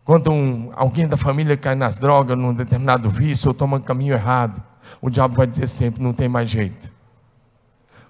Quando 0.05 0.33
um, 0.33 0.73
alguém 0.75 1.07
da 1.07 1.17
família 1.17 1.57
cai 1.57 1.77
nas 1.77 1.99
drogas, 1.99 2.37
num 2.37 2.53
determinado 2.53 3.09
vício, 3.09 3.51
ou 3.51 3.55
toma 3.55 3.77
um 3.77 3.81
caminho 3.81 4.15
errado, 4.15 4.61
o 5.01 5.09
diabo 5.09 5.37
vai 5.37 5.47
dizer 5.47 5.69
sempre: 5.69 6.03
não 6.03 6.13
tem 6.13 6.29
mais 6.29 6.51
jeito. 6.51 6.91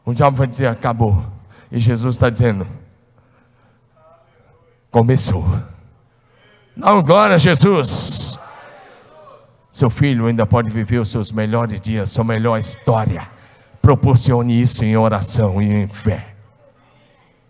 O 0.02 0.14
diabo 0.14 0.38
vai 0.38 0.46
dizer: 0.46 0.68
acabou. 0.68 1.22
E 1.70 1.78
Jesus 1.78 2.14
está 2.14 2.30
dizendo: 2.30 2.66
começou. 4.96 5.44
Não, 6.74 7.02
glória 7.02 7.34
a 7.34 7.38
Jesus. 7.38 8.38
Seu 9.70 9.90
filho 9.90 10.24
ainda 10.24 10.46
pode 10.46 10.70
viver 10.70 10.98
os 10.98 11.10
seus 11.10 11.30
melhores 11.30 11.78
dias, 11.78 12.10
sua 12.10 12.24
melhor 12.24 12.56
história. 12.56 13.28
Proporcione 13.82 14.58
isso 14.58 14.86
em 14.86 14.96
oração 14.96 15.60
e 15.60 15.70
em 15.70 15.86
fé. 15.86 16.28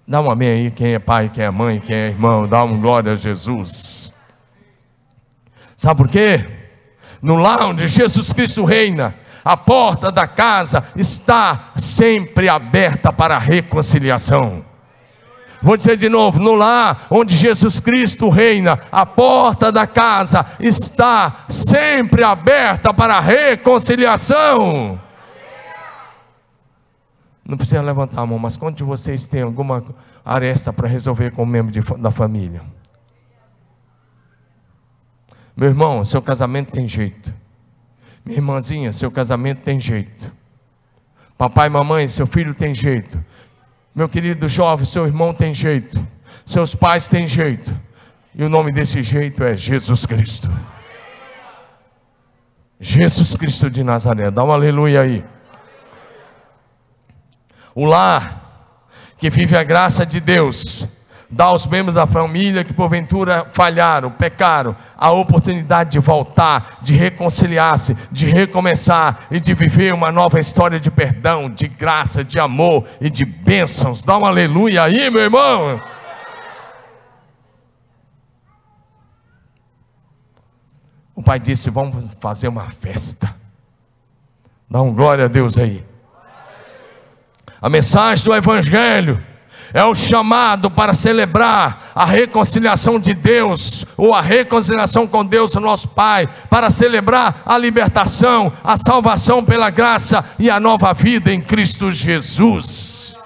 Dá 0.09 0.21
um 0.21 0.29
amém 0.29 0.49
aí, 0.49 0.71
quem 0.73 0.95
é 0.95 0.99
pai, 0.99 1.29
quem 1.29 1.45
é 1.45 1.51
mãe, 1.53 1.79
quem 1.79 1.95
é 1.95 2.09
irmão, 2.09 2.49
dá 2.49 2.65
um 2.65 2.81
glória 2.81 3.13
a 3.13 3.17
Jesus. 3.17 4.13
Sabe 5.77 5.99
por 5.99 6.09
quê? 6.09 6.45
No 7.23 7.37
lar 7.37 7.63
onde 7.63 7.87
Jesus 7.87 8.33
Cristo 8.33 8.65
reina, 8.65 9.15
a 9.45 9.57
porta 9.57 10.11
da 10.11 10.27
casa 10.27 10.83
está 10.97 11.71
sempre 11.77 12.49
aberta 12.49 13.13
para 13.13 13.37
a 13.37 13.39
reconciliação. 13.39 14.65
Vou 15.67 15.77
dizer 15.77 15.97
de 15.97 16.09
novo: 16.09 16.39
no 16.39 16.55
lar 16.55 17.09
onde 17.11 17.35
Jesus 17.35 17.81
Cristo 17.81 18.29
reina, 18.29 18.79
a 18.93 19.05
porta 19.05 19.73
da 19.73 19.85
casa 19.85 20.47
está 20.61 21.45
sempre 21.49 22.23
aberta 22.23 22.95
para 22.95 23.17
a 23.17 23.21
reconciliação. 23.21 25.01
Não 27.45 27.57
precisa 27.57 27.83
levantar 27.83 28.21
a 28.21 28.27
mão, 28.27 28.39
mas 28.39 28.57
quantos 28.57 28.77
de 28.77 28.85
vocês 28.85 29.27
têm 29.27 29.43
alguma 29.43 29.83
aresta 30.25 30.73
para 30.73 30.87
resolver 30.87 31.33
com 31.33 31.43
um 31.43 31.47
membro 31.47 31.73
de, 31.73 31.81
da 32.01 32.12
família? 32.12 32.62
Meu 35.57 35.69
irmão, 35.69 36.05
seu 36.05 36.23
casamento 36.23 36.71
tem 36.71 36.87
jeito. 36.87 37.35
Minha 38.25 38.39
irmãzinha, 38.39 38.93
seu 38.93 39.11
casamento 39.11 39.62
tem 39.62 39.81
jeito. 39.81 40.33
Papai 41.37 41.69
mamãe, 41.69 42.07
seu 42.07 42.27
filho 42.27 42.55
tem 42.55 42.73
jeito. 42.73 43.19
Meu 43.97 44.11
querido 44.11 44.47
jovem, 44.47 44.85
seu 44.85 45.07
irmão 45.07 45.33
tem 45.33 45.55
jeito, 45.55 46.07
seus 46.45 46.75
pais 46.75 47.09
têm 47.09 47.27
jeito, 47.27 47.75
e 48.35 48.45
o 48.45 48.49
nome 48.51 48.71
desse 48.71 49.03
jeito 49.03 49.43
é 49.43 49.57
Jesus 49.57 50.05
Cristo. 50.05 50.51
Jesus 52.79 53.39
Cristo 53.39 53.71
de 53.71 53.83
Nazaré, 53.83 54.31
dá 54.31 54.45
um 54.45 54.53
aleluia 54.53 55.01
aí. 55.01 55.25
O 57.75 57.87
lar 57.87 58.85
que 59.17 59.31
vive 59.31 59.57
a 59.57 59.65
graça 59.65 60.05
de 60.05 60.21
Deus 60.21 60.87
dá 61.31 61.47
aos 61.47 61.66
membros 61.66 61.95
da 61.95 62.07
família 62.07 62.64
que 62.64 62.72
porventura 62.72 63.47
falharam, 63.53 64.11
pecaram, 64.11 64.77
a 64.97 65.11
oportunidade 65.11 65.91
de 65.91 65.99
voltar, 65.99 66.79
de 66.83 66.95
reconciliar-se, 66.95 67.97
de 68.11 68.27
recomeçar 68.27 69.27
e 69.31 69.41
de 69.41 69.55
viver 69.55 69.93
uma 69.93 70.12
nova 70.12 70.39
história 70.39 70.79
de 70.79 70.91
perdão, 70.91 71.51
de 71.51 71.68
graça, 71.68 72.22
de 72.22 72.39
amor 72.39 72.85
e 73.01 73.11
de 73.11 73.24
bênçãos. 73.24 74.05
Dá 74.05 74.16
um 74.16 74.24
aleluia 74.24 74.85
aí, 74.85 75.11
meu 75.11 75.22
irmão. 75.22 75.81
O 81.14 81.22
pai 81.22 81.39
disse: 81.39 81.70
Vamos 81.70 82.09
fazer 82.20 82.49
uma 82.49 82.68
festa. 82.68 83.35
Dá 84.70 84.83
um 84.83 84.93
glória 84.93 85.24
a 85.24 85.29
Deus 85.29 85.59
aí. 85.59 85.85
A 87.61 87.70
mensagem 87.70 88.24
do 88.24 88.35
Evangelho 88.35 89.22
é 89.73 89.85
o 89.85 89.95
chamado 89.95 90.71
para 90.71 90.95
celebrar 90.95 91.91
a 91.95 92.05
reconciliação 92.05 92.99
de 92.99 93.14
Deus, 93.14 93.87
ou 93.97 94.14
a 94.14 94.21
reconciliação 94.21 95.07
com 95.07 95.25
Deus, 95.25 95.55
nosso 95.55 95.89
Pai, 95.89 96.29
para 96.49 96.71
celebrar 96.71 97.43
a 97.45 97.57
libertação, 97.59 98.53
a 98.62 98.77
salvação 98.77 99.45
pela 99.45 99.71
graça 99.71 100.25
e 100.39 100.51
a 100.51 100.61
nova 100.61 100.93
vida 100.93 101.33
em 101.33 101.41
Cristo 101.41 101.91
Jesus. 101.91 103.17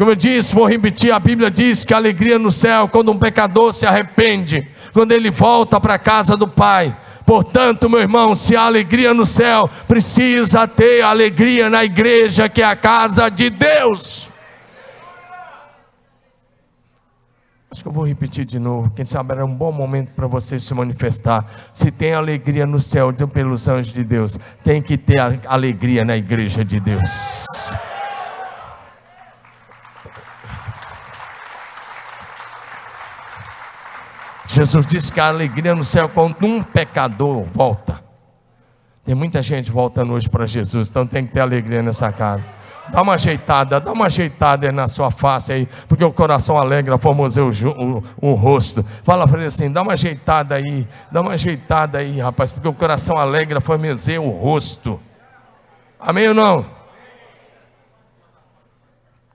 Como 0.00 0.12
eu 0.12 0.14
disse, 0.14 0.54
vou 0.54 0.66
repetir: 0.66 1.12
a 1.12 1.18
Bíblia 1.18 1.50
diz 1.50 1.84
que 1.84 1.92
a 1.92 1.98
alegria 1.98 2.38
no 2.38 2.50
céu, 2.50 2.88
quando 2.88 3.12
um 3.12 3.18
pecador 3.18 3.74
se 3.74 3.84
arrepende, 3.84 4.66
quando 4.94 5.12
ele 5.12 5.30
volta 5.30 5.78
para 5.78 5.94
a 5.94 5.98
casa 5.98 6.38
do 6.38 6.48
Pai. 6.48 6.96
Portanto, 7.26 7.88
meu 7.88 8.00
irmão, 8.00 8.34
se 8.34 8.56
há 8.56 8.62
alegria 8.62 9.12
no 9.12 9.26
céu, 9.26 9.68
precisa 9.86 10.66
ter 10.66 11.02
alegria 11.02 11.68
na 11.68 11.84
igreja, 11.84 12.48
que 12.48 12.62
é 12.62 12.64
a 12.64 12.74
casa 12.74 13.28
de 13.28 13.50
Deus. 13.50 14.32
Acho 17.70 17.82
que 17.82 17.88
eu 17.88 17.92
vou 17.92 18.04
repetir 18.04 18.44
de 18.44 18.58
novo. 18.58 18.90
Quem 18.90 19.04
sabe 19.04 19.32
era 19.32 19.44
um 19.44 19.54
bom 19.54 19.70
momento 19.70 20.10
para 20.12 20.26
você 20.26 20.58
se 20.58 20.74
manifestar. 20.74 21.46
Se 21.72 21.90
tem 21.92 22.12
alegria 22.12 22.66
no 22.66 22.80
céu 22.80 23.12
pelos 23.28 23.68
anjos 23.68 23.92
de 23.92 24.02
Deus, 24.02 24.36
tem 24.64 24.82
que 24.82 24.98
ter 24.98 25.20
alegria 25.46 26.04
na 26.04 26.16
igreja 26.16 26.64
de 26.64 26.80
Deus. 26.80 27.46
Jesus 34.48 34.84
disse 34.84 35.12
que 35.12 35.20
a 35.20 35.28
alegria 35.28 35.72
no 35.72 35.84
céu 35.84 36.08
quando 36.08 36.44
um 36.44 36.60
pecador 36.60 37.44
volta. 37.44 38.02
Tem 39.04 39.14
muita 39.14 39.40
gente 39.44 39.70
voltando 39.70 40.12
hoje 40.12 40.28
para 40.28 40.44
Jesus, 40.44 40.90
então 40.90 41.06
tem 41.06 41.24
que 41.24 41.32
ter 41.32 41.40
alegria 41.40 41.82
nessa 41.82 42.10
casa. 42.10 42.44
Dá 42.92 43.02
uma 43.02 43.14
ajeitada, 43.14 43.78
dá 43.78 43.92
uma 43.92 44.06
ajeitada 44.06 44.72
na 44.72 44.86
sua 44.86 45.10
face 45.10 45.52
aí, 45.52 45.68
porque 45.88 46.04
o 46.04 46.12
coração 46.12 46.58
alegra, 46.58 46.98
formoseia 46.98 47.46
o, 47.46 47.50
o, 47.50 48.30
o 48.30 48.34
rosto. 48.34 48.82
Fala 49.04 49.26
para 49.28 49.38
ele 49.38 49.46
assim: 49.46 49.70
dá 49.70 49.82
uma 49.82 49.92
ajeitada 49.92 50.56
aí, 50.56 50.86
dá 51.10 51.20
uma 51.20 51.32
ajeitada 51.32 51.98
aí, 51.98 52.20
rapaz, 52.20 52.50
porque 52.50 52.68
o 52.68 52.74
coração 52.74 53.16
alegra, 53.16 53.60
formoseia 53.60 54.20
o 54.20 54.30
rosto. 54.30 55.00
Amém 55.98 56.28
ou 56.28 56.34
não? 56.34 56.66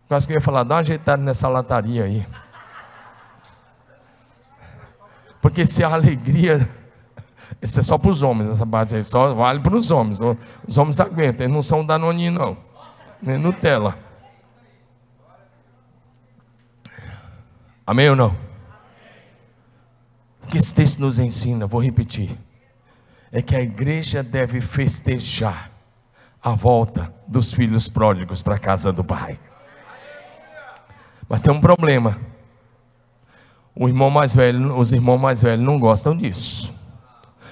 Quase 0.08 0.28
que 0.28 0.34
eu 0.34 0.36
ia 0.36 0.41
falar, 0.41 0.64
dá 0.64 0.76
uma 0.76 0.82
ajeitada 0.82 1.22
nessa 1.22 1.47
lataria 1.47 2.03
aí. 2.03 2.26
Porque 5.41 5.66
se 5.66 5.84
a 5.84 5.93
alegria. 5.93 6.68
Isso 7.62 7.80
é 7.80 7.84
só 7.84 7.97
para 7.97 8.10
os 8.10 8.24
homens, 8.24 8.49
essa 8.49 8.66
parte 8.66 8.95
aí, 8.95 9.03
só 9.03 9.34
vale 9.34 9.60
para 9.60 9.76
os 9.76 9.91
homens. 9.91 10.20
Os 10.68 10.78
homens 10.78 10.99
aguentam, 10.99 11.45
eles 11.45 11.53
não 11.53 11.62
são 11.62 11.86
danoninho, 11.86 12.32
não. 12.32 12.58
Nem 13.22 13.38
Nutella. 13.38 13.97
Amém 17.86 18.09
ou 18.09 18.16
não? 18.16 18.36
O 20.43 20.47
que 20.47 20.57
esse 20.57 20.74
texto 20.74 20.99
nos 20.99 21.20
ensina, 21.20 21.68
vou 21.68 21.82
repetir, 21.82 22.38
é 23.32 23.41
que 23.41 23.55
a 23.55 23.61
igreja 23.61 24.24
deve 24.24 24.61
festejar 24.61 25.72
a 26.41 26.51
volta 26.51 27.13
dos 27.28 27.51
filhos 27.51 27.88
pródigos 27.88 28.41
para 28.41 28.55
a 28.55 28.59
casa 28.59 28.93
do 28.93 29.03
Pai. 29.03 29.39
Mas 31.28 31.41
tem 31.41 31.51
um 31.51 31.59
problema. 31.59 32.20
O 33.76 33.88
irmão 33.88 34.09
mais 34.09 34.36
velho, 34.36 34.78
os 34.78 34.93
irmãos 34.93 35.18
mais 35.18 35.41
velhos 35.41 35.66
não 35.66 35.80
gostam 35.80 36.16
disso. 36.16 36.74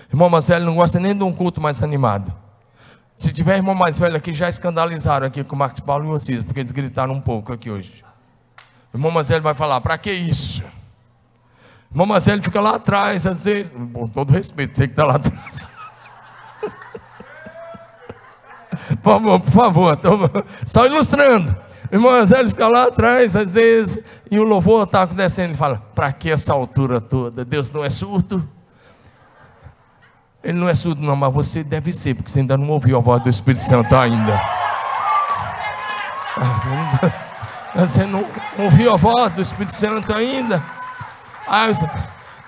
O 0.09 0.13
irmão 0.13 0.29
mais 0.29 0.47
velho 0.47 0.65
não 0.65 0.75
gosta 0.75 0.99
nem 0.99 1.15
de 1.15 1.23
um 1.23 1.33
culto 1.33 1.59
mais 1.59 1.81
animado. 1.81 2.33
Se 3.15 3.31
tiver 3.31 3.57
irmão 3.57 3.75
mais 3.75 3.99
velho 3.99 4.17
aqui, 4.17 4.33
já 4.33 4.49
escandalizaram 4.49 5.27
aqui 5.27 5.43
com 5.43 5.55
o 5.55 5.59
Marcos 5.59 5.79
Paulo 5.79 6.11
e 6.11 6.15
Assis, 6.15 6.41
porque 6.41 6.59
eles 6.59 6.71
gritaram 6.71 7.13
um 7.13 7.21
pouco 7.21 7.53
aqui 7.53 7.69
hoje. 7.69 8.03
O 8.91 8.97
irmão 8.97 9.11
mais 9.11 9.29
velho 9.29 9.41
vai 9.41 9.53
falar: 9.53 9.79
para 9.81 9.97
que 9.97 10.11
isso? 10.11 10.63
O 11.91 11.93
irmão 11.93 12.07
mais 12.07 12.25
velho 12.25 12.41
fica 12.41 12.59
lá 12.59 12.75
atrás, 12.75 13.27
às 13.27 13.45
vezes, 13.45 13.71
com 13.71 14.07
todo 14.07 14.31
respeito, 14.31 14.75
você 14.75 14.87
que 14.87 14.93
está 14.93 15.05
lá 15.05 15.15
atrás. 15.15 15.67
por 19.01 19.13
favor, 19.13 19.39
por 19.39 19.51
favor, 19.51 20.45
só 20.65 20.85
ilustrando. 20.85 21.55
O 21.91 21.95
irmão 21.95 22.11
Azélio 22.11 22.49
fica 22.49 22.67
lá 22.67 22.85
atrás, 22.85 23.35
às 23.35 23.53
vezes, 23.53 24.03
e 24.31 24.39
o 24.39 24.43
louvor 24.43 24.83
está 24.83 25.03
acontecendo. 25.03 25.49
Ele 25.49 25.57
fala: 25.57 25.77
para 25.93 26.11
que 26.11 26.31
essa 26.31 26.51
altura 26.51 26.99
toda? 26.99 27.45
Deus 27.45 27.69
não 27.69 27.83
é 27.83 27.89
surdo? 27.91 28.49
Ele 30.43 30.59
não 30.59 30.67
é 30.67 30.75
surdo, 30.75 31.01
não, 31.01 31.15
mas 31.15 31.33
você 31.33 31.63
deve 31.63 31.93
ser, 31.93 32.15
porque 32.15 32.29
você 32.29 32.41
ainda 32.41 32.57
não 32.57 32.69
ouviu 32.69 32.97
a 32.97 32.99
voz 32.99 33.23
do 33.23 33.29
Espírito 33.29 33.61
Santo 33.61 33.95
ainda. 33.95 34.41
Você 37.75 38.05
não 38.05 38.23
ouviu 38.59 38.93
a 38.93 38.95
voz 38.95 39.33
do 39.33 39.41
Espírito 39.41 39.73
Santo 39.73 40.13
ainda? 40.13 40.63
Aí, 41.47 41.73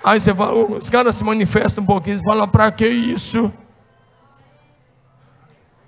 aí 0.04 0.20
você 0.20 0.32
fala, 0.32 0.54
os 0.76 0.88
caras 0.88 1.16
se 1.16 1.24
manifestam 1.24 1.82
um 1.82 1.86
pouquinho, 1.86 2.16
e 2.16 2.20
falam: 2.24 2.46
para 2.46 2.70
que 2.70 2.86
isso? 2.86 3.52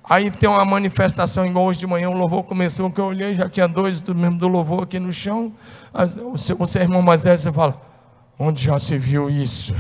Aí 0.03 0.31
tem 0.31 0.49
uma 0.49 0.65
manifestação, 0.65 1.47
igual 1.47 1.67
hoje 1.67 1.81
de 1.81 1.87
manhã, 1.87 2.09
o 2.09 2.17
louvor 2.17 2.43
começou, 2.43 2.91
que 2.91 3.01
eu 3.01 3.05
olhei, 3.05 3.35
já 3.35 3.49
tinha 3.49 3.69
dois 3.69 4.03
do 4.03 4.15
mesmo 4.15 4.39
do 4.39 4.49
louvor 4.49 4.83
aqui 4.83 4.99
no 4.99 5.13
chão. 5.13 5.53
Você, 6.33 6.55
você 6.55 6.79
é 6.81 6.83
irmão 6.83 7.03
mais 7.03 7.25
velho, 7.25 7.39
você 7.39 7.53
fala, 7.53 7.81
onde 8.39 8.63
já 8.63 8.79
se 8.79 8.97
viu 8.99 9.29
isso? 9.31 9.75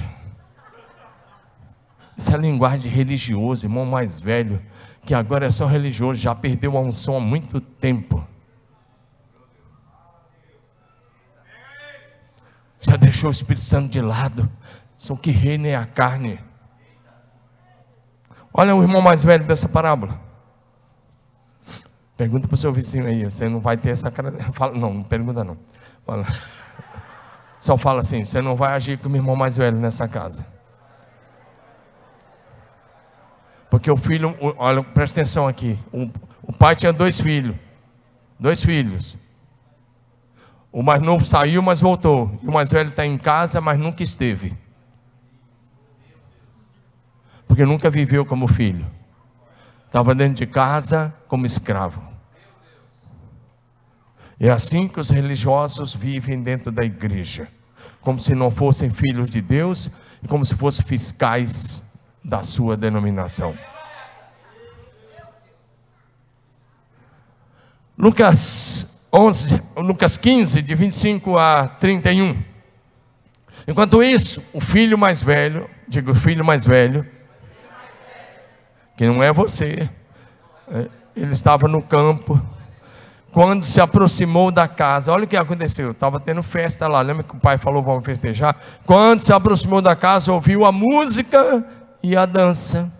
Essa 2.18 2.32
é 2.32 2.34
a 2.34 2.38
linguagem 2.38 2.80
de 2.80 2.88
religioso, 2.88 3.64
irmão 3.64 3.86
mais 3.86 4.20
velho, 4.20 4.60
que 5.06 5.14
agora 5.14 5.46
é 5.46 5.50
só 5.50 5.66
religioso, 5.66 6.20
já 6.20 6.34
perdeu 6.34 6.76
a 6.76 6.80
unção 6.80 7.16
há 7.16 7.20
muito 7.20 7.60
tempo. 7.60 8.26
Já 12.80 12.96
deixou 12.96 13.28
o 13.28 13.30
Espírito 13.30 13.62
Santo 13.62 13.92
de 13.92 14.00
lado. 14.00 14.50
Só 14.96 15.14
que 15.14 15.30
reina 15.30 15.68
é 15.68 15.76
a 15.76 15.86
carne. 15.86 16.40
Olha 18.52 18.74
o 18.74 18.82
irmão 18.82 19.00
mais 19.00 19.22
velho 19.22 19.44
dessa 19.44 19.68
parábola. 19.68 20.20
Pergunta 22.16 22.48
para 22.48 22.54
o 22.56 22.58
seu 22.58 22.72
vizinho 22.72 23.06
aí, 23.06 23.22
você 23.22 23.48
não 23.48 23.60
vai 23.60 23.76
ter 23.76 23.90
essa 23.90 24.10
cara. 24.10 24.32
Fala, 24.52 24.76
não, 24.76 24.92
não 24.92 25.04
pergunta 25.04 25.44
não. 25.44 25.56
Fala. 26.04 26.24
Só 27.60 27.76
fala 27.76 28.00
assim: 28.00 28.24
você 28.24 28.40
não 28.40 28.56
vai 28.56 28.72
agir 28.72 28.98
como 28.98 29.14
irmão 29.14 29.36
mais 29.36 29.56
velho 29.56 29.76
nessa 29.76 30.08
casa. 30.08 30.57
Porque 33.70 33.90
o 33.90 33.96
filho, 33.96 34.34
olha, 34.56 34.82
presta 34.82 35.20
atenção 35.20 35.46
aqui. 35.46 35.78
O, 35.92 36.10
o 36.42 36.52
pai 36.52 36.74
tinha 36.74 36.92
dois 36.92 37.20
filhos. 37.20 37.54
Dois 38.38 38.64
filhos. 38.64 39.16
O 40.72 40.82
mais 40.82 41.02
novo 41.02 41.24
saiu, 41.24 41.62
mas 41.62 41.80
voltou. 41.80 42.38
E 42.42 42.48
o 42.48 42.52
mais 42.52 42.70
velho 42.70 42.88
está 42.88 43.04
em 43.04 43.18
casa, 43.18 43.60
mas 43.60 43.78
nunca 43.78 44.02
esteve 44.02 44.56
porque 47.58 47.64
nunca 47.64 47.90
viveu 47.90 48.24
como 48.24 48.46
filho. 48.46 48.86
Estava 49.86 50.14
dentro 50.14 50.36
de 50.36 50.46
casa 50.46 51.12
como 51.26 51.44
escravo. 51.44 52.00
É 54.38 54.48
assim 54.48 54.86
que 54.86 55.00
os 55.00 55.10
religiosos 55.10 55.92
vivem 55.92 56.40
dentro 56.40 56.70
da 56.70 56.84
igreja, 56.84 57.48
como 58.00 58.16
se 58.16 58.32
não 58.32 58.48
fossem 58.48 58.90
filhos 58.90 59.28
de 59.28 59.40
Deus 59.40 59.90
e 60.22 60.28
como 60.28 60.44
se 60.44 60.54
fossem 60.54 60.86
fiscais 60.86 61.82
da 62.24 62.42
sua 62.42 62.76
denominação. 62.76 63.56
Lucas 67.96 68.86
11, 69.12 69.62
Lucas 69.76 70.16
15, 70.16 70.62
de 70.62 70.74
25 70.74 71.36
a 71.36 71.66
31. 71.66 72.40
Enquanto 73.66 74.02
isso, 74.02 74.42
o 74.52 74.60
filho 74.60 74.96
mais 74.96 75.22
velho, 75.22 75.68
digo, 75.88 76.14
filho 76.14 76.44
mais 76.44 76.66
velho, 76.66 77.06
que 78.96 79.06
não 79.06 79.22
é 79.22 79.32
você. 79.32 79.88
É, 80.70 80.88
ele 81.16 81.32
estava 81.32 81.66
no 81.66 81.82
campo. 81.82 82.40
Quando 83.32 83.62
se 83.62 83.80
aproximou 83.80 84.50
da 84.50 84.66
casa, 84.66 85.12
olha 85.12 85.24
o 85.24 85.26
que 85.26 85.36
aconteceu. 85.36 85.90
Estava 85.90 86.18
tendo 86.18 86.42
festa 86.42 86.88
lá. 86.88 87.00
Lembra 87.00 87.22
que 87.22 87.36
o 87.36 87.40
pai 87.40 87.58
falou: 87.58 87.82
vamos 87.82 88.04
festejar? 88.04 88.56
Quando 88.86 89.20
se 89.20 89.32
aproximou 89.32 89.82
da 89.82 89.94
casa, 89.94 90.32
ouviu 90.32 90.64
a 90.64 90.72
música 90.72 91.64
e 92.02 92.16
a 92.16 92.26
dança. 92.26 92.92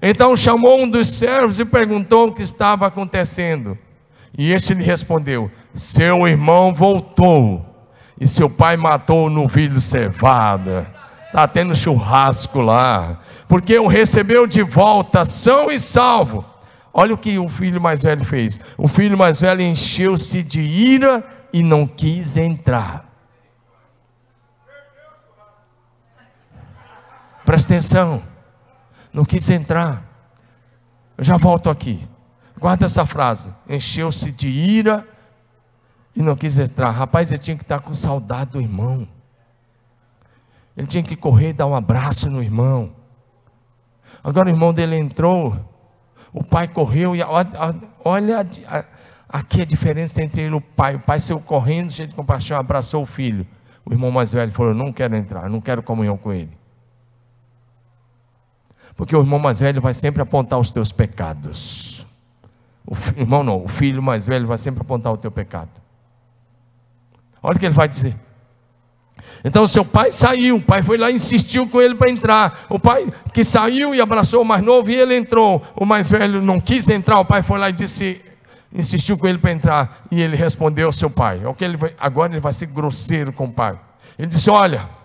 Então 0.00 0.36
chamou 0.36 0.80
um 0.80 0.88
dos 0.88 1.08
servos 1.08 1.58
e 1.58 1.64
perguntou 1.64 2.28
o 2.28 2.32
que 2.32 2.42
estava 2.42 2.86
acontecendo. 2.86 3.76
E 4.36 4.52
este 4.52 4.74
lhe 4.74 4.84
respondeu: 4.84 5.50
Seu 5.74 6.26
irmão 6.28 6.72
voltou, 6.72 7.64
e 8.20 8.28
seu 8.28 8.48
pai 8.48 8.76
matou 8.76 9.26
o 9.26 9.30
novilho 9.30 9.80
cevada. 9.80 10.86
Está 11.26 11.46
tendo 11.46 11.76
churrasco 11.76 12.60
lá 12.60 13.18
porque 13.48 13.78
o 13.78 13.86
recebeu 13.86 14.46
de 14.46 14.62
volta 14.62 15.24
são 15.24 15.70
e 15.70 15.80
salvo. 15.80 16.44
Olha 16.92 17.14
o 17.14 17.18
que 17.18 17.38
o 17.38 17.48
filho 17.48 17.80
mais 17.80 18.02
velho 18.02 18.24
fez. 18.24 18.60
O 18.76 18.86
filho 18.86 19.16
mais 19.16 19.40
velho 19.40 19.62
encheu-se 19.62 20.42
de 20.42 20.60
ira 20.60 21.24
e 21.52 21.62
não 21.62 21.86
quis 21.86 22.36
entrar. 22.36 23.07
Presta 27.48 27.72
atenção. 27.72 28.22
Não 29.10 29.24
quis 29.24 29.48
entrar. 29.48 30.04
Eu 31.16 31.24
já 31.24 31.38
volto 31.38 31.70
aqui. 31.70 32.06
Guarda 32.60 32.84
essa 32.84 33.06
frase. 33.06 33.50
Encheu-se 33.66 34.30
de 34.30 34.50
ira 34.50 35.08
e 36.14 36.20
não 36.20 36.36
quis 36.36 36.58
entrar. 36.58 36.90
Rapaz, 36.90 37.32
ele 37.32 37.40
tinha 37.40 37.56
que 37.56 37.62
estar 37.62 37.80
com 37.80 37.94
saudade 37.94 38.50
do 38.50 38.60
irmão. 38.60 39.08
Ele 40.76 40.86
tinha 40.86 41.02
que 41.02 41.16
correr 41.16 41.48
e 41.48 41.52
dar 41.54 41.64
um 41.64 41.74
abraço 41.74 42.30
no 42.30 42.42
irmão. 42.42 42.92
Agora 44.22 44.48
o 44.48 44.52
irmão 44.52 44.74
dele 44.74 44.96
entrou, 44.96 45.56
o 46.34 46.44
pai 46.44 46.68
correu 46.68 47.16
e 47.16 47.22
olha, 47.22 48.46
aqui 49.26 49.62
a 49.62 49.64
diferença 49.64 50.22
entre 50.22 50.42
ele 50.42 50.52
e 50.52 50.58
o 50.58 50.60
pai. 50.60 50.96
O 50.96 51.00
pai 51.00 51.18
saiu 51.18 51.40
correndo, 51.40 51.90
cheio 51.92 52.08
de 52.08 52.14
compaixão, 52.14 52.58
abraçou 52.58 53.04
o 53.04 53.06
filho. 53.06 53.46
O 53.86 53.92
irmão 53.94 54.10
mais 54.10 54.34
velho 54.34 54.52
falou: 54.52 54.74
Não 54.74 54.92
quero 54.92 55.16
entrar, 55.16 55.48
não 55.48 55.62
quero 55.62 55.82
comunhão 55.82 56.18
com 56.18 56.30
ele. 56.30 56.57
Porque 58.98 59.14
o 59.14 59.20
irmão 59.20 59.38
mais 59.38 59.60
velho 59.60 59.80
vai 59.80 59.94
sempre 59.94 60.20
apontar 60.20 60.58
os 60.58 60.72
teus 60.72 60.90
pecados. 60.90 62.04
O 62.84 62.96
irmão 63.16 63.44
não, 63.44 63.64
o 63.64 63.68
filho 63.68 64.02
mais 64.02 64.26
velho 64.26 64.44
vai 64.44 64.58
sempre 64.58 64.80
apontar 64.82 65.12
o 65.12 65.16
teu 65.16 65.30
pecado. 65.30 65.70
Olha 67.40 67.56
o 67.56 67.60
que 67.60 67.66
ele 67.66 67.74
vai 67.76 67.86
dizer. 67.86 68.16
Então 69.44 69.62
o 69.62 69.68
seu 69.68 69.84
pai 69.84 70.10
saiu, 70.10 70.56
o 70.56 70.60
pai 70.60 70.82
foi 70.82 70.98
lá 70.98 71.12
e 71.12 71.14
insistiu 71.14 71.68
com 71.68 71.80
ele 71.80 71.94
para 71.94 72.10
entrar. 72.10 72.66
O 72.68 72.76
pai 72.76 73.06
que 73.32 73.44
saiu 73.44 73.94
e 73.94 74.00
abraçou 74.00 74.42
o 74.42 74.44
mais 74.44 74.62
novo 74.62 74.90
e 74.90 74.96
ele 74.96 75.16
entrou. 75.16 75.62
O 75.76 75.86
mais 75.86 76.10
velho 76.10 76.42
não 76.42 76.58
quis 76.58 76.88
entrar, 76.88 77.20
o 77.20 77.24
pai 77.24 77.40
foi 77.40 77.60
lá 77.60 77.70
e 77.70 77.72
disse, 77.72 78.20
insistiu 78.72 79.16
com 79.16 79.28
ele 79.28 79.38
para 79.38 79.52
entrar 79.52 80.06
e 80.10 80.20
ele 80.20 80.34
respondeu 80.34 80.86
ao 80.86 80.92
seu 80.92 81.08
pai. 81.08 81.40
Agora 82.00 82.32
ele 82.32 82.40
vai 82.40 82.52
ser 82.52 82.66
grosseiro 82.66 83.32
com 83.32 83.44
o 83.44 83.52
pai. 83.52 83.78
Ele 84.18 84.26
disse: 84.26 84.50
Olha, 84.50 84.97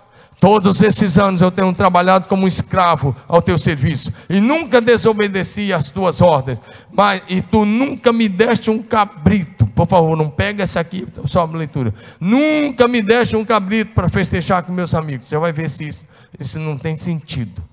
Todos 0.43 0.81
esses 0.81 1.17
anos 1.17 1.41
eu 1.41 1.49
tenho 1.49 1.73
trabalhado 1.73 2.27
como 2.27 2.45
escravo 2.45 3.15
ao 3.29 3.41
teu 3.41 3.57
serviço 3.57 4.11
e 4.29 4.41
nunca 4.41 4.81
desobedeci 4.81 5.71
às 5.71 5.89
tuas 5.89 6.21
ordens, 6.21 6.61
mas 6.91 7.21
e 7.29 7.41
tu 7.41 7.63
nunca 7.63 8.11
me 8.11 8.27
deste 8.27 8.69
um 8.69 8.83
cabrito. 8.83 9.65
Por 9.67 9.87
favor, 9.87 10.17
não 10.17 10.29
pega 10.29 10.61
essa 10.61 10.81
aqui, 10.81 11.07
só 11.23 11.45
uma 11.45 11.57
leitura. 11.57 11.93
Nunca 12.19 12.89
me 12.89 13.01
deste 13.01 13.37
um 13.37 13.45
cabrito 13.45 13.93
para 13.93 14.09
festejar 14.09 14.63
com 14.63 14.73
meus 14.73 14.93
amigos. 14.93 15.27
Você 15.27 15.37
vai 15.37 15.53
ver 15.53 15.69
se 15.69 15.87
isso, 15.87 16.05
isso 16.37 16.59
não 16.59 16.77
tem 16.77 16.97
sentido. 16.97 17.63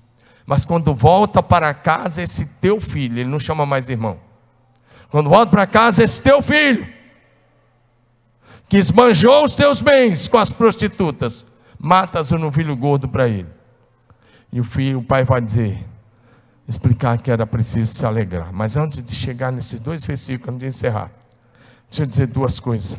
Mas 0.45 0.63
quando 0.63 0.95
volta 0.95 1.43
para 1.43 1.73
casa, 1.73 2.23
esse 2.23 2.45
teu 2.61 2.79
filho, 2.79 3.19
ele 3.19 3.29
não 3.29 3.37
chama 3.37 3.65
mais 3.65 3.89
irmão. 3.89 4.17
Quando 5.09 5.29
volta 5.29 5.51
para 5.51 5.67
casa, 5.67 6.05
esse 6.05 6.21
teu 6.21 6.41
filho, 6.41 6.87
que 8.69 8.77
esbanjou 8.77 9.43
os 9.43 9.55
teus 9.55 9.81
bens 9.81 10.29
com 10.29 10.37
as 10.37 10.53
prostitutas, 10.53 11.50
matas 11.81 12.31
o 12.31 12.37
novilho 12.37 12.75
gordo 12.75 13.07
para 13.07 13.27
ele. 13.27 13.49
E 14.51 14.59
o 14.59 14.63
filho, 14.63 14.99
o 14.99 15.03
pai 15.03 15.23
vai 15.23 15.41
dizer, 15.41 15.83
explicar 16.67 17.17
que 17.17 17.31
era 17.31 17.47
preciso 17.47 17.93
se 17.93 18.05
alegrar. 18.05 18.51
Mas 18.53 18.77
antes 18.77 19.03
de 19.03 19.15
chegar 19.15 19.51
nesses 19.51 19.79
dois 19.79 20.03
versículos, 20.03 20.49
antes 20.49 20.59
de 20.59 20.67
encerrar, 20.67 21.11
deixa 21.89 22.03
eu 22.03 22.05
dizer 22.05 22.27
duas 22.27 22.59
coisas. 22.59 22.97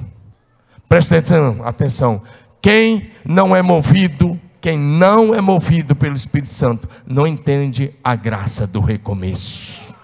Presta 0.88 1.16
atenção, 1.16 1.64
atenção. 1.64 2.22
Quem 2.60 3.10
não 3.24 3.54
é 3.54 3.62
movido, 3.62 4.38
quem 4.60 4.78
não 4.78 5.34
é 5.34 5.40
movido 5.40 5.94
pelo 5.94 6.14
Espírito 6.14 6.52
Santo, 6.52 6.88
não 7.06 7.26
entende 7.26 7.94
a 8.02 8.16
graça 8.16 8.66
do 8.66 8.80
recomeço. 8.80 9.96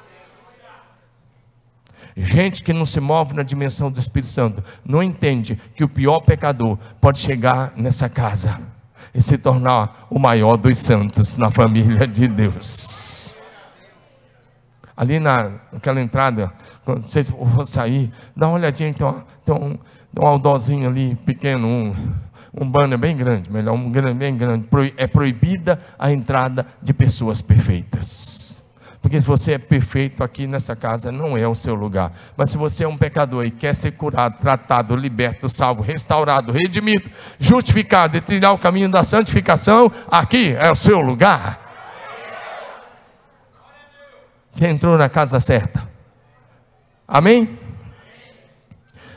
Gente 2.21 2.65
que 2.65 2.73
não 2.73 2.85
se 2.85 3.01
move 3.01 3.33
na 3.33 3.45
dimensão 3.45 3.91
do 3.91 4.01
Espírito 4.01 4.29
Santo 4.29 4.63
não 4.85 5.03
entende 5.03 5.57
que 5.77 5.85
o 5.85 5.89
pior 5.89 6.21
pecador 6.21 6.77
pode 7.01 7.19
chegar 7.19 7.73
nessa 7.77 8.09
casa 8.09 8.61
e 9.15 9.23
se 9.23 9.39
tornar 9.39 10.07
o 10.11 10.19
maior 10.19 10.57
dos 10.57 10.77
santos 10.79 11.37
na 11.39 11.51
família 11.51 12.07
de 12.09 12.27
Deus. 12.27 13.33
Ali 14.97 15.21
na, 15.21 15.53
naquela 15.73 16.03
entrada, 16.03 16.53
quando 16.85 17.03
vocês 17.03 17.31
vão 17.31 17.65
sair, 17.65 18.11
dá 18.37 18.49
uma 18.49 18.57
olhadinha, 18.57 18.93
tem, 18.93 19.07
uma, 19.07 19.25
tem 19.45 19.55
um, 19.55 19.79
outdoorzinho 20.17 20.89
ali 20.89 21.15
pequeno, 21.15 21.69
um, 21.69 21.95
um 22.53 22.69
banner 22.69 22.99
bem 22.99 23.17
grande, 23.17 23.53
melhor, 23.53 23.75
um 23.75 23.93
grande, 23.93 24.19
bem 24.19 24.37
grande. 24.37 24.67
É 24.97 25.07
proibida 25.07 25.79
a 25.97 26.11
entrada 26.11 26.67
de 26.83 26.93
pessoas 26.93 27.41
perfeitas. 27.41 28.48
Porque 29.01 29.21
se 29.21 29.27
você 29.27 29.53
é 29.53 29.59
perfeito 29.59 30.25
aqui 30.25 30.47
nessa 30.47 30.75
casa, 30.75 31.13
não 31.13 31.37
é 31.37 31.47
o 31.47 31.55
seu 31.55 31.75
lugar. 31.75 32.13
Mas 32.37 32.51
se 32.51 32.57
você 32.57 32.85
é 32.85 32.89
um 32.89 32.97
pecador 32.97 33.45
e 33.45 33.51
quer 33.51 33.75
ser 33.75 33.93
curado, 33.93 34.39
tratado, 34.39 34.97
liberto, 34.97 35.49
salvo, 35.49 35.83
restaurado, 35.83 36.51
redimido, 36.51 37.09
justificado 37.39 38.17
e 38.17 38.21
trilhar 38.21 38.53
o 38.53 38.59
caminho 38.59 38.91
da 38.91 39.05
santificação, 39.05 39.91
aqui 40.11 40.55
é 40.59 40.71
o 40.71 40.75
seu 40.75 41.01
lugar. 41.01 41.67
Você 44.51 44.67
entrou 44.67 44.99
na 44.99 45.09
casa 45.09 45.39
certa. 45.39 45.89
Amém? 47.07 47.59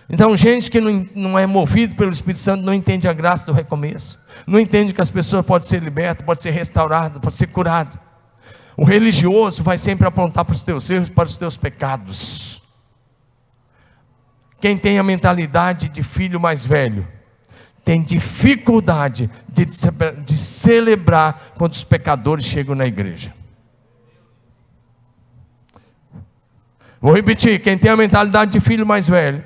Então, 0.07 0.35
gente 0.35 0.69
que 0.69 0.79
não, 0.79 1.07
não 1.15 1.39
é 1.39 1.47
movido 1.47 1.95
pelo 1.95 2.11
Espírito 2.11 2.39
Santo 2.39 2.63
não 2.63 2.73
entende 2.73 3.07
a 3.07 3.13
graça 3.13 3.45
do 3.45 3.53
recomeço, 3.53 4.19
não 4.45 4.59
entende 4.59 4.93
que 4.93 5.01
as 5.01 5.09
pessoas 5.09 5.45
podem 5.45 5.67
ser 5.67 5.81
libertas, 5.81 6.25
podem 6.25 6.41
ser 6.41 6.51
restauradas, 6.51 7.17
podem 7.17 7.37
ser 7.37 7.47
curadas. 7.47 7.97
O 8.81 8.83
religioso 8.83 9.61
vai 9.61 9.77
sempre 9.77 10.07
apontar 10.07 10.43
para 10.43 10.53
os 10.53 10.63
teus 10.63 10.89
erros, 10.89 11.07
para 11.07 11.27
os 11.27 11.37
teus 11.37 11.55
pecados. 11.55 12.63
Quem 14.59 14.75
tem 14.75 14.97
a 14.97 15.03
mentalidade 15.03 15.87
de 15.87 16.01
filho 16.01 16.39
mais 16.39 16.65
velho, 16.65 17.07
tem 17.85 18.01
dificuldade 18.01 19.29
de, 19.47 19.65
de 19.65 20.35
celebrar 20.35 21.53
quando 21.59 21.73
os 21.73 21.83
pecadores 21.83 22.43
chegam 22.43 22.73
na 22.73 22.87
igreja. 22.87 23.31
Vou 26.99 27.13
repetir: 27.13 27.61
quem 27.61 27.77
tem 27.77 27.91
a 27.91 27.95
mentalidade 27.95 28.49
de 28.49 28.59
filho 28.59 28.83
mais 28.83 29.07
velho, 29.07 29.45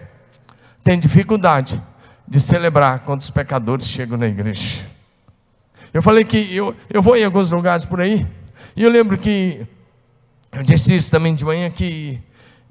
tem 0.82 0.98
dificuldade 0.98 1.84
de 2.26 2.40
celebrar 2.40 3.00
quando 3.00 3.20
os 3.20 3.30
pecadores 3.30 3.86
chegam 3.86 4.18
na 4.18 4.28
igreja. 4.28 4.86
Eu 5.94 6.02
falei 6.02 6.24
que 6.24 6.56
eu, 6.56 6.74
eu 6.90 7.02
vou 7.02 7.18
em 7.18 7.26
alguns 7.26 7.52
lugares 7.52 7.84
por 7.84 8.00
aí. 8.00 8.26
E 8.76 8.84
eu 8.84 8.90
lembro 8.90 9.18
que, 9.18 9.66
eu 10.52 10.64
disse 10.64 10.96
isso 10.96 11.10
também 11.10 11.34
de 11.34 11.46
manhã, 11.46 11.70
que 11.70 12.22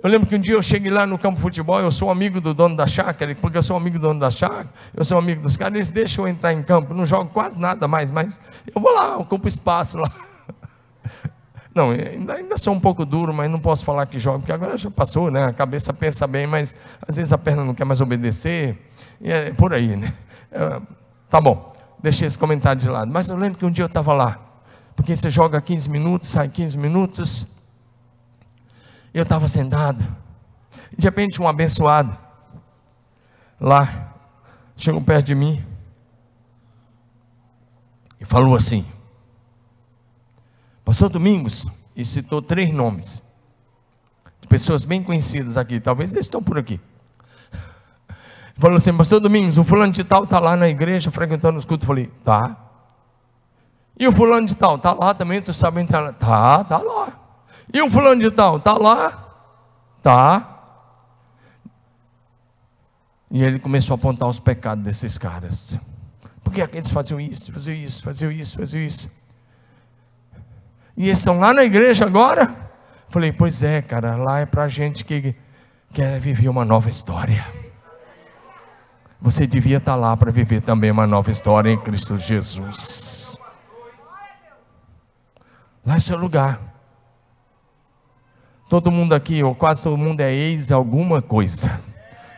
eu 0.02 0.10
lembro 0.10 0.28
que 0.28 0.36
um 0.36 0.38
dia 0.38 0.54
eu 0.54 0.62
cheguei 0.62 0.92
lá 0.92 1.06
no 1.06 1.18
campo 1.18 1.36
de 1.36 1.40
futebol, 1.40 1.80
eu 1.80 1.90
sou 1.90 2.10
amigo 2.10 2.38
do 2.38 2.52
dono 2.52 2.76
da 2.76 2.86
chácara, 2.86 3.34
porque 3.34 3.56
eu 3.56 3.62
sou 3.62 3.74
amigo 3.74 3.98
do 3.98 4.08
dono 4.08 4.20
da 4.20 4.30
chácara, 4.30 4.68
eu 4.94 5.02
sou 5.02 5.16
amigo 5.16 5.40
dos 5.40 5.56
caras, 5.56 5.74
eles 5.76 5.90
deixam 5.90 6.26
eu 6.26 6.28
entrar 6.28 6.52
em 6.52 6.62
campo, 6.62 6.92
não 6.92 7.06
jogo 7.06 7.30
quase 7.30 7.58
nada 7.58 7.88
mais, 7.88 8.10
mas 8.10 8.38
eu 8.74 8.82
vou 8.82 8.92
lá, 8.92 9.16
ocupo 9.16 9.48
espaço 9.48 9.96
lá. 9.96 10.10
Não, 11.74 11.90
ainda, 11.90 12.34
ainda 12.34 12.56
sou 12.56 12.72
um 12.72 12.78
pouco 12.78 13.04
duro, 13.04 13.34
mas 13.34 13.50
não 13.50 13.58
posso 13.58 13.84
falar 13.84 14.06
que 14.06 14.16
jogo, 14.16 14.38
porque 14.38 14.52
agora 14.52 14.76
já 14.76 14.88
passou, 14.92 15.28
né? 15.28 15.46
A 15.46 15.52
cabeça 15.52 15.92
pensa 15.92 16.24
bem, 16.24 16.46
mas 16.46 16.76
às 17.04 17.16
vezes 17.16 17.32
a 17.32 17.38
perna 17.38 17.64
não 17.64 17.74
quer 17.74 17.84
mais 17.84 18.00
obedecer, 18.00 18.78
e 19.20 19.28
é 19.32 19.52
por 19.52 19.74
aí, 19.74 19.96
né? 19.96 20.14
É, 20.52 20.80
tá 21.28 21.40
bom, 21.40 21.74
deixei 22.00 22.28
esse 22.28 22.38
comentário 22.38 22.80
de 22.80 22.88
lado. 22.88 23.10
Mas 23.10 23.28
eu 23.28 23.36
lembro 23.36 23.58
que 23.58 23.66
um 23.66 23.72
dia 23.72 23.82
eu 23.82 23.88
estava 23.88 24.12
lá, 24.12 24.43
porque 24.94 25.16
você 25.16 25.30
joga 25.30 25.60
15 25.60 25.90
minutos, 25.90 26.28
sai 26.28 26.48
15 26.48 26.78
minutos. 26.78 27.46
Eu 29.12 29.22
estava 29.22 29.46
sentado. 29.48 30.04
De 30.96 31.04
repente, 31.04 31.40
um 31.40 31.48
abençoado 31.48 32.16
lá 33.60 34.14
chegou 34.76 35.00
perto 35.00 35.26
de 35.26 35.34
mim 35.34 35.64
e 38.20 38.24
falou 38.24 38.54
assim: 38.54 38.84
Pastor 40.84 41.08
Domingos, 41.08 41.68
e 41.96 42.04
citou 42.04 42.42
três 42.42 42.72
nomes 42.72 43.22
de 44.40 44.48
pessoas 44.48 44.84
bem 44.84 45.02
conhecidas 45.02 45.56
aqui, 45.56 45.80
talvez 45.80 46.12
eles 46.12 46.26
estão 46.26 46.42
por 46.42 46.58
aqui. 46.58 46.80
Falou 48.56 48.76
assim, 48.76 48.96
Pastor 48.96 49.18
Domingos, 49.20 49.58
o 49.58 49.64
fulano 49.64 49.92
de 49.92 50.04
tal 50.04 50.24
está 50.24 50.38
lá 50.38 50.56
na 50.56 50.68
igreja 50.68 51.10
frequentando 51.10 51.58
os 51.58 51.64
cultos. 51.64 51.84
Eu 51.84 51.88
falei, 51.88 52.06
tá. 52.24 52.63
E 53.98 54.08
o 54.08 54.12
fulano 54.12 54.46
de 54.46 54.56
tal, 54.56 54.76
está 54.76 54.92
lá 54.92 55.14
também, 55.14 55.40
tu 55.40 55.52
sabe 55.52 55.80
entrar? 55.80 56.12
Tá, 56.14 56.64
tá 56.64 56.78
lá. 56.78 57.12
E 57.72 57.80
o 57.80 57.88
fulano 57.88 58.20
de 58.20 58.30
tal, 58.30 58.56
está 58.56 58.74
lá? 58.74 59.24
Tá. 60.02 60.50
E 63.30 63.42
ele 63.42 63.58
começou 63.58 63.94
a 63.94 63.96
apontar 63.96 64.28
os 64.28 64.38
pecados 64.38 64.84
desses 64.84 65.16
caras. 65.16 65.78
Porque 66.42 66.60
eles 66.60 66.90
faziam 66.90 67.20
isso, 67.20 67.52
faziam 67.52 67.76
isso, 67.76 68.02
faziam 68.02 68.30
isso, 68.30 68.56
faziam 68.56 68.84
isso. 68.84 69.10
E 70.96 71.06
eles 71.06 71.18
estão 71.18 71.38
lá 71.38 71.52
na 71.52 71.64
igreja 71.64 72.04
agora? 72.04 72.54
Falei, 73.08 73.32
pois 73.32 73.62
é, 73.62 73.80
cara, 73.80 74.16
lá 74.16 74.40
é 74.40 74.46
para 74.46 74.68
gente 74.68 75.04
que 75.04 75.34
quer 75.92 76.18
viver 76.20 76.48
uma 76.48 76.64
nova 76.64 76.88
história. 76.88 77.46
Você 79.20 79.46
devia 79.46 79.78
estar 79.78 79.92
tá 79.92 79.96
lá 79.96 80.16
para 80.16 80.30
viver 80.30 80.60
também 80.60 80.90
uma 80.90 81.06
nova 81.06 81.30
história 81.30 81.70
em 81.70 81.78
Cristo 81.78 82.18
Jesus. 82.18 83.23
Lá 85.84 85.96
é 85.96 85.98
seu 85.98 86.16
lugar. 86.16 86.60
Todo 88.68 88.90
mundo 88.90 89.14
aqui, 89.14 89.42
ou 89.42 89.54
quase 89.54 89.82
todo 89.82 89.96
mundo 89.96 90.20
é 90.20 90.32
ex 90.32 90.72
alguma 90.72 91.20
coisa. 91.20 91.80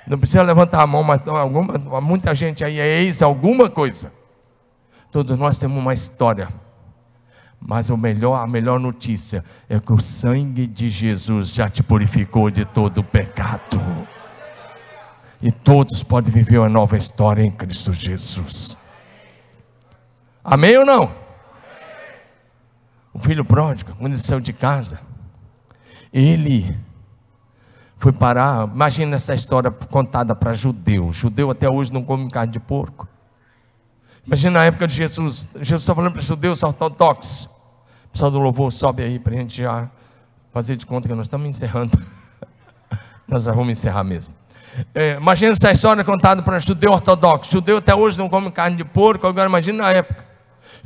Não 0.07 0.19
precisa 0.19 0.43
levantar 0.43 0.83
a 0.83 0.87
mão, 0.87 1.03
mas 1.03 1.27
alguma, 1.27 2.01
muita 2.01 2.35
gente 2.35 2.65
aí 2.65 2.79
é 2.79 3.03
ex 3.03 3.23
alguma 3.23 3.71
coisa. 3.71 4.13
Todos 5.11 5.39
nós 5.39 5.59
temos 5.59 5.79
uma 5.79 5.95
história. 5.95 6.49
Mas 7.61 7.91
o 7.91 7.97
melhor, 7.97 8.43
a 8.43 8.47
melhor 8.47 8.79
notícia 8.79 9.45
é 9.69 9.81
que 9.81 9.93
o 9.93 9.99
sangue 9.99 10.67
de 10.67 10.91
Jesus 10.91 11.49
já 11.49 11.69
te 11.69 11.83
purificou 11.83 12.51
de 12.51 12.65
todo 12.65 12.99
o 12.99 13.05
pecado. 13.05 13.81
E 15.41 15.51
todos 15.51 16.03
podem 16.03 16.33
viver 16.33 16.59
uma 16.59 16.69
nova 16.69 16.97
história 16.97 17.43
em 17.43 17.51
Cristo 17.51 17.93
Jesus. 17.93 18.77
Amém 20.45 20.77
ou 20.77 20.85
não? 20.85 21.26
O 23.17 23.19
filho 23.19 23.47
pródigo, 23.47 23.95
quando 23.95 24.13
ele 24.13 24.21
saiu 24.21 24.41
de 24.41 24.53
casa, 24.53 25.01
ele 26.13 26.77
foi 27.97 28.13
parar. 28.13 28.69
Imagina 28.69 29.17
essa 29.17 29.35
história 29.35 29.71
contada 29.71 30.35
para 30.35 30.53
judeu. 30.53 31.11
Judeu 31.13 31.51
até 31.51 31.67
hoje 31.67 31.91
não 31.91 32.03
come 32.03 32.31
carne 32.31 32.53
de 32.53 32.61
porco. 32.61 33.09
Imagina 34.27 34.59
na 34.59 34.67
época 34.67 34.87
de 34.87 34.95
Jesus. 34.95 35.49
Jesus 35.55 35.81
está 35.81 35.95
falando 35.95 36.13
para 36.13 36.21
judeus 36.21 36.63
ortodoxos. 36.63 37.49
Pessoal 38.13 38.31
do 38.31 38.39
louvor, 38.39 38.71
sobe 38.71 39.03
aí 39.03 39.19
para 39.19 39.33
a 39.33 39.37
gente 39.39 39.63
já 39.63 39.91
fazer 40.53 40.77
de 40.77 40.85
conta 40.85 41.09
que 41.09 41.15
nós 41.15 41.25
estamos 41.25 41.49
encerrando. 41.49 41.99
nós 43.27 43.45
já 43.45 43.53
vamos 43.53 43.71
encerrar 43.71 44.05
mesmo. 44.05 44.35
É, 44.95 45.15
imagina 45.15 45.55
essa 45.55 45.73
história 45.73 46.05
contada 46.05 46.43
para 46.43 46.59
judeu 46.59 46.93
ortodoxo. 46.93 47.51
Judeu 47.51 47.79
até 47.79 47.95
hoje 47.95 48.19
não 48.19 48.29
come 48.29 48.51
carne 48.51 48.77
de 48.77 48.85
porco. 48.85 49.27
Agora 49.27 49.49
imagina 49.49 49.85
na 49.85 49.91
época. 49.91 50.26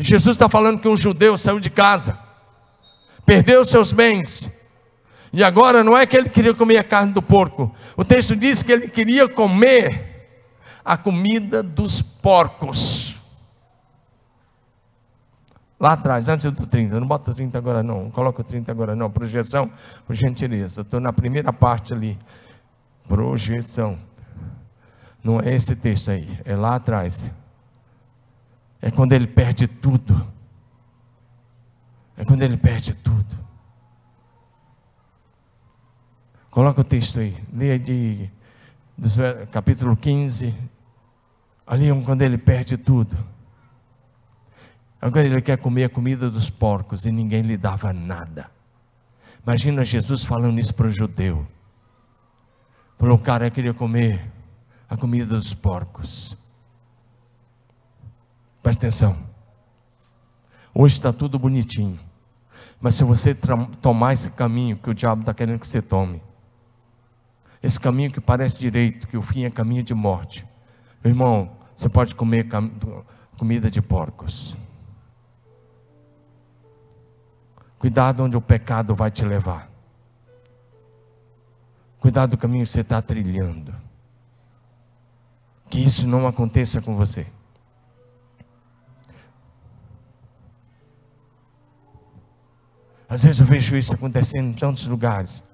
Jesus 0.01 0.37
está 0.37 0.49
falando 0.49 0.81
que 0.81 0.89
um 0.89 0.97
judeu 0.97 1.37
saiu 1.37 1.61
de 1.61 1.71
casa, 1.71 2.19
perdeu 3.25 3.65
seus 3.65 3.93
bens, 3.93 4.51
e 5.33 5.45
agora 5.45 5.85
não 5.85 5.97
é 5.97 6.07
que 6.07 6.17
ele 6.17 6.29
queria 6.29 6.55
comer 6.55 6.79
a 6.79 6.85
carne 6.85 7.13
do 7.13 7.23
porco. 7.23 7.73
O 7.97 8.05
texto 8.05 8.35
diz 8.35 8.63
que 8.63 8.73
ele 8.73 8.89
queria 8.89 9.29
comer 9.29 10.11
a 10.85 10.97
comida 10.97 11.63
dos 11.63 12.03
porcos. 12.03 13.21
Lá 15.79 15.93
atrás, 15.93 16.29
antes 16.29 16.51
do 16.51 16.67
30, 16.67 16.99
não 16.99 17.07
bota 17.07 17.31
o 17.31 17.35
30 17.35 17.57
agora 17.57 17.83
não, 17.83 18.05
não 18.05 18.11
coloca 18.11 18.43
o 18.43 18.45
30 18.45 18.71
agora 18.71 18.95
não, 18.95 19.11
projeção, 19.11 19.71
por 20.07 20.15
gentileza. 20.15 20.83
Estou 20.83 21.01
na 21.01 21.13
primeira 21.13 21.53
parte 21.53 21.95
ali. 21.95 22.19
Projeção. 23.09 23.99
Não 25.23 25.41
é 25.41 25.55
esse 25.55 25.77
texto 25.77 26.11
aí, 26.11 26.39
é 26.45 26.55
lá 26.57 26.75
atrás. 26.75 27.31
É 28.83 28.91
quando 28.91 29.13
ele 29.13 29.27
perde 29.27 29.67
tudo. 29.67 30.27
É 32.17 32.25
quando 32.25 32.43
ele 32.43 32.57
perde 32.57 32.95
tudo. 32.95 33.39
Coloca 36.51 36.81
o 36.81 36.85
texto 36.85 37.21
aí. 37.21 37.37
Leia 37.53 37.79
de, 37.79 38.31
de 38.97 39.47
capítulo 39.51 39.97
15. 39.97 40.55
Ali 41.67 41.89
é 41.89 42.03
quando 42.03 42.23
ele 42.23 42.39
perde 42.39 42.77
tudo. 42.77 43.17
Agora 45.01 45.27
ele 45.27 45.41
quer 45.41 45.57
comer 45.57 45.85
a 45.85 45.89
comida 45.89 46.31
dos 46.31 46.51
porcos 46.51 47.07
e 47.07 47.13
ninguém 47.13 47.43
lhe 47.43 47.57
dava 47.57 47.93
nada. 47.93 48.51
Imagina 49.43 49.83
Jesus 49.83 50.25
falando 50.25 50.59
isso 50.59 50.75
para 50.75 50.89
o 50.89 50.91
judeu. 50.91 51.47
O 52.99 53.19
cara 53.19 53.51
queria 53.51 53.73
comer 53.73 54.31
a 54.89 54.97
comida 54.97 55.37
dos 55.37 55.55
porcos. 55.55 56.37
Presta 58.63 58.87
atenção. 58.87 59.17
Hoje 60.75 60.95
está 60.95 61.13
tudo 61.13 61.39
bonitinho. 61.39 61.99
Mas 62.81 62.95
se 62.95 63.05
você 63.05 63.37
tomar 63.83 64.13
esse 64.13 64.31
caminho 64.31 64.77
que 64.77 64.91
o 64.91 64.95
diabo 64.95 65.21
está 65.21 65.35
querendo 65.35 65.59
que 65.59 65.69
você 65.69 65.83
tome, 65.83 66.23
esse 67.63 67.79
caminho 67.79 68.11
que 68.11 68.21
parece 68.21 68.59
direito, 68.59 69.07
que 69.07 69.17
o 69.17 69.23
fim 69.23 69.45
é 69.45 69.51
caminho 69.51 69.83
de 69.83 69.95
morte. 69.95 70.47
Meu 71.05 71.13
irmão, 71.13 71.51
você 71.75 71.89
pode 71.89 72.15
comer 72.15 72.47
comida 73.39 73.71
de 73.71 73.83
porcos. 73.83 74.57
Cuidado 77.79 78.23
onde 78.23 78.37
o 78.37 78.41
pecado 78.41 78.95
vai 78.95 79.11
te 79.11 79.25
levar. 79.25 79.71
Cuidado 81.99 82.31
do 82.31 82.39
caminho 82.39 82.65
que 82.65 82.71
você 82.71 82.81
está 82.81 83.01
trilhando. 83.03 83.75
Que 85.69 85.79
isso 85.79 86.07
não 86.07 86.27
aconteça 86.27 86.81
com 86.81 86.97
você. 86.97 87.27
Às 93.11 93.25
vezes 93.25 93.41
eu 93.41 93.47
vejo 93.47 93.77
isso 93.77 93.93
acontecendo 93.93 94.51
em 94.51 94.55
tantos 94.55 94.87
lugares. 94.87 95.45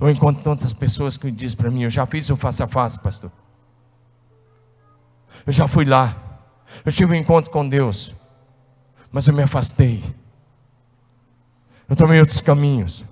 Eu 0.00 0.08
encontro 0.08 0.42
tantas 0.42 0.72
pessoas 0.72 1.18
que 1.18 1.30
dizem 1.30 1.58
para 1.58 1.70
mim: 1.70 1.82
Eu 1.82 1.90
já 1.90 2.06
fiz 2.06 2.30
o 2.30 2.36
face 2.36 2.62
a 2.62 2.66
face, 2.66 2.98
pastor. 3.02 3.30
Eu 5.46 5.52
já 5.52 5.68
fui 5.68 5.84
lá. 5.84 6.16
Eu 6.82 6.90
tive 6.90 7.12
um 7.12 7.16
encontro 7.16 7.50
com 7.50 7.68
Deus. 7.68 8.16
Mas 9.12 9.28
eu 9.28 9.34
me 9.34 9.42
afastei. 9.42 10.02
Eu 11.86 11.94
tomei 11.94 12.18
outros 12.18 12.40
caminhos. 12.40 13.04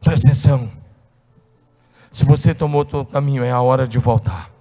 Presta 0.00 0.26
atenção. 0.26 0.70
Se 2.10 2.24
você 2.24 2.52
tomou 2.52 2.80
outro 2.80 3.06
caminho, 3.06 3.44
é 3.44 3.52
a 3.52 3.60
hora 3.60 3.86
de 3.86 4.00
voltar. 4.00 4.53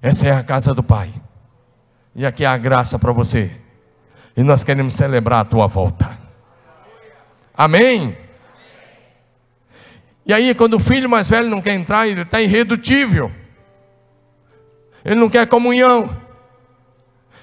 Essa 0.00 0.28
é 0.28 0.32
a 0.32 0.42
casa 0.42 0.72
do 0.72 0.82
Pai. 0.82 1.12
E 2.14 2.24
aqui 2.24 2.44
há 2.44 2.56
graça 2.56 2.98
para 2.98 3.12
você. 3.12 3.50
E 4.36 4.42
nós 4.42 4.62
queremos 4.62 4.94
celebrar 4.94 5.40
a 5.40 5.44
tua 5.44 5.66
volta. 5.66 6.18
Amém? 7.56 8.16
E 10.24 10.32
aí, 10.32 10.54
quando 10.54 10.74
o 10.74 10.80
filho 10.80 11.08
mais 11.08 11.28
velho 11.28 11.48
não 11.48 11.60
quer 11.60 11.74
entrar, 11.74 12.06
ele 12.06 12.22
está 12.22 12.40
irredutível. 12.40 13.32
Ele 15.04 15.16
não 15.16 15.28
quer 15.28 15.46
comunhão. 15.46 16.14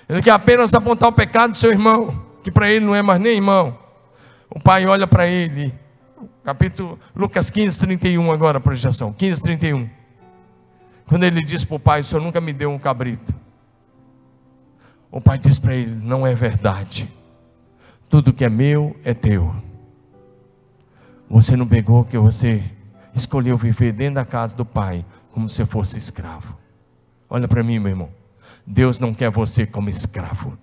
Ele 0.08 0.22
quer 0.22 0.32
apenas 0.32 0.74
apontar 0.74 1.10
o 1.10 1.14
pecado 1.14 1.52
do 1.52 1.58
seu 1.58 1.72
irmão, 1.72 2.24
que 2.44 2.52
para 2.52 2.70
ele 2.70 2.86
não 2.86 2.96
é 2.96 3.02
mais 3.02 3.20
nem 3.20 3.36
irmão. 3.36 3.78
O 4.50 4.60
pai 4.60 4.86
olha 4.86 5.08
para 5.08 5.28
ele, 5.28 5.74
capítulo 6.44 7.00
Lucas 7.16 7.50
15, 7.50 7.80
31 7.80 8.32
agora, 8.32 8.60
projeção, 8.60 9.12
15, 9.12 9.42
31. 9.42 9.90
Quando 11.08 11.24
ele 11.24 11.44
diz 11.44 11.64
para 11.64 11.76
o 11.76 11.80
pai, 11.80 12.02
o 12.02 12.04
senhor 12.04 12.22
nunca 12.22 12.42
me 12.42 12.52
deu 12.52 12.72
um 12.72 12.80
cabrito. 12.80 13.34
O 15.12 15.22
pai 15.22 15.38
diz 15.38 15.60
para 15.60 15.76
ele: 15.76 15.96
Não 15.96 16.26
é 16.26 16.34
verdade. 16.34 17.10
Tudo 18.10 18.34
que 18.34 18.44
é 18.44 18.50
meu 18.50 18.96
é 19.04 19.14
teu. 19.14 19.56
Você 21.30 21.56
não 21.56 21.68
pegou 21.68 22.04
que 22.04 22.18
você 22.18 22.64
escolheu 23.14 23.58
viver 23.58 23.92
dentro 23.92 24.16
da 24.16 24.26
casa 24.26 24.56
do 24.56 24.66
pai 24.66 25.06
como 25.32 25.50
se 25.50 25.66
fosse 25.66 25.98
escravo. 25.98 26.58
Olha 27.30 27.48
para 27.48 27.64
mim, 27.64 27.80
meu 27.80 27.90
irmão. 27.90 28.10
Deus 28.66 29.00
não 29.00 29.14
quer 29.14 29.30
você 29.30 29.66
como 29.66 29.90
escravo. 29.90 30.58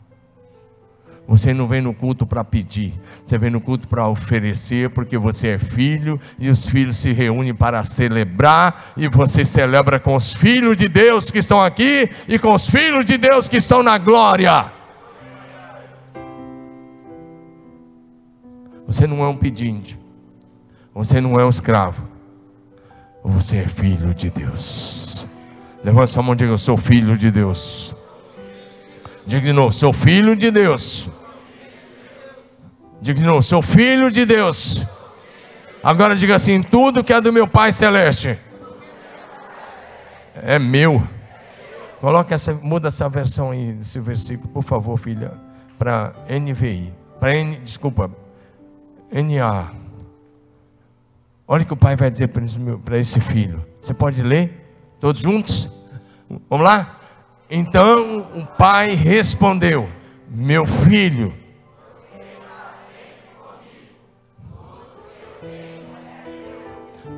Você 1.26 1.54
não 1.54 1.66
vem 1.66 1.80
no 1.80 1.94
culto 1.94 2.26
para 2.26 2.42
pedir, 2.42 2.92
você 3.24 3.38
vem 3.38 3.48
no 3.48 3.60
culto 3.60 3.86
para 3.86 4.08
oferecer, 4.08 4.90
porque 4.90 5.16
você 5.16 5.48
é 5.48 5.58
filho 5.58 6.20
e 6.38 6.50
os 6.50 6.68
filhos 6.68 6.96
se 6.96 7.12
reúnem 7.12 7.54
para 7.54 7.82
celebrar, 7.84 8.92
e 8.96 9.08
você 9.08 9.44
celebra 9.44 10.00
com 10.00 10.16
os 10.16 10.34
filhos 10.34 10.76
de 10.76 10.88
Deus 10.88 11.30
que 11.30 11.38
estão 11.38 11.62
aqui 11.62 12.10
e 12.28 12.38
com 12.38 12.52
os 12.52 12.68
filhos 12.68 13.04
de 13.04 13.16
Deus 13.16 13.48
que 13.48 13.56
estão 13.56 13.82
na 13.82 13.98
glória. 13.98 14.72
Você 18.86 19.06
não 19.06 19.22
é 19.22 19.28
um 19.28 19.36
pedinte, 19.36 19.98
você 20.92 21.20
não 21.20 21.38
é 21.38 21.44
um 21.44 21.50
escravo, 21.50 22.06
você 23.24 23.58
é 23.58 23.66
filho 23.66 24.12
de 24.12 24.28
Deus. 24.28 25.26
Levanta 25.84 26.08
sua 26.08 26.22
mão 26.22 26.34
e 26.34 26.36
diga: 26.36 26.50
Eu 26.50 26.58
sou 26.58 26.76
filho 26.76 27.16
de 27.16 27.30
Deus. 27.30 27.94
Diga 29.26 29.42
de 29.42 29.52
novo, 29.52 29.72
sou 29.72 29.92
filho 29.92 30.36
de 30.36 30.50
Deus. 30.50 31.08
Diga 33.00 33.18
de 33.20 33.26
novo, 33.26 33.42
sou 33.42 33.62
filho 33.62 34.10
de 34.10 34.24
Deus. 34.24 34.84
Agora 35.82 36.16
diga 36.16 36.34
assim: 36.34 36.62
tudo 36.62 37.04
que 37.04 37.12
é 37.12 37.20
do 37.20 37.32
meu 37.32 37.46
Pai 37.46 37.72
Celeste 37.72 38.38
é 40.34 40.58
meu. 40.58 41.06
Coloca 42.00 42.34
essa, 42.34 42.52
muda 42.54 42.88
essa 42.88 43.08
versão 43.08 43.52
aí, 43.52 43.78
esse 43.80 44.00
versículo, 44.00 44.48
por 44.48 44.64
favor, 44.64 44.98
filha, 44.98 45.32
para 45.78 46.12
NVI, 46.28 46.92
para 47.18 47.36
N, 47.36 47.56
desculpa, 47.58 48.10
NA. 49.12 49.70
Olha 51.46 51.62
o 51.62 51.66
que 51.66 51.72
o 51.72 51.76
pai 51.76 51.94
vai 51.94 52.10
dizer 52.10 52.28
para 52.28 52.98
esse 52.98 53.20
filho. 53.20 53.64
Você 53.80 53.92
pode 53.92 54.22
ler? 54.22 54.74
Todos 54.98 55.20
juntos? 55.20 55.70
Vamos 56.48 56.64
lá? 56.64 56.96
Então 57.54 58.20
o 58.34 58.46
pai 58.46 58.94
respondeu: 58.94 59.86
Meu 60.26 60.64
filho, 60.64 61.34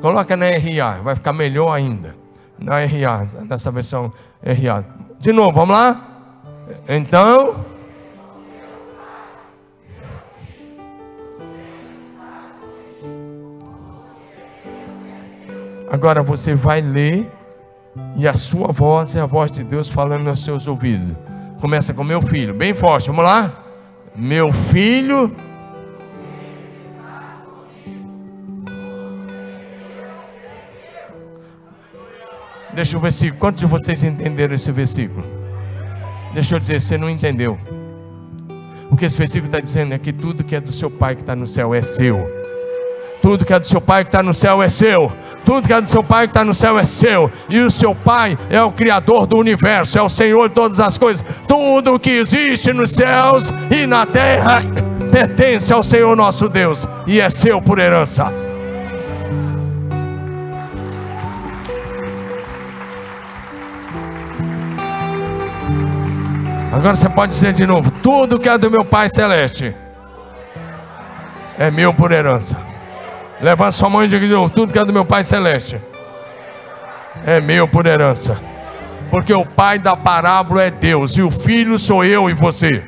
coloca 0.00 0.36
na 0.36 0.46
RA, 0.46 1.00
vai 1.02 1.14
ficar 1.14 1.32
melhor 1.32 1.72
ainda. 1.72 2.16
Na 2.58 2.80
RA, 2.80 3.24
nessa 3.48 3.70
versão 3.70 4.12
RA. 4.42 4.84
De 5.20 5.32
novo, 5.32 5.52
vamos 5.52 5.70
lá? 5.70 6.04
Então. 6.88 7.64
Agora 15.88 16.24
você 16.24 16.56
vai 16.56 16.80
ler 16.80 17.30
e 18.16 18.26
a 18.26 18.34
sua 18.34 18.72
voz 18.72 19.16
é 19.16 19.20
a 19.20 19.26
voz 19.26 19.52
de 19.52 19.62
Deus 19.64 19.88
falando 19.88 20.28
aos 20.28 20.44
seus 20.44 20.66
ouvidos. 20.66 21.16
Começa 21.60 21.94
com 21.94 22.04
meu 22.04 22.20
filho, 22.20 22.52
bem 22.54 22.74
forte, 22.74 23.06
vamos 23.06 23.24
lá? 23.24 23.64
Meu 24.14 24.52
filho. 24.52 25.34
Deixa 32.72 32.98
o 32.98 33.00
versículo. 33.00 33.40
Quantos 33.40 33.60
de 33.60 33.66
vocês 33.66 34.02
entenderam 34.02 34.54
esse 34.54 34.70
versículo? 34.72 35.24
Deixa 36.32 36.56
eu 36.56 36.58
dizer, 36.58 36.80
você 36.80 36.98
não 36.98 37.08
entendeu. 37.08 37.58
O 38.90 38.96
que 38.96 39.04
esse 39.04 39.16
versículo 39.16 39.46
está 39.46 39.60
dizendo 39.60 39.94
é 39.94 39.98
que 39.98 40.12
tudo 40.12 40.44
que 40.44 40.56
é 40.56 40.60
do 40.60 40.72
seu 40.72 40.90
pai 40.90 41.14
que 41.14 41.22
está 41.22 41.36
no 41.36 41.46
céu 41.46 41.72
é 41.72 41.82
seu. 41.82 42.43
Tudo 43.24 43.46
que 43.46 43.54
é 43.54 43.58
do 43.58 43.66
seu 43.66 43.80
pai 43.80 44.04
que 44.04 44.08
está 44.08 44.22
no 44.22 44.34
céu 44.34 44.62
é 44.62 44.68
seu. 44.68 45.10
Tudo 45.46 45.66
que 45.66 45.72
é 45.72 45.80
do 45.80 45.88
seu 45.88 46.04
pai 46.04 46.26
que 46.26 46.32
está 46.32 46.44
no 46.44 46.52
céu 46.52 46.78
é 46.78 46.84
seu. 46.84 47.32
E 47.48 47.58
o 47.58 47.70
seu 47.70 47.94
pai 47.94 48.36
é 48.50 48.62
o 48.62 48.70
Criador 48.70 49.26
do 49.26 49.38
universo, 49.38 49.98
é 49.98 50.02
o 50.02 50.10
Senhor 50.10 50.50
de 50.50 50.54
todas 50.54 50.78
as 50.78 50.98
coisas. 50.98 51.24
Tudo 51.48 51.98
que 51.98 52.10
existe 52.10 52.70
nos 52.74 52.90
céus 52.90 53.50
e 53.70 53.86
na 53.86 54.04
terra 54.04 54.60
pertence 55.10 55.72
ao 55.72 55.82
Senhor 55.82 56.14
nosso 56.14 56.50
Deus 56.50 56.86
e 57.06 57.18
é 57.18 57.30
seu 57.30 57.62
por 57.62 57.78
herança. 57.78 58.30
Agora 66.70 66.94
você 66.94 67.08
pode 67.08 67.32
dizer 67.32 67.54
de 67.54 67.66
novo: 67.66 67.90
tudo 68.02 68.38
que 68.38 68.50
é 68.50 68.58
do 68.58 68.70
meu 68.70 68.84
Pai 68.84 69.08
Celeste 69.08 69.74
é 71.58 71.70
meu 71.70 71.94
por 71.94 72.12
herança. 72.12 72.73
Levanta 73.44 73.72
sua 73.72 73.90
mão 73.90 74.02
e 74.02 74.08
diga 74.08 74.26
de 74.26 74.52
tudo 74.52 74.72
que 74.72 74.78
é 74.78 74.84
do 74.84 74.92
meu 74.92 75.04
Pai 75.04 75.22
Celeste 75.22 75.78
é 77.26 77.40
meu 77.40 77.68
por 77.68 77.86
herança. 77.86 78.38
Porque 79.10 79.32
o 79.32 79.44
pai 79.44 79.78
da 79.78 79.96
parábola 79.96 80.62
é 80.62 80.70
Deus 80.70 81.16
e 81.16 81.22
o 81.22 81.30
filho 81.30 81.78
sou 81.78 82.04
eu 82.04 82.28
e 82.28 82.32
você. 82.32 82.82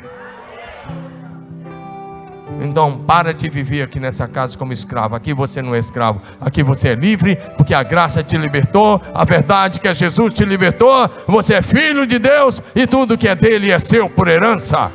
Então, 2.59 2.99
para 2.99 3.35
de 3.35 3.49
viver 3.51 3.83
aqui 3.83 4.01
nessa 4.01 4.27
casa 4.27 4.57
como 4.57 4.73
escravo. 4.73 5.15
Aqui 5.15 5.35
você 5.35 5.61
não 5.61 5.75
é 5.75 5.79
escravo. 5.79 6.23
Aqui 6.41 6.63
você 6.63 6.89
é 6.89 6.95
livre, 6.95 7.37
porque 7.57 7.75
a 7.75 7.83
graça 7.83 8.23
te 8.23 8.37
libertou. 8.39 9.01
A 9.15 9.25
verdade 9.25 9.79
que 9.79 9.87
é 9.87 9.95
Jesus 9.95 10.33
te 10.33 10.45
libertou. 10.45 11.09
Você 11.29 11.55
é 11.55 11.63
filho 11.63 12.07
de 12.07 12.19
Deus 12.19 12.63
e 12.75 12.87
tudo 12.87 13.19
que 13.19 13.29
é 13.29 13.35
dele 13.35 13.71
é 13.71 13.79
seu 13.79 14.09
por 14.09 14.27
herança. 14.27 14.91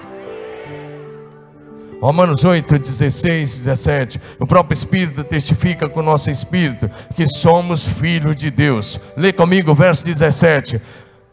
Romanos 2.02 2.44
8, 2.44 2.80
16, 2.80 3.58
17. 3.58 4.20
O 4.40 4.48
próprio 4.48 4.74
Espírito 4.74 5.24
testifica 5.24 5.88
com 5.88 6.00
o 6.00 6.04
nosso 6.04 6.32
Espírito 6.32 6.90
que 7.16 7.28
somos 7.28 7.88
filhos 7.88 8.36
de 8.36 8.50
Deus. 8.50 9.00
Lê 9.16 9.32
comigo 9.32 9.72
o 9.72 9.76
verso 9.76 10.04
17. 10.04 10.82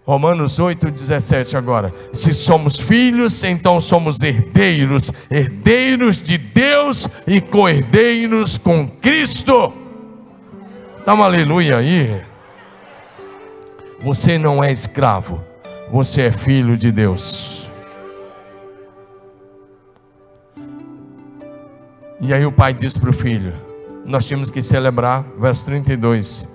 Romanos 0.05 0.59
8, 0.59 0.91
17 0.91 1.57
agora. 1.57 1.93
Se 2.13 2.35
somos 2.35 2.79
filhos, 2.79 3.43
então 3.45 3.81
somos 3.81 4.23
herdeiros, 4.23 5.11
herdeiros 5.31 6.21
de 6.21 6.37
Deus 6.37 7.09
e 7.27 7.41
co-herdeiros 7.41 8.59
com 8.59 8.87
Cristo. 8.87 9.73
Dá 11.05 11.15
uma 11.15 11.25
aleluia 11.25 11.79
aí. 11.79 12.23
Você 14.03 14.37
não 14.37 14.63
é 14.63 14.71
escravo, 14.71 15.43
você 15.91 16.23
é 16.23 16.33
filho 16.33 16.77
de 16.77 16.93
Deus. 16.93 17.58
E 22.21 22.35
aí 22.35 22.45
o 22.45 22.51
pai 22.51 22.73
diz 22.75 22.97
para 22.97 23.11
o 23.11 23.13
filho: 23.13 23.55
Nós 24.05 24.25
tínhamos 24.25 24.51
que 24.51 24.61
celebrar, 24.63 25.25
verso 25.39 25.67
32, 25.67 26.47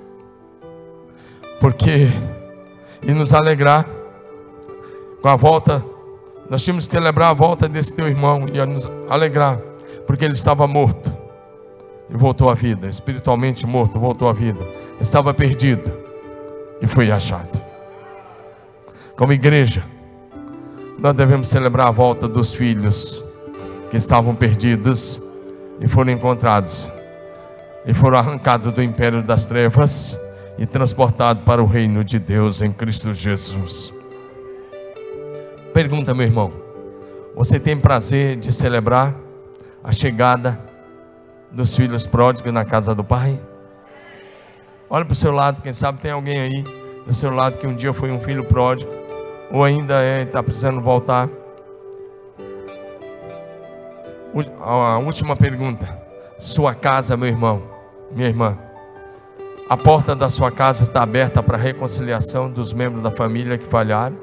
porque 1.59 2.09
e 3.01 3.13
nos 3.13 3.33
alegrar 3.33 3.87
com 5.21 5.29
a 5.29 5.35
volta. 5.35 5.83
Nós 6.49 6.63
tínhamos 6.63 6.85
que 6.85 6.93
celebrar 6.93 7.29
a 7.29 7.33
volta 7.33 7.69
desse 7.69 7.95
teu 7.95 8.07
irmão 8.07 8.45
e 8.51 8.65
nos 8.65 8.89
alegrar, 9.09 9.57
porque 10.05 10.25
ele 10.25 10.33
estava 10.33 10.67
morto 10.67 11.15
e 12.09 12.17
voltou 12.17 12.49
à 12.49 12.53
vida, 12.53 12.87
espiritualmente 12.87 13.65
morto, 13.65 13.97
voltou 13.97 14.27
à 14.27 14.33
vida. 14.33 14.59
Estava 14.99 15.33
perdido 15.33 15.91
e 16.81 16.85
foi 16.85 17.09
achado. 17.09 17.63
Como 19.15 19.31
igreja, 19.31 19.83
nós 20.99 21.15
devemos 21.15 21.47
celebrar 21.47 21.87
a 21.87 21.91
volta 21.91 22.27
dos 22.27 22.53
filhos 22.53 23.23
que 23.89 23.95
estavam 23.95 24.35
perdidos 24.35 25.22
e 25.83 25.87
foram 25.87 26.13
encontrados 26.13 26.89
e 27.85 27.93
foram 27.93 28.17
arrancados 28.17 28.71
do 28.71 28.81
império 28.81 29.21
das 29.21 29.45
trevas 29.45 30.17
e 30.57 30.65
transportado 30.65 31.43
para 31.43 31.61
o 31.61 31.65
reino 31.65 32.03
de 32.05 32.17
Deus 32.17 32.61
em 32.61 32.71
Cristo 32.71 33.13
Jesus. 33.13 33.93
Pergunta, 35.73 36.13
meu 36.13 36.25
irmão: 36.25 36.53
você 37.35 37.59
tem 37.59 37.77
prazer 37.77 38.37
de 38.37 38.53
celebrar 38.53 39.13
a 39.83 39.91
chegada 39.91 40.57
dos 41.51 41.75
filhos 41.75 42.07
pródigos 42.07 42.53
na 42.53 42.63
casa 42.63 42.95
do 42.95 43.03
Pai? 43.03 43.37
Olha 44.89 45.03
para 45.03 45.11
o 45.11 45.15
seu 45.15 45.33
lado, 45.33 45.61
quem 45.61 45.73
sabe 45.73 45.99
tem 45.99 46.11
alguém 46.11 46.39
aí 46.39 46.63
do 47.05 47.13
seu 47.13 47.31
lado 47.31 47.57
que 47.57 47.67
um 47.67 47.75
dia 47.75 47.91
foi 47.91 48.09
um 48.09 48.21
filho 48.21 48.45
pródigo, 48.45 48.91
ou 49.51 49.63
ainda 49.63 50.01
é, 50.01 50.21
está 50.21 50.41
precisando 50.41 50.79
voltar. 50.79 51.27
A 54.61 54.97
última 54.97 55.35
pergunta: 55.35 55.87
sua 56.37 56.73
casa, 56.73 57.15
meu 57.15 57.27
irmão, 57.29 57.63
minha 58.11 58.27
irmã 58.27 58.57
a 59.69 59.77
porta 59.77 60.13
da 60.13 60.29
sua 60.29 60.51
casa 60.51 60.83
está 60.83 61.01
aberta 61.01 61.41
para 61.41 61.57
a 61.57 61.59
reconciliação 61.59 62.47
dos 62.47 62.73
membros 62.73 63.01
da 63.01 63.09
família 63.09 63.57
que 63.57 63.65
falharam? 63.65 64.17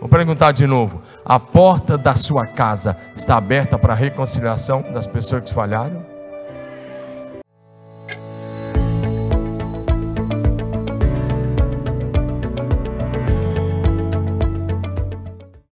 Vou 0.00 0.08
perguntar 0.08 0.52
de 0.52 0.66
novo: 0.66 1.00
a 1.24 1.38
porta 1.38 1.96
da 1.96 2.14
sua 2.16 2.46
casa 2.46 2.96
está 3.16 3.36
aberta 3.36 3.78
para 3.78 3.92
a 3.92 3.96
reconciliação 3.96 4.82
das 4.92 5.06
pessoas 5.06 5.44
que 5.44 5.54
falharam? 5.54 6.11